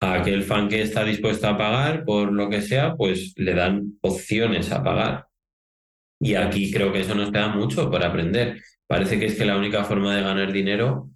a 0.01 0.15
aquel 0.15 0.43
fan 0.43 0.69
que 0.69 0.83
está 0.83 1.05
dispuesto 1.05 1.47
a 1.47 1.57
pagar 1.57 2.05
por 2.05 2.33
lo 2.33 2.51
que 2.51 2.61
sea, 2.61 2.97
pues 2.97 3.35
le 3.37 3.55
dan 3.55 3.99
opciones 4.01 4.73
a 4.73 4.83
pagar. 4.83 5.29
Y 6.21 6.35
aquí 6.35 6.73
creo 6.73 6.93
que 6.93 7.03
eso 7.03 7.15
nos 7.15 7.31
queda 7.31 7.51
mucho 7.51 7.89
por 7.89 8.05
aprender. 8.05 8.61
Parece 8.89 9.21
que 9.21 9.27
es 9.27 9.37
que 9.37 9.45
la 9.45 9.57
única 9.57 9.85
forma 9.85 10.17
de 10.17 10.23
ganar 10.23 10.53
dinero 10.53 11.14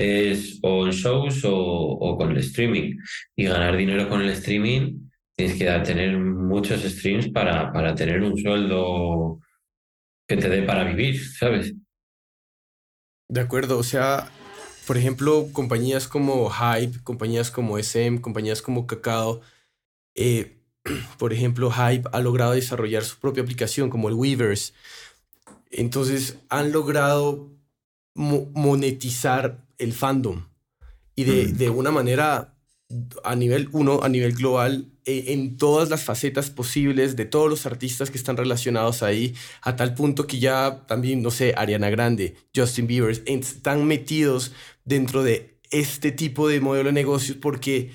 es 0.00 0.58
o 0.62 0.86
en 0.86 0.92
shows 0.92 1.42
o, 1.44 2.16
con 2.18 2.32
el 2.32 2.38
streaming. 2.38 2.96
Y 3.36 3.44
ganar 3.44 3.76
dinero 3.76 4.08
con 4.08 4.22
el 4.22 4.30
streaming 4.30 5.10
tienes 5.36 5.58
que 5.58 5.64
tener 5.84 6.18
muchos 6.18 6.82
streams 6.82 7.28
para, 7.30 7.72
para 7.72 7.94
tener 7.94 8.22
un 8.22 8.36
sueldo 8.38 9.40
que 10.28 10.36
te 10.36 10.48
dé 10.48 10.62
para 10.62 10.84
vivir, 10.84 11.18
¿sabes? 11.18 11.74
De 13.28 13.40
acuerdo, 13.40 13.78
o 13.78 13.82
sea, 13.82 14.30
por 14.86 14.96
ejemplo, 14.96 15.48
compañías 15.52 16.08
como 16.08 16.50
Hype, 16.50 17.02
compañías 17.04 17.50
como 17.50 17.78
SM, 17.78 18.20
compañías 18.20 18.60
como 18.60 18.86
Kakao, 18.86 19.40
eh, 20.14 20.56
por 21.18 21.32
ejemplo, 21.32 21.70
Hype 21.70 22.08
ha 22.12 22.20
logrado 22.20 22.52
desarrollar 22.52 23.04
su 23.04 23.18
propia 23.18 23.42
aplicación 23.42 23.90
como 23.90 24.08
el 24.08 24.14
Weavers. 24.14 24.74
Entonces 25.70 26.38
han 26.48 26.72
logrado 26.72 27.48
monetizar 28.14 29.64
el 29.80 29.92
fandom 29.92 30.44
y 31.16 31.24
de, 31.24 31.46
mm. 31.46 31.56
de 31.56 31.70
una 31.70 31.90
manera 31.90 32.56
a 33.24 33.36
nivel 33.36 33.68
uno, 33.72 34.00
a 34.02 34.08
nivel 34.08 34.32
global, 34.32 34.90
e, 35.04 35.32
en 35.32 35.56
todas 35.56 35.90
las 35.90 36.02
facetas 36.02 36.50
posibles 36.50 37.16
de 37.16 37.24
todos 37.24 37.48
los 37.48 37.66
artistas 37.66 38.10
que 38.10 38.18
están 38.18 38.36
relacionados 38.36 39.02
ahí, 39.02 39.34
a 39.62 39.76
tal 39.76 39.94
punto 39.94 40.26
que 40.26 40.38
ya 40.38 40.84
también, 40.86 41.22
no 41.22 41.30
sé, 41.30 41.54
Ariana 41.56 41.90
Grande, 41.90 42.36
Justin 42.54 42.86
Bieber, 42.86 43.22
están 43.26 43.86
metidos 43.86 44.52
dentro 44.84 45.22
de 45.22 45.58
este 45.70 46.10
tipo 46.10 46.48
de 46.48 46.60
modelo 46.60 46.88
de 46.88 46.94
negocios 46.94 47.38
porque 47.40 47.92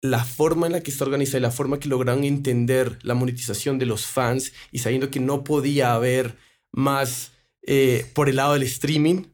la 0.00 0.24
forma 0.24 0.66
en 0.66 0.72
la 0.72 0.80
que 0.80 0.90
está 0.90 1.04
organizada 1.04 1.38
y 1.38 1.42
la 1.42 1.50
forma 1.50 1.80
que 1.80 1.88
lograron 1.88 2.24
entender 2.24 2.98
la 3.02 3.14
monetización 3.14 3.78
de 3.78 3.86
los 3.86 4.06
fans 4.06 4.52
y 4.72 4.78
sabiendo 4.78 5.10
que 5.10 5.20
no 5.20 5.44
podía 5.44 5.92
haber 5.92 6.36
más 6.72 7.32
eh, 7.66 8.06
por 8.14 8.28
el 8.28 8.36
lado 8.36 8.54
del 8.54 8.62
streaming, 8.62 9.24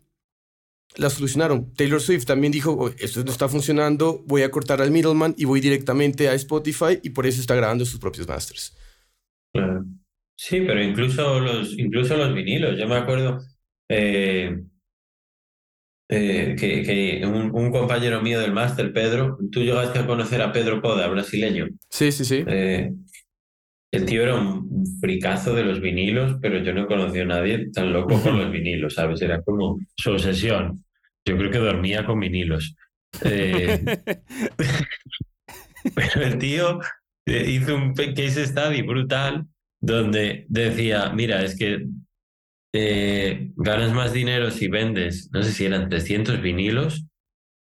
la 0.96 1.10
solucionaron. 1.10 1.72
Taylor 1.74 2.00
Swift 2.00 2.24
también 2.24 2.52
dijo, 2.52 2.90
esto 2.98 3.24
no 3.24 3.30
está 3.30 3.48
funcionando, 3.48 4.22
voy 4.26 4.42
a 4.42 4.50
cortar 4.50 4.80
al 4.82 4.90
middleman 4.90 5.34
y 5.36 5.44
voy 5.44 5.60
directamente 5.60 6.28
a 6.28 6.34
Spotify 6.34 6.98
y 7.02 7.10
por 7.10 7.26
eso 7.26 7.40
está 7.40 7.54
grabando 7.54 7.84
sus 7.84 8.00
propios 8.00 8.26
masters. 8.26 8.76
Sí, 10.36 10.60
pero 10.60 10.82
incluso 10.82 11.40
los, 11.40 11.78
incluso 11.78 12.16
los 12.16 12.34
vinilos, 12.34 12.78
yo 12.78 12.86
me 12.86 12.96
acuerdo 12.96 13.40
eh, 13.88 14.62
eh, 16.10 16.56
que, 16.58 16.82
que 16.82 17.26
un, 17.26 17.50
un, 17.54 17.70
compañero 17.70 18.20
mío 18.20 18.38
del 18.38 18.52
máster, 18.52 18.92
Pedro, 18.92 19.38
tú 19.50 19.60
llegaste 19.60 19.98
a 19.98 20.06
conocer 20.06 20.42
a 20.42 20.52
Pedro 20.52 20.82
Poda, 20.82 21.08
brasileño. 21.08 21.68
Sí, 21.88 22.12
sí, 22.12 22.24
sí. 22.24 22.44
El 23.92 24.04
tío 24.04 24.22
era 24.22 24.34
un 24.34 24.84
fricazo 25.00 25.54
de 25.54 25.64
los 25.64 25.80
vinilos, 25.80 26.36
pero 26.42 26.58
yo 26.58 26.74
no 26.74 26.82
he 26.82 26.86
conocido 26.86 27.24
a 27.24 27.28
nadie 27.28 27.70
tan 27.70 27.92
loco 27.92 28.20
con 28.20 28.38
los 28.38 28.50
vinilos, 28.50 28.94
¿sabes? 28.94 29.22
Era 29.22 29.40
como 29.42 29.78
su 29.96 30.10
obsesión. 30.10 30.84
Yo 31.26 31.36
creo 31.36 31.50
que 31.50 31.58
dormía 31.58 32.06
con 32.06 32.20
vinilos. 32.20 32.76
Eh, 33.24 33.84
pero 35.94 36.22
el 36.22 36.38
tío 36.38 36.80
eh, 37.26 37.50
hizo 37.50 37.74
un 37.74 37.94
case 37.94 38.46
study 38.46 38.82
brutal 38.82 39.46
donde 39.80 40.46
decía, 40.48 41.10
mira, 41.10 41.42
es 41.42 41.58
que 41.58 41.86
eh, 42.72 43.50
ganas 43.56 43.92
más 43.92 44.12
dinero 44.12 44.50
si 44.50 44.68
vendes, 44.68 45.30
no 45.32 45.42
sé 45.42 45.52
si 45.52 45.64
eran 45.64 45.88
300 45.88 46.40
vinilos, 46.40 47.04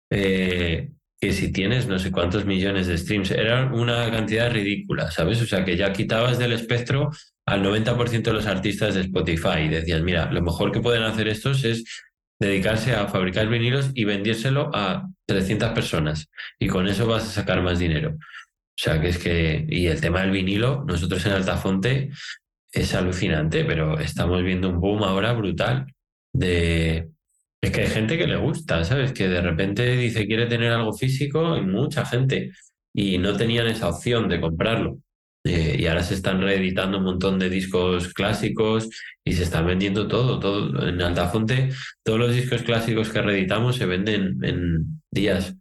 que 0.10 1.32
si 1.32 1.52
tienes 1.52 1.88
no 1.88 1.98
sé 1.98 2.12
cuántos 2.12 2.46
millones 2.46 2.86
de 2.86 2.98
streams, 2.98 3.32
era 3.32 3.74
una 3.74 4.12
cantidad 4.12 4.52
ridícula, 4.52 5.10
¿sabes? 5.10 5.42
O 5.42 5.46
sea, 5.46 5.66
que 5.66 5.76
ya 5.76 5.92
quitabas 5.92 6.38
del 6.38 6.52
espectro 6.52 7.10
al 7.48 7.64
90% 7.64 8.22
de 8.22 8.34
los 8.34 8.46
artistas 8.46 8.94
de 8.94 9.02
Spotify 9.02 9.62
y 9.66 9.70
decías, 9.70 10.04
mira, 10.04 10.32
lo 10.32 10.42
mejor 10.42 10.72
que 10.72 10.82
pueden 10.82 11.04
hacer 11.04 11.30
estos 11.30 11.64
es 11.64 11.84
dedicarse 12.40 12.94
a 12.94 13.08
fabricar 13.08 13.48
vinilos 13.48 13.92
y 13.94 14.06
vendírselo 14.06 14.70
a 14.74 15.08
300 15.26 15.72
personas 15.72 16.30
y 16.60 16.68
con 16.68 16.88
eso 16.88 17.08
vas 17.08 17.24
a 17.24 17.32
sacar 17.32 17.62
más 17.62 17.80
dinero. 17.80 18.16
O 18.16 18.76
sea, 18.76 19.00
que 19.00 19.10
es 19.10 19.18
que, 19.20 19.66
y 19.70 19.88
el 19.88 20.02
tema 20.02 20.22
del 20.22 20.32
vinilo, 20.32 20.84
nosotros 20.88 21.26
en 21.26 21.34
Altafonte 21.34 22.10
es 22.72 22.96
alucinante, 22.96 23.66
pero 23.66 24.00
estamos 24.00 24.44
viendo 24.44 24.70
un 24.70 24.80
boom 24.80 25.04
ahora 25.04 25.34
brutal 25.34 25.86
de, 26.34 27.10
es 27.62 27.72
que 27.72 27.82
hay 27.82 27.88
gente 27.88 28.18
que 28.18 28.28
le 28.28 28.36
gusta, 28.38 28.84
¿sabes? 28.84 29.14
Que 29.14 29.30
de 29.30 29.42
repente 29.42 29.96
dice 29.96 30.26
quiere 30.28 30.48
tener 30.48 30.72
algo 30.72 30.92
físico, 30.94 31.54
hay 31.54 31.62
mucha 31.62 32.06
gente 32.06 32.52
y 32.94 33.18
no 33.20 33.38
tenían 33.38 33.68
esa 33.68 33.90
opción 33.90 34.28
de 34.28 34.42
comprarlo. 34.42 34.98
Eh, 35.46 35.76
y 35.80 35.88
ahora 35.88 36.04
se 36.04 36.14
están 36.14 36.42
reeditando 36.42 37.00
un 37.00 37.04
montón 37.04 37.38
de 37.38 37.50
discos 37.50 38.14
clásicos 38.14 38.90
y 39.26 39.34
se 39.34 39.44
están 39.44 39.66
vendiendo 39.66 40.08
todo, 40.08 40.40
todo. 40.40 40.88
En 40.88 41.02
Altafonte, 41.02 41.70
todos 42.04 42.20
los 42.20 42.34
discos 42.34 42.62
clásicos 42.64 43.10
que 43.10 43.22
reeditamos 43.22 43.76
se 43.76 43.86
venden 43.86 44.38
en 44.44 45.02
días. 45.12 45.56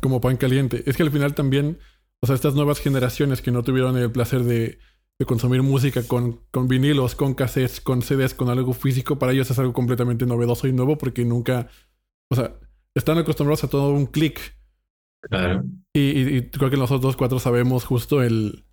Como 0.00 0.20
pan 0.20 0.36
caliente. 0.36 0.82
Es 0.86 0.96
que 0.96 1.04
al 1.04 1.10
final 1.10 1.34
también, 1.34 1.78
o 2.20 2.26
sea, 2.26 2.34
estas 2.34 2.54
nuevas 2.54 2.80
generaciones 2.80 3.42
que 3.42 3.52
no 3.52 3.62
tuvieron 3.62 3.96
el 3.96 4.10
placer 4.10 4.42
de 4.42 4.78
de 5.18 5.24
consumir 5.24 5.62
música 5.62 6.02
con, 6.06 6.40
con 6.50 6.68
vinilos, 6.68 7.14
con 7.14 7.34
cassettes, 7.34 7.80
con 7.80 8.02
CDs, 8.02 8.34
con 8.34 8.50
algo 8.50 8.72
físico, 8.72 9.18
para 9.18 9.32
ellos 9.32 9.50
es 9.50 9.58
algo 9.58 9.72
completamente 9.72 10.26
novedoso 10.26 10.66
y 10.66 10.72
nuevo 10.72 10.98
porque 10.98 11.24
nunca, 11.24 11.68
o 12.30 12.34
sea, 12.34 12.58
están 12.94 13.18
acostumbrados 13.18 13.64
a 13.64 13.68
todo 13.68 13.90
un 13.90 14.06
clic. 14.06 14.55
Claro. 15.28 15.64
Y, 15.92 16.42
creo 16.42 16.70
que 16.70 16.76
nosotros 16.76 17.16
cuatro 17.16 17.38
sabemos 17.38 17.84
justo 17.84 18.22
el 18.22 18.64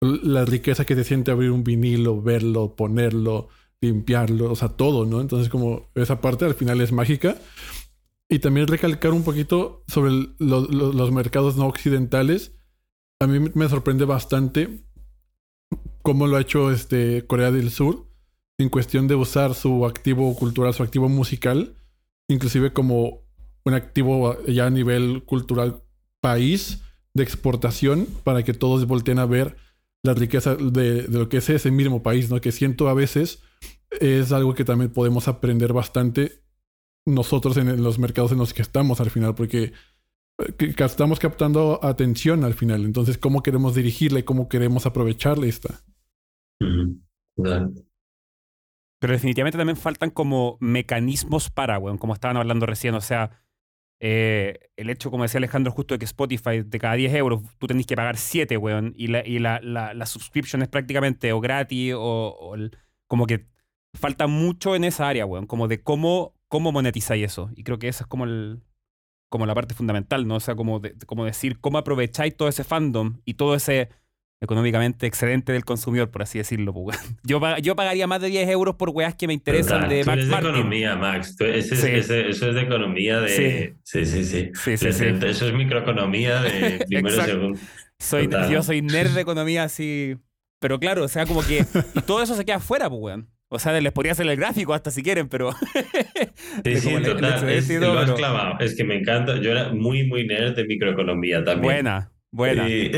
la 0.00 0.44
riqueza 0.44 0.84
que 0.84 0.94
se 0.94 1.04
siente 1.04 1.30
abrir 1.30 1.50
un 1.50 1.64
vinilo, 1.64 2.20
verlo, 2.20 2.76
ponerlo, 2.76 3.48
limpiarlo, 3.80 4.52
o 4.52 4.56
sea, 4.56 4.68
todo, 4.68 5.06
¿no? 5.06 5.20
Entonces 5.20 5.48
como 5.48 5.88
esa 5.94 6.20
parte 6.20 6.44
al 6.44 6.54
final 6.54 6.80
es 6.80 6.92
mágica. 6.92 7.36
Y 8.28 8.40
también 8.40 8.66
recalcar 8.66 9.12
un 9.12 9.22
poquito 9.22 9.84
sobre 9.86 10.10
los 10.38 11.12
mercados 11.12 11.56
no 11.56 11.66
occidentales. 11.66 12.52
A 13.20 13.26
mí 13.26 13.38
me 13.54 13.68
sorprende 13.68 14.04
bastante 14.04 14.84
cómo 16.02 16.26
lo 16.26 16.36
ha 16.36 16.40
hecho 16.40 16.70
este 16.70 17.26
Corea 17.26 17.50
del 17.50 17.70
Sur 17.70 18.06
en 18.58 18.68
cuestión 18.68 19.06
de 19.06 19.14
usar 19.14 19.54
su 19.54 19.86
activo 19.86 20.34
cultural, 20.34 20.74
su 20.74 20.82
activo 20.82 21.08
musical, 21.08 21.76
inclusive 22.28 22.72
como 22.72 23.25
un 23.66 23.74
activo 23.74 24.42
ya 24.46 24.66
a 24.66 24.70
nivel 24.70 25.24
cultural 25.24 25.82
país 26.20 26.82
de 27.14 27.24
exportación 27.24 28.06
para 28.24 28.44
que 28.44 28.54
todos 28.54 28.86
volteen 28.86 29.18
a 29.18 29.26
ver 29.26 29.56
la 30.04 30.14
riqueza 30.14 30.54
de, 30.54 31.06
lo 31.08 31.28
que 31.28 31.38
es 31.38 31.50
ese 31.50 31.72
mismo 31.72 32.02
país, 32.02 32.30
¿no? 32.30 32.40
Que 32.40 32.52
siento 32.52 32.88
a 32.88 32.94
veces 32.94 33.42
es 34.00 34.30
algo 34.30 34.54
que 34.54 34.64
también 34.64 34.92
podemos 34.92 35.26
aprender 35.26 35.72
bastante 35.72 36.44
nosotros 37.04 37.56
en 37.56 37.82
los 37.82 37.98
mercados 37.98 38.32
en 38.32 38.38
los 38.38 38.54
que 38.54 38.62
estamos 38.62 39.00
al 39.00 39.10
final, 39.10 39.34
porque 39.34 39.72
eh, 40.38 40.74
estamos 40.78 41.18
captando 41.18 41.80
atención 41.82 42.44
al 42.44 42.54
final. 42.54 42.84
Entonces, 42.84 43.18
¿cómo 43.18 43.42
queremos 43.42 43.74
dirigirla 43.74 44.20
y 44.20 44.24
cómo 44.24 44.48
queremos 44.48 44.86
aprovecharla 44.86 45.46
esta? 45.46 45.82
Pero 49.00 49.12
definitivamente 49.12 49.58
también 49.58 49.76
faltan 49.76 50.10
como 50.10 50.56
mecanismos 50.60 51.50
para, 51.50 51.78
weón, 51.78 51.98
como 51.98 52.14
estaban 52.14 52.36
hablando 52.36 52.66
recién. 52.66 52.94
O 52.94 53.00
sea, 53.00 53.42
eh, 54.00 54.58
el 54.76 54.90
hecho, 54.90 55.10
como 55.10 55.22
decía 55.22 55.38
Alejandro, 55.38 55.72
justo 55.72 55.94
de 55.94 55.98
que 55.98 56.04
Spotify 56.04 56.62
de 56.62 56.78
cada 56.78 56.94
10 56.94 57.14
euros 57.14 57.42
tú 57.58 57.66
tenés 57.66 57.86
que 57.86 57.96
pagar 57.96 58.16
7, 58.16 58.56
weón, 58.56 58.92
y 58.96 59.08
la, 59.08 59.26
y 59.26 59.38
la, 59.38 59.60
la, 59.60 60.06
subscription 60.06 60.62
es 60.62 60.68
prácticamente 60.68 61.32
o 61.32 61.40
gratis 61.40 61.94
o, 61.96 62.56
como 63.06 63.26
que 63.26 63.46
falta 63.94 64.26
mucho 64.26 64.76
en 64.76 64.84
esa 64.84 65.08
área, 65.08 65.24
weón, 65.26 65.46
como 65.46 65.68
de 65.68 65.82
cómo, 65.82 66.34
cómo 66.48 66.72
monetizáis 66.72 67.24
eso. 67.24 67.50
Y 67.56 67.64
creo 67.64 67.78
que 67.78 67.88
eso 67.88 68.04
es 68.04 68.08
como 68.08 68.24
el 68.24 68.62
como 69.28 69.46
la 69.46 69.54
parte 69.54 69.74
fundamental, 69.74 70.26
¿no? 70.26 70.36
O 70.36 70.40
sea, 70.40 70.54
como, 70.54 70.80
como 71.06 71.24
decir 71.24 71.60
cómo 71.60 71.78
aprovecháis 71.78 72.36
todo 72.36 72.48
ese 72.48 72.64
fandom 72.64 73.20
y 73.24 73.34
todo 73.34 73.54
ese 73.54 73.90
económicamente 74.40 75.06
excedente 75.06 75.52
del 75.52 75.64
consumidor, 75.64 76.10
por 76.10 76.22
así 76.22 76.38
decirlo. 76.38 76.72
Pues, 76.72 76.98
yo, 77.24 77.40
yo 77.58 77.76
pagaría 77.76 78.06
más 78.06 78.20
de 78.20 78.28
10 78.28 78.48
euros 78.50 78.76
por 78.76 78.90
weas 78.90 79.14
que 79.14 79.26
me 79.26 79.32
interesan 79.32 79.88
de 79.88 80.04
Max 80.04 80.28
de 80.28 80.34
economía, 80.34 80.96
Max. 80.96 81.36
eso 81.40 81.74
es 81.74 82.08
de 82.08 82.60
economía 82.60 83.20
de... 83.20 83.74
Sí, 83.82 84.04
sí, 84.04 84.24
sí. 84.24 84.50
eso 84.64 85.46
es 85.46 85.54
microeconomía 85.54 86.40
de 86.42 86.84
primero 86.88 87.22
segundo. 87.22 87.60
Soy, 87.98 88.28
yo 88.50 88.62
soy 88.62 88.82
nerd 88.82 89.10
de 89.10 89.20
economía 89.22 89.64
así... 89.64 90.16
Pero 90.58 90.78
claro, 90.78 91.04
o 91.04 91.08
sea, 91.08 91.26
como 91.26 91.42
que... 91.42 91.66
Y 91.94 92.00
todo 92.00 92.22
eso 92.22 92.34
se 92.34 92.44
queda 92.44 92.56
afuera, 92.56 92.88
pues, 92.88 93.00
weón. 93.00 93.28
O 93.48 93.58
sea, 93.58 93.78
les 93.78 93.92
podría 93.92 94.12
hacer 94.12 94.26
el 94.26 94.36
gráfico 94.36 94.74
hasta 94.74 94.90
si 94.90 95.02
quieren, 95.02 95.28
pero... 95.28 95.52
sí, 96.64 96.76
sí, 96.76 96.94
total. 97.04 97.48
es, 97.48 97.70
lo 97.70 97.98
has 97.98 98.10
clavado. 98.12 98.58
Es 98.58 98.74
que 98.74 98.82
me 98.82 98.98
encanta. 98.98 99.38
Yo 99.40 99.52
era 99.52 99.68
muy, 99.72 100.04
muy 100.08 100.26
nerd 100.26 100.56
de 100.56 100.64
microeconomía 100.64 101.44
también. 101.44 101.62
Buena, 101.62 102.10
buena. 102.32 102.68
Y 102.68 102.90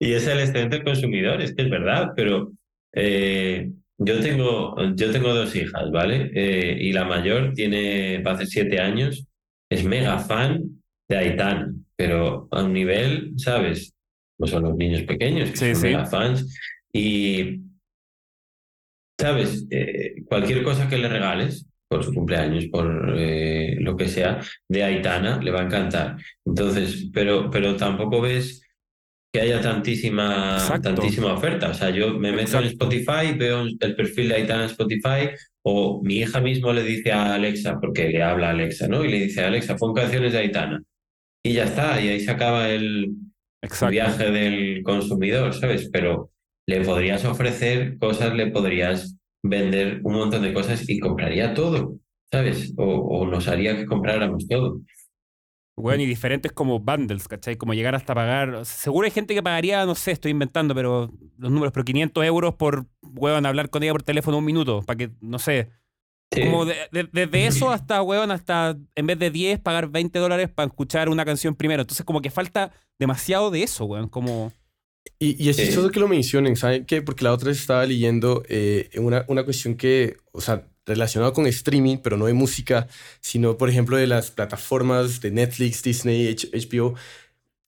es 0.00 0.26
el 0.26 0.40
excelente 0.40 0.82
consumidor, 0.82 1.42
es 1.42 1.54
que 1.54 1.62
es 1.62 1.70
verdad, 1.70 2.12
pero 2.16 2.52
eh, 2.94 3.70
yo, 3.98 4.20
tengo, 4.20 4.74
yo 4.94 5.12
tengo 5.12 5.34
dos 5.34 5.54
hijas, 5.54 5.90
¿vale? 5.90 6.30
Eh, 6.34 6.78
y 6.80 6.92
la 6.92 7.04
mayor 7.04 7.52
tiene, 7.52 8.22
va 8.22 8.32
a 8.32 8.34
hacer 8.34 8.46
siete 8.46 8.80
años, 8.80 9.26
es 9.70 9.84
mega 9.84 10.18
fan 10.18 10.62
de 11.06 11.16
Aitana, 11.16 11.72
pero 11.96 12.48
a 12.50 12.64
un 12.64 12.72
nivel, 12.72 13.32
¿sabes? 13.36 13.94
Pues 14.38 14.50
son 14.50 14.62
los 14.62 14.76
niños 14.76 15.02
pequeños 15.02 15.50
que 15.50 15.74
son 15.74 15.82
mega 15.82 16.06
fans. 16.06 16.56
Y, 16.92 17.60
¿sabes? 19.18 19.66
Eh, 19.70 20.24
cualquier 20.24 20.62
cosa 20.62 20.88
que 20.88 20.96
le 20.96 21.08
regales, 21.08 21.66
por 21.88 22.04
su 22.04 22.14
cumpleaños, 22.14 22.66
por 22.68 22.86
lo 22.86 23.96
que 23.96 24.08
sea, 24.08 24.40
de 24.68 24.84
Aitana, 24.84 25.42
le 25.42 25.50
va 25.50 25.60
a 25.60 25.64
encantar. 25.64 26.16
Entonces, 26.46 27.10
pero, 27.12 27.50
pero 27.50 27.76
tampoco 27.76 28.20
ves 28.20 28.62
que 29.32 29.40
haya 29.40 29.60
tantísima, 29.60 30.58
tantísima 30.82 31.34
oferta. 31.34 31.70
O 31.70 31.74
sea, 31.74 31.90
yo 31.90 32.18
me 32.18 32.32
meto 32.32 32.58
en 32.58 32.64
Spotify, 32.64 33.32
veo 33.36 33.62
el 33.62 33.96
perfil 33.96 34.28
de 34.28 34.34
Aitana 34.36 34.64
en 34.64 34.70
Spotify, 34.70 35.30
o 35.62 36.02
mi 36.02 36.16
hija 36.16 36.40
mismo 36.40 36.72
le 36.72 36.82
dice 36.82 37.12
a 37.12 37.34
Alexa, 37.34 37.78
porque 37.80 38.08
le 38.08 38.22
habla 38.22 38.48
a 38.48 38.50
Alexa, 38.50 38.88
¿no? 38.88 39.04
Y 39.04 39.08
le 39.08 39.20
dice, 39.20 39.42
Alexa, 39.42 39.76
pon 39.76 39.94
canciones 39.94 40.32
de 40.32 40.38
Aitana. 40.38 40.82
Y 41.44 41.52
ya 41.54 41.64
está, 41.64 42.00
y 42.00 42.08
ahí 42.08 42.20
se 42.20 42.30
acaba 42.30 42.68
el, 42.68 43.12
viaje 43.90 44.30
del 44.30 44.82
consumidor, 44.82 45.54
¿sabes? 45.54 45.88
Pero 45.92 46.30
le 46.66 46.80
podrías 46.84 47.24
ofrecer 47.24 47.98
cosas, 47.98 48.34
le 48.34 48.48
podrías 48.48 49.16
vender 49.42 50.00
un 50.02 50.14
montón 50.14 50.42
de 50.42 50.52
cosas 50.52 50.88
y 50.88 50.98
compraría 50.98 51.54
todo, 51.54 51.96
¿sabes? 52.30 52.72
O, 52.76 52.84
o 52.84 53.26
nos 53.26 53.48
haría 53.48 53.76
que 53.76 53.86
compráramos 53.86 54.48
todo. 54.48 54.80
Bueno, 55.80 56.02
y 56.02 56.06
diferentes 56.06 56.52
como 56.52 56.78
bundles, 56.78 57.28
¿cachai? 57.28 57.56
Como 57.56 57.74
llegar 57.74 57.94
hasta 57.94 58.14
pagar. 58.14 58.64
Seguro 58.64 59.04
hay 59.04 59.10
gente 59.10 59.34
que 59.34 59.42
pagaría, 59.42 59.84
no 59.86 59.94
sé, 59.94 60.12
estoy 60.12 60.30
inventando, 60.30 60.74
pero 60.74 61.10
los 61.38 61.50
números, 61.50 61.72
pero 61.72 61.84
500 61.84 62.24
euros 62.24 62.54
por, 62.54 62.86
weón, 63.02 63.46
hablar 63.46 63.70
con 63.70 63.82
ella 63.82 63.92
por 63.92 64.02
teléfono 64.02 64.38
un 64.38 64.44
minuto, 64.44 64.82
para 64.82 64.96
que, 64.96 65.10
no 65.20 65.38
sé, 65.38 65.70
Como 66.30 66.64
desde 66.64 67.46
eso 67.46 67.70
hasta, 67.70 68.02
weón, 68.02 68.30
hasta 68.30 68.76
en 68.94 69.06
vez 69.06 69.18
de 69.18 69.30
10, 69.30 69.60
pagar 69.60 69.88
20 69.88 70.18
dólares 70.18 70.48
para 70.48 70.68
escuchar 70.68 71.08
una 71.08 71.24
canción 71.24 71.56
primero. 71.56 71.82
Entonces, 71.82 72.06
como 72.06 72.22
que 72.22 72.30
falta 72.30 72.72
demasiado 72.98 73.50
de 73.50 73.62
eso, 73.64 73.84
weón. 73.84 74.08
Como. 74.08 74.52
Y, 75.18 75.42
y 75.42 75.48
es 75.48 75.56
chistoso 75.56 75.90
que 75.90 75.98
lo 75.98 76.08
mencionen, 76.08 76.56
¿saben 76.56 76.84
qué? 76.84 77.02
Porque 77.02 77.24
la 77.24 77.32
otra 77.32 77.48
vez 77.48 77.58
estaba 77.58 77.84
leyendo 77.84 78.42
eh, 78.48 78.90
una, 78.96 79.24
una 79.28 79.44
cuestión 79.44 79.74
que, 79.74 80.16
o 80.32 80.40
sea, 80.40 80.69
relacionado 80.86 81.32
con 81.32 81.46
streaming, 81.46 81.98
pero 81.98 82.16
no 82.16 82.26
de 82.26 82.34
música, 82.34 82.88
sino, 83.20 83.56
por 83.58 83.70
ejemplo, 83.70 83.96
de 83.96 84.06
las 84.06 84.30
plataformas 84.30 85.20
de 85.20 85.30
Netflix, 85.30 85.82
Disney, 85.82 86.34
HBO, 86.34 86.94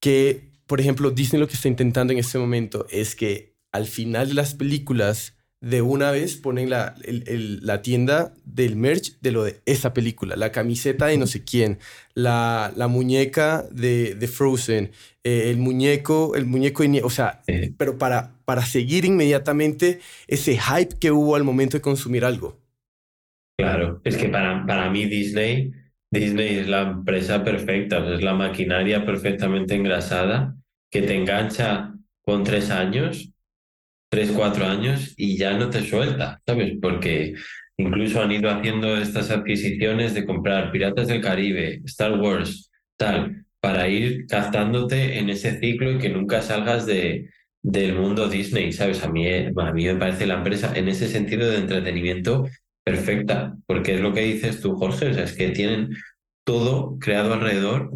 que, 0.01 0.51
por 0.67 0.81
ejemplo, 0.81 1.11
Disney 1.11 1.41
lo 1.41 1.49
que 1.49 1.55
está 1.55 1.69
intentando 1.69 2.13
en 2.13 2.19
este 2.19 2.39
momento 2.39 2.87
es 2.91 3.15
que 3.15 3.55
al 3.73 3.87
final 3.87 4.29
de 4.29 4.35
las 4.35 4.55
películas 4.55 5.35
de 5.63 5.81
una 5.81 6.11
vez 6.11 6.37
ponen 6.37 6.71
la, 6.71 6.97
la 7.07 7.83
tienda 7.83 8.35
del 8.45 8.75
merch 8.75 9.17
de 9.21 9.31
lo 9.31 9.45
de 9.45 9.61
esa 9.65 9.95
película, 9.95 10.35
la 10.35 10.51
camiseta 10.51 11.07
de 11.07 11.17
no 11.17 11.29
sé 11.29 11.45
quién, 11.45 11.79
la, 12.15 12.73
la 12.75 12.89
muñeca 12.89 13.65
de, 13.71 14.17
de 14.17 14.27
Frozen, 14.27 14.91
eh, 15.23 15.51
el 15.51 15.59
muñeco, 15.59 16.35
el 16.35 16.47
muñeco, 16.47 16.83
o 17.05 17.11
sea, 17.11 17.43
pero 17.77 17.97
para, 17.97 18.35
para 18.45 18.67
seguir 18.67 19.05
inmediatamente 19.05 20.01
ese 20.27 20.59
hype 20.59 20.99
que 20.99 21.13
hubo 21.13 21.37
al 21.37 21.45
momento 21.45 21.77
de 21.77 21.81
consumir 21.81 22.25
algo. 22.25 22.62
Claro, 23.57 24.01
es 24.05 24.17
que 24.17 24.29
para, 24.29 24.67
para 24.67 24.91
mí 24.91 25.05
Disney, 25.07 25.71
Disney 26.11 26.59
es 26.59 26.69
la 26.69 26.83
empresa 26.83 27.45
perfecta, 27.45 27.99
es 28.15 28.23
la 28.23 28.35
maquinaria 28.35 29.05
perfectamente 29.07 29.75
engrasada 29.75 30.57
que 30.91 31.03
te 31.03 31.15
engancha 31.15 31.95
con 32.23 32.45
tres 32.45 32.71
años 32.71 33.29
tres, 34.11 34.31
cuatro 34.33 34.67
años 34.67 35.15
y 35.17 35.37
ya 35.39 35.57
no 35.59 35.71
te 35.71 35.83
suelta, 35.83 36.41
¿sabes? 36.47 36.75
Porque 36.83 37.35
incluso 37.79 38.23
han 38.23 38.33
ido 38.33 38.51
haciendo 38.51 38.97
estas 38.97 39.31
adquisiciones 39.31 40.15
de 40.15 40.27
comprar 40.27 40.71
Piratas 40.71 41.09
del 41.09 41.23
Caribe, 41.23 41.81
Star 41.87 42.21
Wars, 42.21 42.71
tal, 42.97 43.47
para 43.61 43.89
ir 43.89 44.27
captándote 44.29 45.19
en 45.19 45.31
ese 45.31 45.59
ciclo 45.61 45.93
y 45.93 45.99
que 45.99 46.11
nunca 46.11 46.43
salgas 46.43 46.87
de, 46.87 47.31
del 47.63 47.95
mundo 47.95 48.29
Disney, 48.29 48.73
¿sabes? 48.73 49.03
A 49.03 49.09
mí, 49.11 49.27
a 49.29 49.73
mí 49.73 49.85
me 49.87 49.97
parece 49.97 50.27
la 50.27 50.35
empresa 50.35 50.73
en 50.77 50.89
ese 50.89 51.09
sentido 51.09 51.51
de 51.51 51.59
entretenimiento 51.59 52.47
perfecta, 52.85 53.57
porque 53.67 53.95
es 53.95 54.01
lo 54.01 54.13
que 54.13 54.23
dices 54.23 54.61
tú, 54.61 54.77
Jorge, 54.77 55.11
o 55.11 55.15
sea, 55.15 55.25
es 55.25 55.35
que 55.35 55.51
tienen 55.51 55.91
todo 56.45 56.99
creado 56.99 57.35
alrededor. 57.35 57.91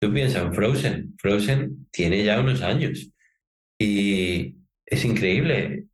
Tú 0.00 0.12
piensas 0.12 0.44
en 0.44 0.54
Frozen, 0.54 1.14
Frozen 1.18 1.88
tiene 1.90 2.24
ya 2.24 2.40
unos 2.40 2.62
años 2.62 3.10
y, 3.78 4.56
es 4.86 5.04
increíble. 5.04 5.86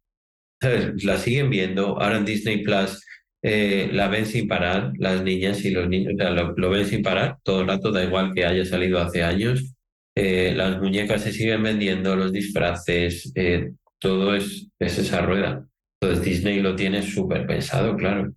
¿Sabes? 0.61 1.05
La 1.05 1.17
siguen 1.17 1.51
viendo. 1.51 2.01
Ahora 2.01 2.19
en 2.19 2.25
Disney 2.25 2.63
Plus 2.63 3.03
eh, 3.43 3.89
la 3.93 4.09
ven 4.09 4.27
sin 4.27 4.47
parar, 4.49 4.93
las 4.99 5.23
niñas 5.23 5.65
y 5.65 5.71
los 5.71 5.89
niños, 5.89 6.15
lo, 6.57 6.71
ven 6.71 6.87
sin 6.87 7.03
parar 7.03 7.39
todo 7.43 7.63
el 7.63 7.69
rato, 7.69 7.91
da 7.93 8.05
igual 8.05 8.33
que 8.35 8.45
haya 8.45 8.65
salido 8.65 8.99
hace 9.01 9.23
años. 9.23 9.75
Eh, 10.15 10.53
las 10.55 10.79
muñecas 10.81 11.23
se 11.23 11.33
siguen 11.33 11.63
vendiendo, 11.63 12.17
los 12.17 12.33
disfraces, 12.33 13.33
eh, 13.35 13.73
todo 13.99 14.35
es, 14.35 14.69
es 14.79 14.99
esa 14.99 15.23
rueda. 15.23 15.67
Entonces 16.01 16.25
Disney 16.25 16.61
lo 16.61 16.75
tiene 16.75 17.03
súper 17.03 17.47
pensado, 17.47 17.97
claro. 17.97 18.33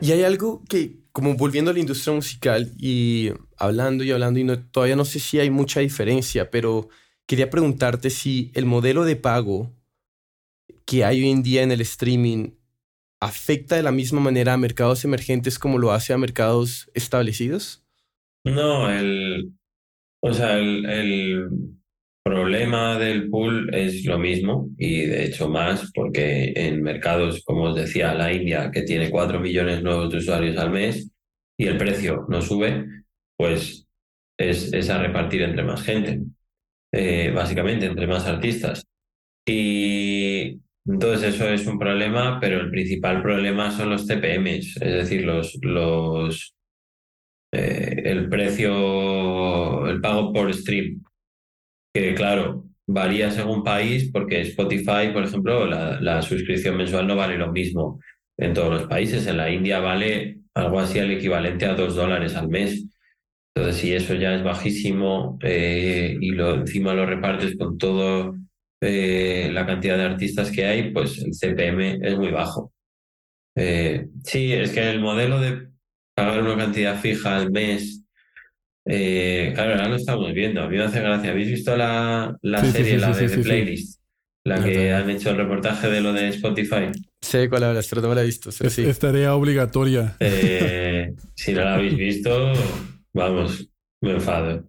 Y 0.00 0.12
hay 0.12 0.22
algo 0.22 0.62
que, 0.68 1.00
como 1.12 1.34
volviendo 1.34 1.70
a 1.70 1.74
la 1.74 1.80
industria 1.80 2.14
musical 2.14 2.72
y 2.78 3.30
hablando 3.56 4.04
y 4.04 4.10
hablando, 4.10 4.38
y 4.38 4.44
no, 4.44 4.58
todavía 4.58 4.96
no 4.96 5.04
sé 5.04 5.18
si 5.18 5.38
hay 5.38 5.50
mucha 5.50 5.80
diferencia, 5.80 6.50
pero 6.50 6.88
quería 7.26 7.50
preguntarte 7.50 8.10
si 8.10 8.50
el 8.54 8.64
modelo 8.64 9.04
de 9.04 9.16
pago 9.16 9.72
que 10.86 11.04
hay 11.04 11.22
hoy 11.22 11.30
en 11.30 11.42
día 11.42 11.62
en 11.62 11.72
el 11.72 11.82
streaming 11.82 12.52
afecta 13.20 13.76
de 13.76 13.82
la 13.82 13.92
misma 13.92 14.20
manera 14.20 14.54
a 14.54 14.56
mercados 14.56 15.04
emergentes 15.04 15.58
como 15.58 15.78
lo 15.78 15.92
hace 15.92 16.12
a 16.12 16.18
mercados 16.18 16.90
establecidos? 16.94 17.84
No, 18.44 18.90
el, 18.90 19.52
o 20.20 20.32
sea, 20.32 20.58
el, 20.58 21.77
problema 22.28 22.98
del 22.98 23.30
pool 23.30 23.74
es 23.74 24.04
lo 24.04 24.18
mismo 24.18 24.68
y 24.76 25.06
de 25.06 25.24
hecho 25.24 25.48
más 25.48 25.90
porque 25.94 26.52
en 26.54 26.82
mercados, 26.82 27.42
como 27.44 27.64
os 27.64 27.76
decía, 27.76 28.14
la 28.14 28.32
India, 28.32 28.70
que 28.70 28.82
tiene 28.82 29.10
4 29.10 29.40
millones 29.40 29.82
nuevos 29.82 30.10
de 30.10 30.18
usuarios 30.18 30.56
al 30.58 30.70
mes 30.70 31.10
y 31.56 31.66
el 31.66 31.78
precio 31.78 32.26
no 32.28 32.42
sube, 32.42 32.86
pues 33.36 33.86
es, 34.38 34.90
a 34.90 34.98
repartir 34.98 35.42
entre 35.42 35.62
más 35.64 35.82
gente. 35.82 36.20
Eh, 36.92 37.30
básicamente, 37.34 37.86
entre 37.86 38.06
más 38.06 38.26
artistas. 38.26 38.84
Y 39.46 40.60
entonces 40.86 41.34
eso 41.34 41.48
es 41.48 41.66
un 41.66 41.78
problema, 41.78 42.38
pero 42.40 42.60
el 42.60 42.70
principal 42.70 43.22
problema 43.22 43.70
son 43.70 43.90
los 43.90 44.06
CPMs, 44.06 44.76
es 44.80 44.92
decir, 44.94 45.24
los, 45.24 45.58
los, 45.62 46.54
eh, 47.52 48.02
el 48.04 48.28
precio, 48.28 49.86
el 49.88 50.00
pago 50.00 50.32
por 50.32 50.52
stream, 50.54 51.02
que 51.92 52.14
claro, 52.14 52.64
varía 52.86 53.30
según 53.30 53.64
país, 53.64 54.10
porque 54.12 54.40
Spotify, 54.42 55.10
por 55.12 55.24
ejemplo, 55.24 55.66
la, 55.66 56.00
la 56.00 56.22
suscripción 56.22 56.76
mensual 56.76 57.06
no 57.06 57.16
vale 57.16 57.36
lo 57.38 57.52
mismo 57.52 58.00
en 58.36 58.54
todos 58.54 58.70
los 58.70 58.88
países. 58.88 59.26
En 59.26 59.36
la 59.36 59.50
India 59.50 59.80
vale 59.80 60.38
algo 60.54 60.80
así 60.80 60.98
al 60.98 61.10
equivalente 61.10 61.66
a 61.66 61.74
dos 61.74 61.94
dólares 61.94 62.34
al 62.34 62.48
mes. 62.48 62.84
Entonces, 63.54 63.80
si 63.80 63.92
eso 63.92 64.14
ya 64.14 64.34
es 64.34 64.44
bajísimo 64.44 65.38
eh, 65.42 66.16
y 66.20 66.30
lo, 66.30 66.54
encima 66.54 66.94
lo 66.94 67.06
repartes 67.06 67.56
con 67.56 67.76
toda 67.76 68.32
eh, 68.80 69.50
la 69.52 69.66
cantidad 69.66 69.96
de 69.96 70.04
artistas 70.04 70.50
que 70.50 70.64
hay, 70.64 70.92
pues 70.92 71.18
el 71.18 71.32
CPM 71.32 71.98
es 72.02 72.16
muy 72.16 72.30
bajo. 72.30 72.72
Eh, 73.56 74.06
sí, 74.24 74.52
es 74.52 74.70
que 74.70 74.88
el 74.88 75.00
modelo 75.00 75.40
de 75.40 75.68
pagar 76.14 76.42
una 76.42 76.56
cantidad 76.56 77.00
fija 77.00 77.36
al 77.36 77.50
mes, 77.50 78.04
claro, 79.54 79.72
ahora 79.72 79.88
lo 79.88 79.96
estamos 79.96 80.32
viendo. 80.32 80.62
A 80.62 80.68
mí 80.68 80.76
me 80.76 80.84
hace 80.84 81.00
gracia. 81.00 81.30
¿Habéis 81.30 81.50
visto 81.50 81.76
la, 81.76 82.36
la 82.42 82.64
serie, 82.64 82.98
la 82.98 83.12
de 83.12 83.28
The 83.28 83.38
Playlist? 83.38 84.00
La 84.44 84.62
que 84.64 84.92
han 84.92 85.10
hecho 85.10 85.30
el 85.30 85.36
reportaje 85.36 85.90
de 85.90 86.00
lo 86.00 86.12
de 86.12 86.28
Spotify. 86.28 86.90
Sí, 87.20 87.48
cuál 87.48 87.64
hablas, 87.64 87.86
pero 87.88 88.00
no 88.02 88.08
me 88.08 88.14
la 88.14 88.22
he 88.22 88.26
visto. 88.26 88.50
Sí, 88.50 88.84
es, 88.84 88.98
tarea 88.98 89.34
obligatoria. 89.34 90.16
si 91.34 91.52
no 91.52 91.64
la 91.64 91.74
habéis 91.74 91.96
visto, 91.96 92.52
Vamos, 93.12 93.68
me 94.00 94.12
enfado. 94.12 94.64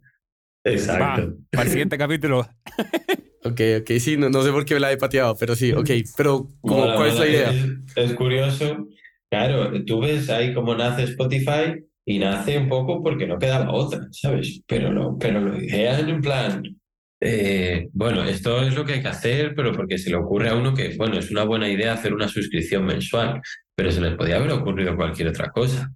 Exacto. 0.63 1.37
para 1.51 1.63
el 1.63 1.69
siguiente 1.69 1.97
capítulo. 1.97 2.39
ok, 3.43 3.61
ok, 3.81 3.91
sí, 3.99 4.17
no, 4.17 4.43
sé 4.43 4.51
por 4.51 4.65
qué 4.65 4.73
me 4.75 4.79
la 4.79 4.91
he 4.91 4.97
pateado, 4.97 5.35
pero 5.37 5.55
sí, 5.55 5.71
ok, 5.71 5.89
pero 6.17 6.47
¿cuál 6.61 7.09
es 7.09 7.19
la 7.19 7.27
idea? 7.27 7.53
Es, 7.95 8.13
curioso. 8.13 8.87
Claro, 9.29 9.85
tú 9.85 9.99
ves 10.01 10.29
ahí 10.29 10.53
cómo 10.53 10.75
nace 10.75 11.03
Spotify 11.03 11.85
y 12.09 12.17
nace 12.17 12.57
un 12.57 12.67
poco 12.67 13.03
porque 13.03 13.27
no 13.27 13.37
quedaba 13.37 13.71
otra, 13.71 14.07
¿sabes? 14.11 14.61
Pero, 14.65 14.91
no, 14.91 15.15
pero 15.19 15.39
lo 15.39 15.61
idean 15.61 16.09
en 16.09 16.21
plan, 16.21 16.63
eh, 17.21 17.87
bueno, 17.93 18.23
esto 18.23 18.63
es 18.63 18.73
lo 18.73 18.83
que 18.83 18.93
hay 18.93 19.01
que 19.03 19.09
hacer, 19.09 19.53
pero 19.55 19.71
porque 19.73 19.99
se 19.99 20.09
le 20.09 20.15
ocurre 20.15 20.49
a 20.49 20.55
uno 20.55 20.73
que, 20.73 20.95
bueno, 20.97 21.19
es 21.19 21.29
una 21.29 21.43
buena 21.43 21.69
idea 21.69 21.93
hacer 21.93 22.11
una 22.11 22.27
suscripción 22.27 22.83
mensual, 22.83 23.39
pero 23.75 23.91
se 23.91 24.01
les 24.01 24.15
podía 24.15 24.37
haber 24.37 24.53
ocurrido 24.53 24.95
cualquier 24.95 25.27
otra 25.27 25.51
cosa. 25.51 25.93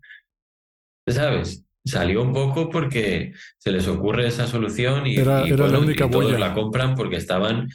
¿Sabes? 1.07 1.66
salió 1.86 2.22
un 2.22 2.32
poco 2.32 2.70
porque 2.70 3.34
se 3.57 3.72
les 3.72 3.88
ocurre 3.89 4.28
esa 4.28 4.47
solución 4.47 5.05
y, 5.05 5.18
era, 5.18 5.45
la 5.45 5.80
única 5.80 6.09
todos 6.09 6.39
la 6.39 6.53
compran 6.53 6.95
porque 6.95 7.18
estaban 7.18 7.68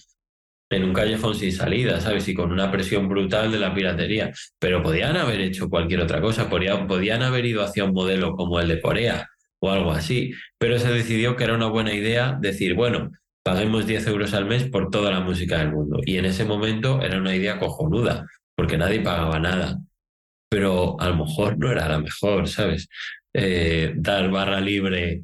en 0.71 0.85
un 0.85 0.93
callejón 0.93 1.35
sin 1.35 1.53
salida, 1.53 2.01
¿sabes? 2.01 2.29
Y 2.29 2.35
con 2.35 2.53
una 2.53 2.71
presión 2.71 3.09
brutal 3.09 3.51
de 3.51 3.59
la 3.59 3.75
piratería. 3.75 4.33
Pero 4.59 4.83
podían 4.83 5.17
haber 5.17 5.41
hecho 5.41 5.69
cualquier 5.69 6.01
otra 6.01 6.21
cosa, 6.21 6.49
podían, 6.51 7.23
haber 7.23 7.47
ido 7.47 7.63
hacia 7.63 7.85
un 7.85 7.93
modelo 7.93 8.35
como 8.35 8.61
el 8.61 8.69
de 8.69 8.81
Corea 8.81 9.29
o 9.61 9.71
algo 9.71 9.93
así. 9.93 10.33
Pero 10.59 10.79
se 10.79 10.93
decidió 10.93 11.37
que 11.37 11.45
era 11.45 11.55
una 11.55 11.69
buena 11.69 11.95
idea 11.95 12.37
decir, 12.39 12.75
bueno, 12.75 13.11
paguemos 13.43 13.87
10 13.87 14.07
euros 14.09 14.35
al 14.35 14.47
mes 14.47 14.65
por 14.69 14.91
toda 14.91 15.11
la 15.11 15.21
música 15.21 15.59
del 15.59 15.73
mundo. 15.73 16.01
Y 16.05 16.19
en 16.19 16.27
ese 16.27 16.45
momento 16.45 17.01
era 17.03 17.19
una 17.19 17.35
idea 17.35 17.59
cojonuda, 17.59 18.27
porque 18.55 18.77
nadie 18.77 19.01
pagaba 19.01 19.39
nada. 19.39 19.79
Pero 20.51 21.01
a 21.01 21.09
lo 21.09 21.17
mejor 21.25 21.59
no 21.59 21.71
era 21.71 21.89
la 21.89 21.99
mejor, 21.99 22.49
¿sabes? 22.49 22.89
Eh, 23.35 23.93
dar 23.97 24.31
barra 24.31 24.61
libre 24.61 25.23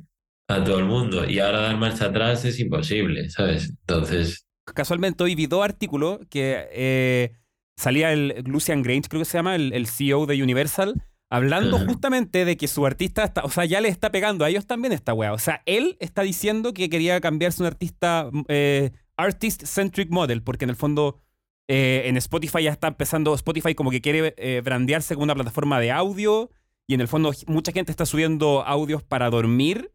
a 0.49 0.63
todo 0.63 0.79
el 0.79 0.85
mundo 0.85 1.29
y 1.29 1.39
ahora 1.39 1.63
dar 1.63 1.77
marcha 1.79 2.07
atrás 2.07 2.45
es 2.45 2.59
imposible, 2.61 3.29
¿sabes? 3.29 3.71
Entonces... 3.71 4.47
Casualmente 4.73 5.23
hoy 5.23 5.35
vi 5.35 5.47
dos 5.47 5.65
artículos 5.65 6.21
que 6.31 6.69
eh, 6.73 7.33
salía 7.77 8.13
el 8.13 8.43
Lucian 8.47 8.83
Grange, 8.83 9.09
creo 9.09 9.21
que 9.21 9.27
se 9.27 9.37
llama, 9.37 9.57
el, 9.57 9.87
CEO 9.87 10.27
de 10.27 10.43
Universal, 10.43 11.03
hablando 11.31 11.79
justamente 11.79 12.45
de 12.45 12.57
que 12.57 12.67
su 12.67 12.87
artista, 12.87 13.25
está, 13.25 13.45
o 13.45 13.51
sea, 13.51 13.67
ya 13.67 13.81
le 13.81 13.89
está 13.89 14.11
pegando 14.11 14.45
a 14.45 14.49
ellos 14.49 14.67
también 14.67 14.93
esta 14.93 15.13
weá. 15.13 15.33
O 15.33 15.39
sea, 15.39 15.63
él 15.67 15.97
está 16.01 16.23
diciendo 16.23 16.73
que 16.73 16.89
quería 16.89 17.21
cambiarse 17.21 17.63
un 17.63 17.67
artista, 17.67 18.31
eh, 18.49 18.93
artist-centric 19.17 20.11
model, 20.11 20.43
porque 20.43 20.65
en 20.65 20.71
el 20.71 20.77
fondo 20.77 21.21
en 21.67 22.19
Spotify 22.19 22.65
ya 22.65 22.73
está 22.73 22.89
empezando, 22.89 23.35
Spotify 23.35 23.75
como 23.75 23.91
que 23.91 24.03
quiere 24.03 24.61
brandearse 24.63 25.15
como 25.15 25.25
una 25.25 25.35
plataforma 25.35 25.81
de 25.81 25.93
audio 25.93 26.51
y 26.87 26.93
en 26.93 27.01
el 27.01 27.09
fondo 27.09 27.33
mucha 27.47 27.73
gente 27.73 27.91
está 27.91 28.05
subiendo 28.05 28.63
audios 28.67 29.03
para 29.03 29.31
dormir 29.31 29.91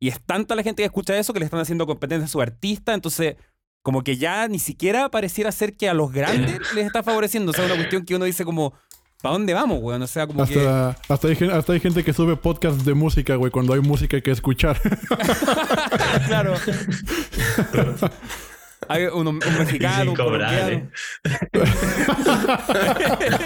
y 0.00 0.08
es 0.08 0.20
tanta 0.22 0.54
la 0.54 0.62
gente 0.62 0.82
que 0.82 0.86
escucha 0.86 1.18
eso 1.18 1.34
que 1.34 1.40
le 1.40 1.44
están 1.44 1.60
haciendo 1.60 1.86
competencia 1.86 2.24
a 2.24 2.28
su 2.28 2.40
artista, 2.40 2.94
entonces 2.94 3.36
como 3.82 4.02
que 4.02 4.16
ya 4.16 4.46
ni 4.48 4.58
siquiera 4.58 5.08
pareciera 5.10 5.52
ser 5.52 5.74
que 5.76 5.88
a 5.88 5.94
los 5.94 6.12
grandes 6.12 6.58
les 6.74 6.86
está 6.86 7.02
favoreciendo, 7.02 7.50
o 7.52 7.54
sea, 7.54 7.64
una 7.66 7.76
cuestión 7.76 8.04
que 8.04 8.14
uno 8.16 8.24
dice 8.26 8.44
como, 8.44 8.74
¿para 9.22 9.32
dónde 9.34 9.54
vamos, 9.54 9.78
weón? 9.80 10.02
O 10.02 10.06
sea, 10.06 10.26
como 10.26 10.42
Hasta, 10.42 10.54
que... 10.54 11.12
hasta, 11.12 11.28
hay, 11.28 11.36
gen- 11.36 11.50
hasta 11.50 11.72
hay 11.72 11.80
gente 11.80 12.04
que 12.04 12.12
sube 12.12 12.36
podcast 12.36 12.80
de 12.82 12.94
música, 12.94 13.34
güey, 13.36 13.50
cuando 13.50 13.72
hay 13.74 13.80
música 13.80 14.20
que 14.20 14.30
escuchar. 14.30 14.78
claro. 16.26 16.54
Hay 18.88 19.04
un, 19.04 19.26
un 19.28 19.38
mexicano, 19.58 20.04
Sin 20.04 20.14
cobrar. 20.16 20.72
¿eh? 20.72 20.88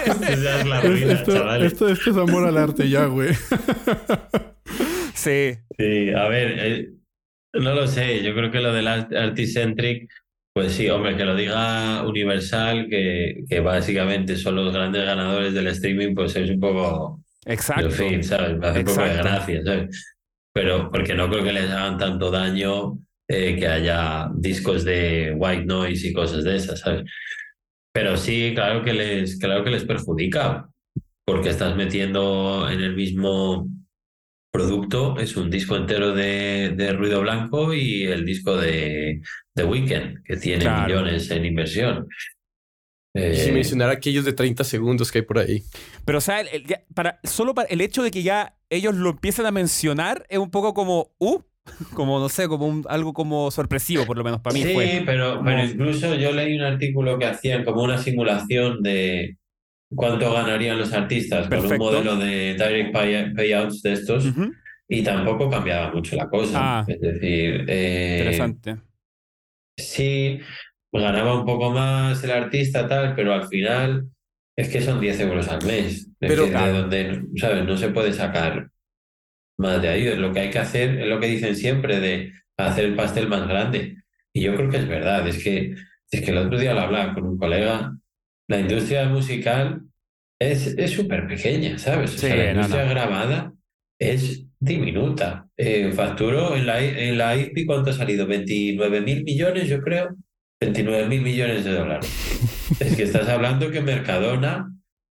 Esa 0.05 0.59
es 0.59 0.65
la 0.65 0.79
Es- 0.81 0.85
ruina, 0.89 1.13
esto, 1.13 1.33
chavales. 1.33 1.71
esto- 1.73 1.89
esto 1.89 2.09
es 2.11 2.17
amor 2.17 2.47
al 2.47 2.57
arte 2.57 2.89
ya, 2.89 3.05
güey. 3.05 3.33
Sí. 5.13 5.55
Sí, 5.77 6.09
a 6.15 6.27
ver, 6.29 6.55
eh, 6.59 6.89
no 7.53 7.73
lo 7.73 7.87
sé, 7.87 8.23
yo 8.23 8.33
creo 8.33 8.51
que 8.51 8.59
lo 8.59 8.73
del 8.73 8.87
art- 8.87 9.13
Articentric, 9.13 10.09
pues 10.55 10.71
sí, 10.71 10.89
hombre, 10.89 11.17
que 11.17 11.25
lo 11.25 11.35
diga 11.35 12.07
Universal, 12.07 12.87
que, 12.89 13.43
que 13.49 13.59
básicamente 13.59 14.37
son 14.37 14.55
los 14.55 14.73
grandes 14.73 15.03
ganadores 15.03 15.53
del 15.53 15.67
streaming, 15.67 16.15
pues 16.15 16.33
es 16.37 16.49
un 16.49 16.61
poco, 16.61 17.21
Exacto. 17.45 17.87
en 17.87 17.91
fin, 17.91 18.23
¿sabes? 18.23 18.57
Me 18.57 18.67
hace 18.67 18.79
un 18.79 18.85
poco 18.85 19.01
de 19.01 19.13
gracia, 19.15 19.61
¿sabes? 19.65 20.15
Pero 20.53 20.89
porque 20.89 21.13
no 21.13 21.29
creo 21.29 21.43
que 21.43 21.51
les 21.51 21.69
hagan 21.69 21.97
tanto 21.97 22.31
daño 22.31 22.97
eh, 23.27 23.57
que 23.57 23.67
haya 23.67 24.29
discos 24.33 24.85
de 24.85 25.33
white 25.35 25.65
noise 25.65 26.07
y 26.07 26.13
cosas 26.13 26.45
de 26.45 26.55
esas, 26.55 26.79
¿sabes? 26.79 27.03
Pero 27.91 28.15
sí, 28.15 28.53
claro 28.55 28.81
que 28.81 28.93
les, 28.93 29.37
claro 29.37 29.61
que 29.61 29.71
les 29.71 29.83
perjudica, 29.83 30.69
porque 31.25 31.49
estás 31.49 31.75
metiendo 31.75 32.69
en 32.69 32.79
el 32.79 32.95
mismo 32.95 33.67
producto, 34.57 35.17
es 35.19 35.35
un 35.37 35.49
disco 35.49 35.75
entero 35.75 36.13
de, 36.13 36.73
de 36.75 36.93
ruido 36.93 37.21
blanco 37.21 37.73
y 37.73 38.03
el 38.03 38.25
disco 38.25 38.55
de, 38.57 39.21
de 39.53 39.63
Weekend, 39.63 40.23
que 40.23 40.37
tiene 40.37 40.61
Claro. 40.63 40.87
millones 40.87 41.29
en 41.31 41.45
inversión. 41.45 42.07
Eh, 43.13 43.33
sin 43.35 43.53
mencionar 43.53 43.89
aquellos 43.89 44.25
de 44.25 44.33
30 44.33 44.63
segundos 44.65 45.09
que 45.11 45.19
hay 45.19 45.25
por 45.25 45.39
ahí. 45.39 45.63
Pero, 46.03 46.17
o 46.17 46.21
sea, 46.21 46.41
el- 46.41 46.49
el- 46.49 46.65
ya- 46.67 46.83
para, 46.93 47.19
solo 47.23 47.53
para 47.53 47.69
el 47.69 47.79
hecho 47.79 48.03
de 48.03 48.11
que 48.11 48.23
ya 48.23 48.57
ellos 48.69 48.93
lo 48.95 49.11
empiecen 49.11 49.45
a 49.45 49.51
mencionar 49.51 50.25
es 50.29 50.37
un 50.37 50.51
poco 50.51 50.73
como, 50.73 51.13
uh, 51.19 51.39
como, 51.93 52.19
no 52.19 52.27
sé, 52.29 52.47
como 52.49 52.67
un- 52.67 52.85
algo 52.89 53.13
como 53.13 53.51
sorpresivo, 53.51 54.05
por 54.05 54.17
lo 54.17 54.23
menos 54.25 54.41
para 54.41 54.53
mí 54.53 54.63
sí, 54.63 54.73
fue. 54.73 55.03
pero, 55.05 55.35
como- 55.37 55.45
pero 55.45 55.63
incluso 55.63 56.15
yo 56.15 56.31
leí 56.33 56.55
un 56.57 56.63
artículo 56.65 57.17
que 57.17 57.25
hacían 57.25 57.63
como 57.63 57.83
una 57.83 57.97
simulación 57.97 58.81
de 58.83 59.37
cuánto 59.93 60.33
ganarían 60.33 60.77
los 60.79 60.93
artistas 60.93 61.47
con 61.47 61.65
un 61.65 61.77
modelo 61.77 62.15
de 62.17 62.53
direct 62.53 62.93
pay- 62.93 63.33
payouts 63.33 63.81
de 63.81 63.93
estos 63.93 64.25
y 64.87 65.03
tampoco 65.03 65.49
cambiaba 65.49 65.91
mucho 65.93 66.15
la 66.15 66.27
cosa. 66.29 66.79
Ah. 66.79 66.85
es 66.87 66.99
decir, 66.99 67.65
eh, 67.67 68.17
Interesante. 68.19 68.77
sí, 69.77 70.39
ganaba 70.91 71.39
un 71.39 71.45
poco 71.45 71.71
más 71.71 72.23
el 72.23 72.31
artista, 72.31 72.87
tal, 72.87 73.15
pero 73.15 73.33
al 73.33 73.47
final 73.47 74.07
es 74.57 74.69
que 74.69 74.81
son 74.81 75.01
10 75.01 75.19
euros 75.19 75.47
al 75.49 75.63
mes. 75.65 76.07
Es 76.19 76.29
Pero- 76.29 76.45
de 76.45 76.71
donde, 76.71 77.21
¿sabes? 77.35 77.65
No 77.65 77.75
se 77.77 77.89
puede 77.89 78.13
sacar 78.13 78.69
más 79.59 79.81
de 79.81 79.89
ahí. 79.89 80.15
Lo 80.15 80.31
que 80.31 80.39
hay 80.41 80.49
que 80.49 80.59
hacer 80.59 81.01
es 81.01 81.07
lo 81.07 81.19
que 81.19 81.27
dicen 81.27 81.55
siempre 81.55 81.99
de 81.99 82.31
hacer 82.57 82.85
el 82.85 82.95
pastel 82.95 83.27
más 83.27 83.47
grande. 83.47 83.97
Y 84.33 84.41
yo 84.43 84.55
creo 84.55 84.69
que 84.69 84.77
es 84.77 84.87
verdad. 84.87 85.27
Es 85.27 85.43
que, 85.43 85.75
es 86.11 86.21
que 86.21 86.31
el 86.31 86.37
otro 86.37 86.57
día 86.57 86.73
lo 86.73 86.81
hablaba 86.81 87.13
con 87.13 87.25
un 87.25 87.37
colega. 87.37 87.93
La 88.47 88.59
industria 88.59 89.07
musical 89.07 89.81
es 90.39 90.67
es 90.77 90.91
súper 90.91 91.27
pequeña, 91.27 91.77
¿sabes? 91.77 92.15
O 92.15 92.17
sea, 92.17 92.31
Sí, 92.31 92.37
la 92.37 92.45
no, 92.45 92.51
industria 92.61 92.83
no. 92.85 92.89
grabada 92.91 93.53
es 93.99 94.45
diminuta. 94.59 95.47
Eh, 95.57 95.91
facturó 95.93 96.55
en 96.55 96.65
la, 96.65 96.81
en 96.83 97.17
la 97.17 97.35
IP, 97.37 97.65
¿cuánto 97.65 97.89
ha 97.91 97.93
salido? 97.93 98.27
29 98.27 99.01
mil 99.01 99.23
millones, 99.23 99.67
yo 99.69 99.81
creo. 99.81 100.15
29 100.59 101.07
mil 101.07 101.21
millones 101.21 101.63
de 101.65 101.71
dólares. 101.73 102.09
es 102.79 102.95
que 102.95 103.03
estás 103.03 103.27
hablando 103.29 103.71
que 103.71 103.81
Mercadona 103.81 104.71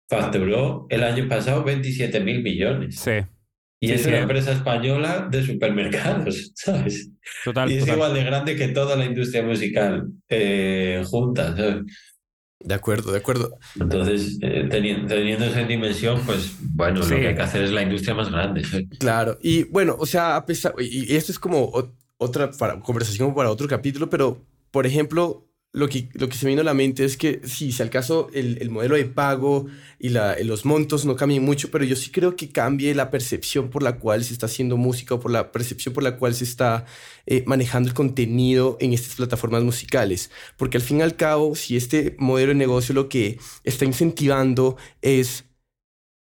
facturó 0.10 0.88
el 0.90 1.04
año 1.04 1.28
pasado 1.28 1.64
27 1.64 2.20
mil 2.20 2.42
millones. 2.44 2.96
Sí, 3.00 3.12
Y 3.80 3.88
Sí, 3.88 3.94
es 3.94 4.02
sí. 4.04 4.10
una 4.10 4.20
empresa 4.20 4.52
española 4.52 5.28
de 5.32 5.44
supermercados, 5.44 6.52
¿sabes? 6.56 7.12
total. 7.44 7.72
Y 7.72 7.76
es 7.76 7.80
total. 7.82 7.96
igual 7.96 8.14
de 8.14 8.24
grande 8.24 8.56
que 8.56 8.68
toda 8.70 8.96
la 8.96 9.06
industria 9.06 9.44
musical 9.44 10.08
eh, 10.30 11.02
junta, 11.06 11.56
¿sabes? 11.56 11.84
De 12.64 12.74
acuerdo, 12.76 13.12
de 13.12 13.18
acuerdo. 13.20 13.58
Entonces, 13.80 14.38
eh, 14.42 14.68
teni- 14.70 15.08
teniendo 15.08 15.46
esa 15.46 15.64
dimensión, 15.64 16.22
pues 16.26 16.54
bueno, 16.74 17.02
Sí. 17.04 17.12
lo 17.12 17.20
que 17.20 17.28
hay 17.30 17.36
que 17.36 17.42
hacer 17.42 17.64
es 17.64 17.72
la 17.72 17.82
industria 17.84 18.14
más 18.16 18.30
grande. 18.32 18.62
Claro. 19.00 19.38
Y 19.42 19.64
bueno, 19.64 19.96
o 20.00 20.06
sea, 20.06 20.36
a 20.36 20.46
pesar, 20.46 20.74
y 20.80 21.12
y 21.12 21.16
esto 21.16 21.32
es 21.32 21.40
como 21.40 21.72
otra 22.18 22.52
para, 22.52 22.80
conversación 22.80 23.34
para 23.34 23.50
otro 23.52 23.68
capítulo, 23.68 24.10
pero 24.10 24.46
por 24.72 24.86
ejemplo, 24.86 25.48
lo 25.74 25.88
que, 25.88 26.10
lo 26.14 26.28
que 26.28 26.36
se 26.36 26.46
me 26.46 26.52
vino 26.52 26.62
a 26.62 26.66
la 26.66 26.74
mente 26.74 27.06
es 27.06 27.16
que 27.16 27.42
sí, 27.46 27.72
si 27.72 27.82
al 27.82 27.90
caso 27.90 28.30
el, 28.34 28.58
el 28.60 28.70
modelo 28.70 28.96
de 28.96 29.06
pago 29.06 29.68
y 30.00 30.10
la, 30.10 30.36
los 30.44 30.66
montos 30.66 31.06
no 31.06 31.16
cambian 31.16 31.46
mucho, 31.46 31.72
pero 31.72 31.86
yo 31.86 31.96
sí 31.96 32.12
creo 32.12 32.36
que 32.36 32.50
cambie 32.50 32.94
la 32.94 33.10
percepción 33.10 33.70
por 33.70 33.82
la 33.82 33.98
cual 33.98 34.24
se 34.24 34.34
está 34.34 34.48
haciendo 34.48 34.76
música 34.76 35.16
o 35.16 35.20
por 35.22 35.32
la 35.32 35.52
percepción 35.54 35.94
por 35.94 36.04
la 36.04 36.18
cual 36.18 36.36
se 36.36 36.44
está 36.44 36.86
eh, 37.26 37.44
manejando 37.48 37.88
el 37.88 37.96
contenido 37.96 38.76
en 38.82 38.92
estas 38.92 39.16
plataformas 39.16 39.64
musicales. 39.64 40.30
Porque 40.58 40.78
al 40.78 40.84
fin 40.84 41.00
y 41.00 41.04
al 41.04 41.16
cabo, 41.16 41.56
si 41.56 41.78
este 41.78 42.16
modelo 42.20 42.50
de 42.50 42.56
negocio 42.56 42.94
lo 42.94 43.08
que 43.08 43.40
está 43.64 43.86
incentivando 43.86 44.76
es 45.02 45.46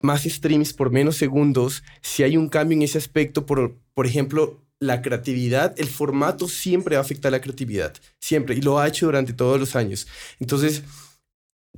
más 0.01 0.23
streams 0.23 0.73
por 0.73 0.91
menos 0.91 1.15
segundos, 1.15 1.83
si 2.01 2.23
hay 2.23 2.37
un 2.37 2.49
cambio 2.49 2.75
en 2.75 2.83
ese 2.83 2.97
aspecto, 2.97 3.45
por, 3.45 3.77
por 3.93 4.07
ejemplo, 4.07 4.66
la 4.79 5.01
creatividad, 5.01 5.73
el 5.77 5.87
formato 5.87 6.47
siempre 6.47 6.95
va 6.95 7.01
a 7.01 7.05
afectar 7.05 7.31
la 7.31 7.41
creatividad, 7.41 7.95
siempre, 8.19 8.55
y 8.55 8.61
lo 8.61 8.79
ha 8.79 8.87
hecho 8.87 9.07
durante 9.07 9.33
todos 9.33 9.59
los 9.59 9.75
años. 9.75 10.07
Entonces, 10.39 10.83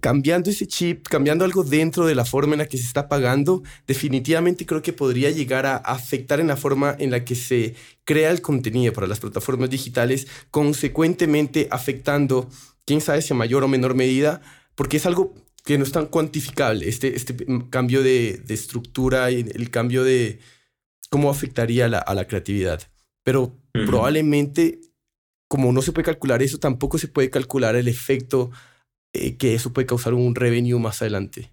cambiando 0.02 0.50
ese 0.50 0.68
chip, 0.68 1.08
cambiando 1.08 1.46
algo 1.46 1.64
dentro 1.64 2.06
de 2.06 2.16
la 2.16 2.26
forma 2.26 2.54
en 2.54 2.60
la 2.60 2.68
que 2.68 2.78
se 2.78 2.86
está 2.86 3.08
pagando, 3.08 3.64
definitivamente 3.88 4.66
creo 4.66 4.82
que 4.82 4.94
podría 4.94 5.30
llegar 5.30 5.66
a 5.66 5.78
afectar 5.78 6.40
en 6.40 6.48
la 6.48 6.58
forma 6.58 6.96
en 7.00 7.12
la 7.12 7.24
que 7.26 7.36
se 7.36 7.76
crea 8.04 8.32
el 8.32 8.42
contenido 8.42 8.94
para 8.94 9.08
las 9.08 9.20
plataformas 9.20 9.70
digitales, 9.70 10.28
consecuentemente 10.52 11.68
afectando, 11.72 12.50
quién 12.86 13.02
sabe 13.02 13.22
si 13.22 13.34
a 13.34 13.38
mayor 13.38 13.64
o 13.64 13.68
menor 13.68 13.96
medida, 13.96 14.42
porque 14.76 14.98
es 14.98 15.06
algo 15.06 15.34
que 15.66 15.78
no 15.78 15.84
es 15.84 15.92
tan 15.92 16.08
cuantificable, 16.08 16.88
este, 16.88 17.16
este 17.16 17.36
cambio 17.70 18.02
de, 18.02 18.42
de 18.46 18.54
estructura 18.54 19.30
y 19.32 19.42
el 19.42 19.70
cambio 19.70 20.04
de 20.04 20.40
cómo 21.10 21.30
afectaría 21.30 21.86
a 21.86 21.90
la, 21.90 22.00
a 22.00 22.16
la 22.16 22.28
creatividad. 22.28 22.82
Pero 23.24 23.58
Ujú. 23.76 23.86
probablemente, 23.86 24.80
como 25.48 25.72
no 25.72 25.82
se 25.82 25.92
puede 25.92 26.06
calcular 26.06 26.42
eso, 26.42 26.60
tampoco 26.60 26.98
se 26.98 27.08
puede 27.08 27.30
calcular 27.30 27.76
el 27.76 27.88
efecto 27.88 28.52
eh, 29.14 29.38
que 29.38 29.56
eso 29.56 29.74
puede 29.74 29.88
causar 29.88 30.14
un 30.14 30.36
revenue 30.36 30.80
más 30.80 31.02
adelante. 31.02 31.52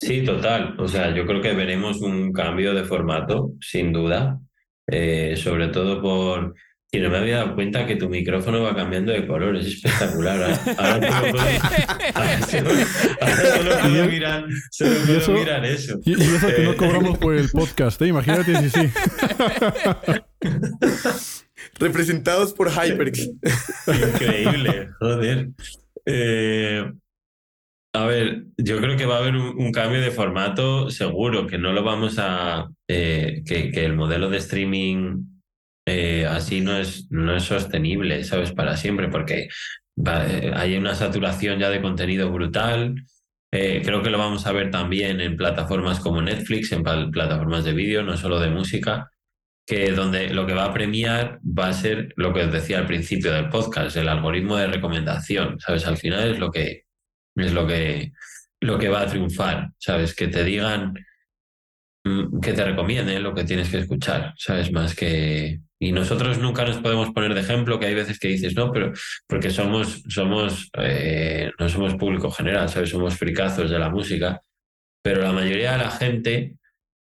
Sí, 0.00 0.24
total. 0.24 0.76
O 0.78 0.86
sea, 0.86 1.14
yo 1.14 1.26
creo 1.26 1.42
que 1.42 1.54
veremos 1.54 2.00
un 2.00 2.32
cambio 2.32 2.72
de 2.72 2.84
formato, 2.84 3.52
sin 3.60 3.92
duda. 3.92 4.40
Eh, 4.86 5.36
sobre 5.36 5.68
todo 5.68 6.00
por... 6.00 6.54
Y 6.90 7.00
no 7.00 7.10
me 7.10 7.18
había 7.18 7.36
dado 7.38 7.54
cuenta 7.54 7.84
que 7.86 7.96
tu 7.96 8.08
micrófono 8.08 8.62
va 8.62 8.74
cambiando 8.74 9.12
de 9.12 9.26
color, 9.26 9.56
es 9.56 9.66
espectacular. 9.66 10.58
Ahora, 10.78 10.78
ahora 10.78 11.20
solo 11.20 11.32
puedo, 11.32 11.44
ahora 12.14 12.40
solo- 12.46 12.70
ahora 13.20 13.36
solo 13.36 13.70
puedo 13.82 14.06
mirar, 14.06 14.44
solo 14.70 14.90
puedo 15.04 15.18
eso- 15.18 15.32
mirar 15.32 15.66
eso. 15.66 16.00
Y, 16.06 16.12
y 16.12 16.14
eso 16.34 16.46
que 16.46 16.62
no 16.62 16.74
cobramos 16.78 17.18
por 17.18 17.34
el 17.34 17.50
podcast, 17.50 18.00
¿eh? 18.00 18.06
Imagínate 18.08 18.56
si 18.62 18.70
sí. 18.70 18.88
Representados 21.78 22.54
por 22.54 22.70
HyperX. 22.70 23.28
Increíble, 23.86 24.88
joder. 24.98 25.48
Eh, 26.06 26.90
a 27.94 28.04
ver, 28.06 28.44
yo 28.56 28.78
creo 28.80 28.96
que 28.96 29.06
va 29.06 29.16
a 29.16 29.18
haber 29.18 29.36
un, 29.36 29.60
un 29.60 29.72
cambio 29.72 30.00
de 30.00 30.10
formato 30.10 30.90
seguro, 30.90 31.46
que 31.46 31.58
no 31.58 31.72
lo 31.72 31.84
vamos 31.84 32.16
a... 32.18 32.66
eh, 32.88 33.42
que, 33.46 33.70
que 33.70 33.84
el 33.84 33.94
modelo 33.94 34.30
de 34.30 34.38
streaming 34.38 35.24
eh, 35.88 36.26
así 36.26 36.60
no 36.60 36.76
es, 36.76 37.10
no 37.10 37.34
es 37.36 37.44
sostenible, 37.44 38.24
¿sabes? 38.24 38.52
Para 38.52 38.76
siempre, 38.76 39.08
porque 39.08 39.48
eh, 40.06 40.52
hay 40.54 40.76
una 40.76 40.94
saturación 40.94 41.58
ya 41.58 41.70
de 41.70 41.80
contenido 41.80 42.30
brutal. 42.30 42.94
Eh, 43.50 43.80
creo 43.84 44.02
que 44.02 44.10
lo 44.10 44.18
vamos 44.18 44.46
a 44.46 44.52
ver 44.52 44.70
también 44.70 45.20
en 45.20 45.36
plataformas 45.36 46.00
como 46.00 46.20
Netflix, 46.20 46.72
en 46.72 46.82
plataformas 46.82 47.64
de 47.64 47.72
vídeo, 47.72 48.02
no 48.02 48.16
solo 48.16 48.38
de 48.40 48.50
música 48.50 49.10
que 49.68 49.92
donde 49.92 50.30
lo 50.32 50.46
que 50.46 50.54
va 50.54 50.64
a 50.64 50.72
premiar 50.72 51.40
va 51.44 51.68
a 51.68 51.74
ser 51.74 52.14
lo 52.16 52.32
que 52.32 52.44
os 52.44 52.52
decía 52.52 52.78
al 52.78 52.86
principio 52.86 53.32
del 53.32 53.50
podcast, 53.50 53.96
el 53.98 54.08
algoritmo 54.08 54.56
de 54.56 54.66
recomendación, 54.66 55.60
¿sabes? 55.60 55.86
Al 55.86 55.98
final 55.98 56.30
es 56.30 56.38
lo 56.38 56.50
que 56.50 56.84
es 57.36 57.52
lo 57.52 57.66
que 57.66 58.12
lo 58.60 58.78
que 58.78 58.88
va 58.88 59.02
a 59.02 59.06
triunfar, 59.06 59.70
¿sabes? 59.78 60.14
Que 60.14 60.28
te 60.28 60.42
digan 60.42 60.94
mm, 62.04 62.40
que 62.40 62.54
te 62.54 62.64
recomienden 62.64 63.22
lo 63.22 63.34
que 63.34 63.44
tienes 63.44 63.68
que 63.68 63.78
escuchar, 63.78 64.34
¿sabes? 64.38 64.72
Más 64.72 64.94
que 64.94 65.60
y 65.80 65.92
nosotros 65.92 66.38
nunca 66.38 66.64
nos 66.64 66.78
podemos 66.78 67.10
poner 67.10 67.34
de 67.34 67.40
ejemplo 67.40 67.78
que 67.78 67.86
hay 67.86 67.94
veces 67.94 68.18
que 68.18 68.28
dices, 68.28 68.54
no, 68.56 68.72
pero 68.72 68.92
porque 69.26 69.50
somos 69.50 70.02
somos 70.08 70.70
eh, 70.78 71.50
no 71.58 71.68
somos 71.68 71.94
público 71.94 72.30
general, 72.30 72.68
¿sabes? 72.68 72.90
Somos 72.90 73.16
fricazos 73.16 73.70
de 73.70 73.78
la 73.78 73.90
música, 73.90 74.42
pero 75.02 75.22
la 75.22 75.32
mayoría 75.32 75.72
de 75.72 75.78
la 75.78 75.90
gente 75.90 76.54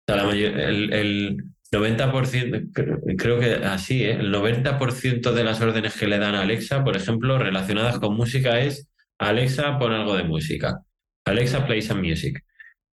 la 0.07 0.32
el, 0.32 0.93
el 0.93 1.43
90%, 1.72 2.72
creo, 2.74 2.99
creo 3.18 3.39
que 3.39 3.66
así, 3.66 4.03
¿eh? 4.03 4.11
el 4.11 4.34
90% 4.34 5.34
de 5.34 5.43
las 5.43 5.61
órdenes 5.61 5.97
que 5.97 6.07
le 6.07 6.20
dan 6.20 6.36
a 6.36 6.41
Alexa, 6.41 6.84
por 6.84 6.95
ejemplo, 6.95 7.38
relacionadas 7.38 7.99
con 7.99 8.16
música 8.16 8.59
es 8.59 8.88
Alexa, 9.18 9.80
pon 9.80 9.93
algo 9.93 10.16
de 10.16 10.24
música. 10.24 10.80
Alexa, 11.26 11.66
play 11.66 11.82
some 11.82 12.01
music. 12.01 12.45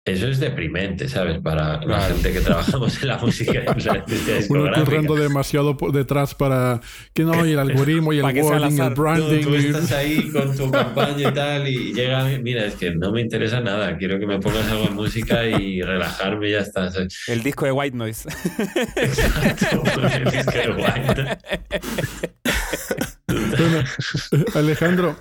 Eso 0.06 0.28
es 0.28 0.40
deprimente, 0.40 1.10
¿sabes? 1.10 1.40
Para 1.40 1.84
la 1.84 2.00
gente 2.02 2.32
que 2.32 2.40
trabajamos 2.40 3.02
en 3.02 3.08
la 3.08 3.18
música. 3.18 3.64
Uno 4.50 4.72
corriendo 4.72 5.16
demasiado 5.16 5.76
detrás 5.92 6.36
para 6.36 6.80
que 7.12 7.24
no, 7.24 7.44
y 7.44 7.54
el 7.54 7.60
algoritmo 7.60 8.14
y 8.14 8.20
el 8.20 8.26
wording, 8.44 8.80
el 8.80 8.94
branding. 8.94 9.42
tú 9.42 9.56
estás 9.56 9.92
ahí 9.94 10.30
con 10.30 10.56
tu 10.56 10.70
campaña 10.70 11.30
y 11.30 11.34
tal, 11.34 11.68
y 11.68 11.92
llega, 11.96 12.24
mira, 12.40 12.66
es 12.66 12.76
que 12.76 12.92
no 12.92 13.12
me 13.12 13.22
interesa 13.22 13.62
nada. 13.62 13.98
Quiero 13.98 14.20
que 14.20 14.28
me 14.28 14.38
pongas 14.38 14.70
algo 14.70 14.84
de 14.84 14.92
música 14.92 15.44
y 15.44 15.82
relajarme 15.82 16.50
y 16.50 16.52
ya 16.52 16.60
está. 16.60 16.92
El 17.28 17.42
disco 17.42 17.66
de 17.66 17.72
White 17.72 17.98
Noise. 17.98 18.30
Exacto, 18.96 19.82
el 20.14 20.32
disco 20.32 20.52
de 20.52 20.70
White 20.70 21.38
bueno, 23.28 23.84
Alejandro, 24.54 25.16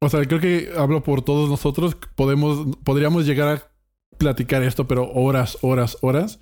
o 0.00 0.08
sea, 0.08 0.24
creo 0.24 0.40
que 0.40 0.72
hablo 0.76 1.02
por 1.02 1.22
todos 1.22 1.50
nosotros. 1.50 1.96
Podemos, 2.14 2.76
podríamos 2.84 3.26
llegar 3.26 3.48
a 3.48 3.69
platicar 4.20 4.62
esto, 4.62 4.86
pero 4.86 5.10
horas, 5.10 5.58
horas, 5.62 5.96
horas. 6.02 6.38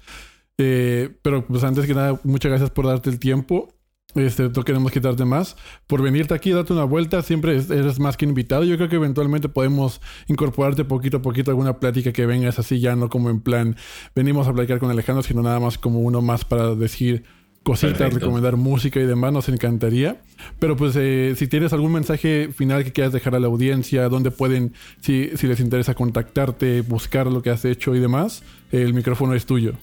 Eh, 0.59 1.17
pero 1.23 1.47
pues 1.47 1.63
antes 1.63 1.87
que 1.87 1.95
nada, 1.95 2.21
muchas 2.25 2.51
gracias 2.51 2.71
por 2.71 2.87
darte 2.87 3.09
el 3.09 3.21
tiempo. 3.21 3.73
Este, 4.15 4.49
no 4.49 4.65
queremos 4.65 4.91
quitarte 4.91 5.25
más. 5.25 5.57
Por 5.87 6.03
venirte 6.03 6.35
aquí, 6.35 6.51
darte 6.51 6.73
una 6.73 6.85
vuelta, 6.85 7.23
siempre 7.23 7.53
eres 7.57 8.01
más 8.01 8.17
que 8.17 8.25
invitado. 8.25 8.65
Yo 8.65 8.77
creo 8.77 8.89
que 8.89 8.97
eventualmente 8.97 9.49
podemos 9.49 10.01
incorporarte 10.27 10.85
poquito 10.85 11.19
a 11.19 11.23
poquito 11.23 11.51
a 11.51 11.53
alguna 11.53 11.79
plática 11.79 12.13
que 12.13 12.27
vengas 12.27 12.59
así, 12.59 12.81
ya 12.81 12.97
no 12.97 13.09
como 13.09 13.31
en 13.31 13.41
plan, 13.41 13.77
venimos 14.15 14.49
a 14.49 14.53
platicar 14.53 14.81
con 14.81 14.91
Alejandro, 14.91 15.23
sino 15.23 15.43
nada 15.43 15.61
más 15.61 15.79
como 15.79 16.01
uno 16.01 16.21
más 16.21 16.45
para 16.45 16.75
decir 16.75 17.25
cositas, 17.69 18.15
recomendar 18.15 18.57
música 18.57 18.99
y 18.99 19.05
demás, 19.05 19.33
nos 19.33 19.49
encantaría. 19.49 20.17
Pero 20.59 20.77
pues 20.77 20.95
eh, 20.97 21.35
si 21.37 21.47
tienes 21.49 21.73
algún 21.73 21.93
mensaje 21.93 22.49
final 22.55 22.83
que 22.83 22.93
quieras 22.93 23.13
dejar 23.13 23.35
a 23.35 23.41
la 23.41 23.47
audiencia, 23.47 24.09
donde 24.09 24.31
pueden, 24.31 24.73
si, 25.01 25.31
si 25.37 25.47
les 25.47 25.61
interesa 25.61 25.95
contactarte, 25.95 26.81
buscar 26.81 27.27
lo 27.27 27.43
que 27.43 27.51
has 27.51 27.65
hecho 27.65 27.95
y 27.95 28.01
demás, 28.01 28.43
el 28.73 28.95
micrófono 28.95 29.35
es 29.35 29.45
tuyo. 29.45 29.75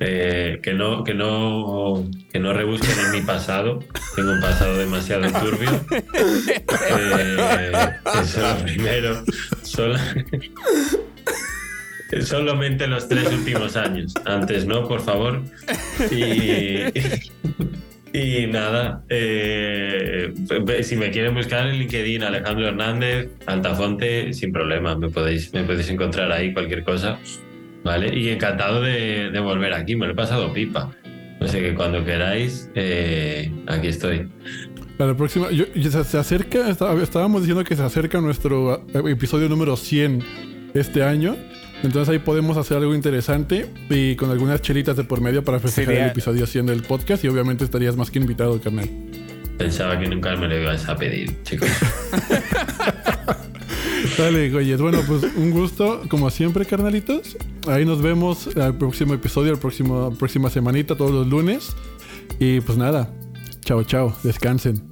Eh, 0.00 0.60
que 0.62 0.72
no 0.72 1.04
que 1.04 1.12
no 1.12 2.08
que 2.32 2.38
no 2.38 2.54
rebusquen 2.54 2.98
en 2.98 3.10
mi 3.10 3.20
pasado 3.20 3.80
tengo 4.16 4.32
un 4.32 4.40
pasado 4.40 4.78
demasiado 4.78 5.30
turbio 5.38 5.68
eh, 6.88 7.92
eso 8.22 8.22
es 8.22 8.38
lo 8.38 8.64
primero 8.64 9.22
Solo... 9.60 9.96
Solamente 12.20 12.86
los 12.86 13.08
tres 13.08 13.32
últimos 13.32 13.76
años. 13.76 14.14
Antes 14.24 14.66
no, 14.66 14.86
por 14.86 15.00
favor. 15.00 15.42
Y, 16.10 16.82
y 18.12 18.46
nada, 18.46 19.02
eh, 19.08 20.34
si 20.82 20.96
me 20.96 21.10
quieren 21.10 21.34
buscar 21.34 21.66
en 21.66 21.78
LinkedIn, 21.78 22.22
Alejandro 22.22 22.68
Hernández, 22.68 23.30
Altafonte, 23.46 24.34
sin 24.34 24.52
problema, 24.52 24.94
me 24.94 25.08
podéis, 25.08 25.52
me 25.54 25.64
podéis 25.64 25.88
encontrar 25.88 26.30
ahí 26.30 26.52
cualquier 26.52 26.84
cosa. 26.84 27.18
¿Vale? 27.84 28.16
Y 28.16 28.28
encantado 28.28 28.80
de, 28.80 29.30
volver 29.40 29.72
aquí, 29.72 29.96
me 29.96 30.06
lo 30.06 30.12
he 30.12 30.14
pasado 30.14 30.52
pipa. 30.52 30.90
Sé 31.46 31.60
que 31.60 31.74
cuando 31.74 32.04
queráis, 32.04 32.70
eh, 32.76 33.50
aquí 33.66 33.88
estoy. 33.88 34.28
La 34.98 35.16
próxima, 35.16 35.48
se 35.48 36.18
acerca, 36.18 36.68
estábamos 36.68 37.42
diciendo 37.42 37.64
que 37.64 37.74
se 37.74 37.82
acerca 37.82 38.20
nuestro 38.20 38.86
episodio 38.94 39.48
número 39.48 39.76
100 39.76 40.22
este 40.74 41.02
año. 41.02 41.34
Entonces 41.82 42.08
ahí 42.08 42.18
podemos 42.18 42.56
hacer 42.56 42.76
algo 42.76 42.94
interesante 42.94 43.66
y 43.90 44.14
con 44.16 44.30
algunas 44.30 44.62
chelitas 44.62 44.96
de 44.96 45.04
por 45.04 45.20
medio 45.20 45.42
para 45.42 45.58
festejar 45.58 45.94
el 45.94 46.06
episodio 46.08 46.46
100 46.46 46.66
del 46.66 46.82
podcast 46.82 47.24
y 47.24 47.28
obviamente 47.28 47.64
estarías 47.64 47.96
más 47.96 48.10
que 48.10 48.18
invitado, 48.20 48.60
carnal. 48.60 48.88
Pensaba 49.58 49.98
que 49.98 50.08
nunca 50.08 50.36
me 50.36 50.48
lo 50.48 50.60
ibas 50.60 50.88
a 50.88 50.96
pedir, 50.96 51.42
chicos. 51.42 51.68
Dale, 54.18 54.54
oye, 54.54 54.76
bueno, 54.76 54.98
pues 55.06 55.24
un 55.36 55.50
gusto, 55.50 56.02
como 56.08 56.30
siempre, 56.30 56.66
carnalitos. 56.66 57.36
Ahí 57.66 57.84
nos 57.84 58.02
vemos 58.02 58.48
al 58.56 58.76
próximo 58.76 59.14
episodio, 59.14 59.52
la 59.52 59.58
próximo, 59.58 60.14
próxima 60.18 60.50
semanita, 60.50 60.96
todos 60.96 61.12
los 61.12 61.26
lunes. 61.26 61.74
Y 62.38 62.60
pues 62.60 62.78
nada, 62.78 63.12
chao, 63.64 63.82
chao, 63.84 64.14
descansen. 64.22 64.91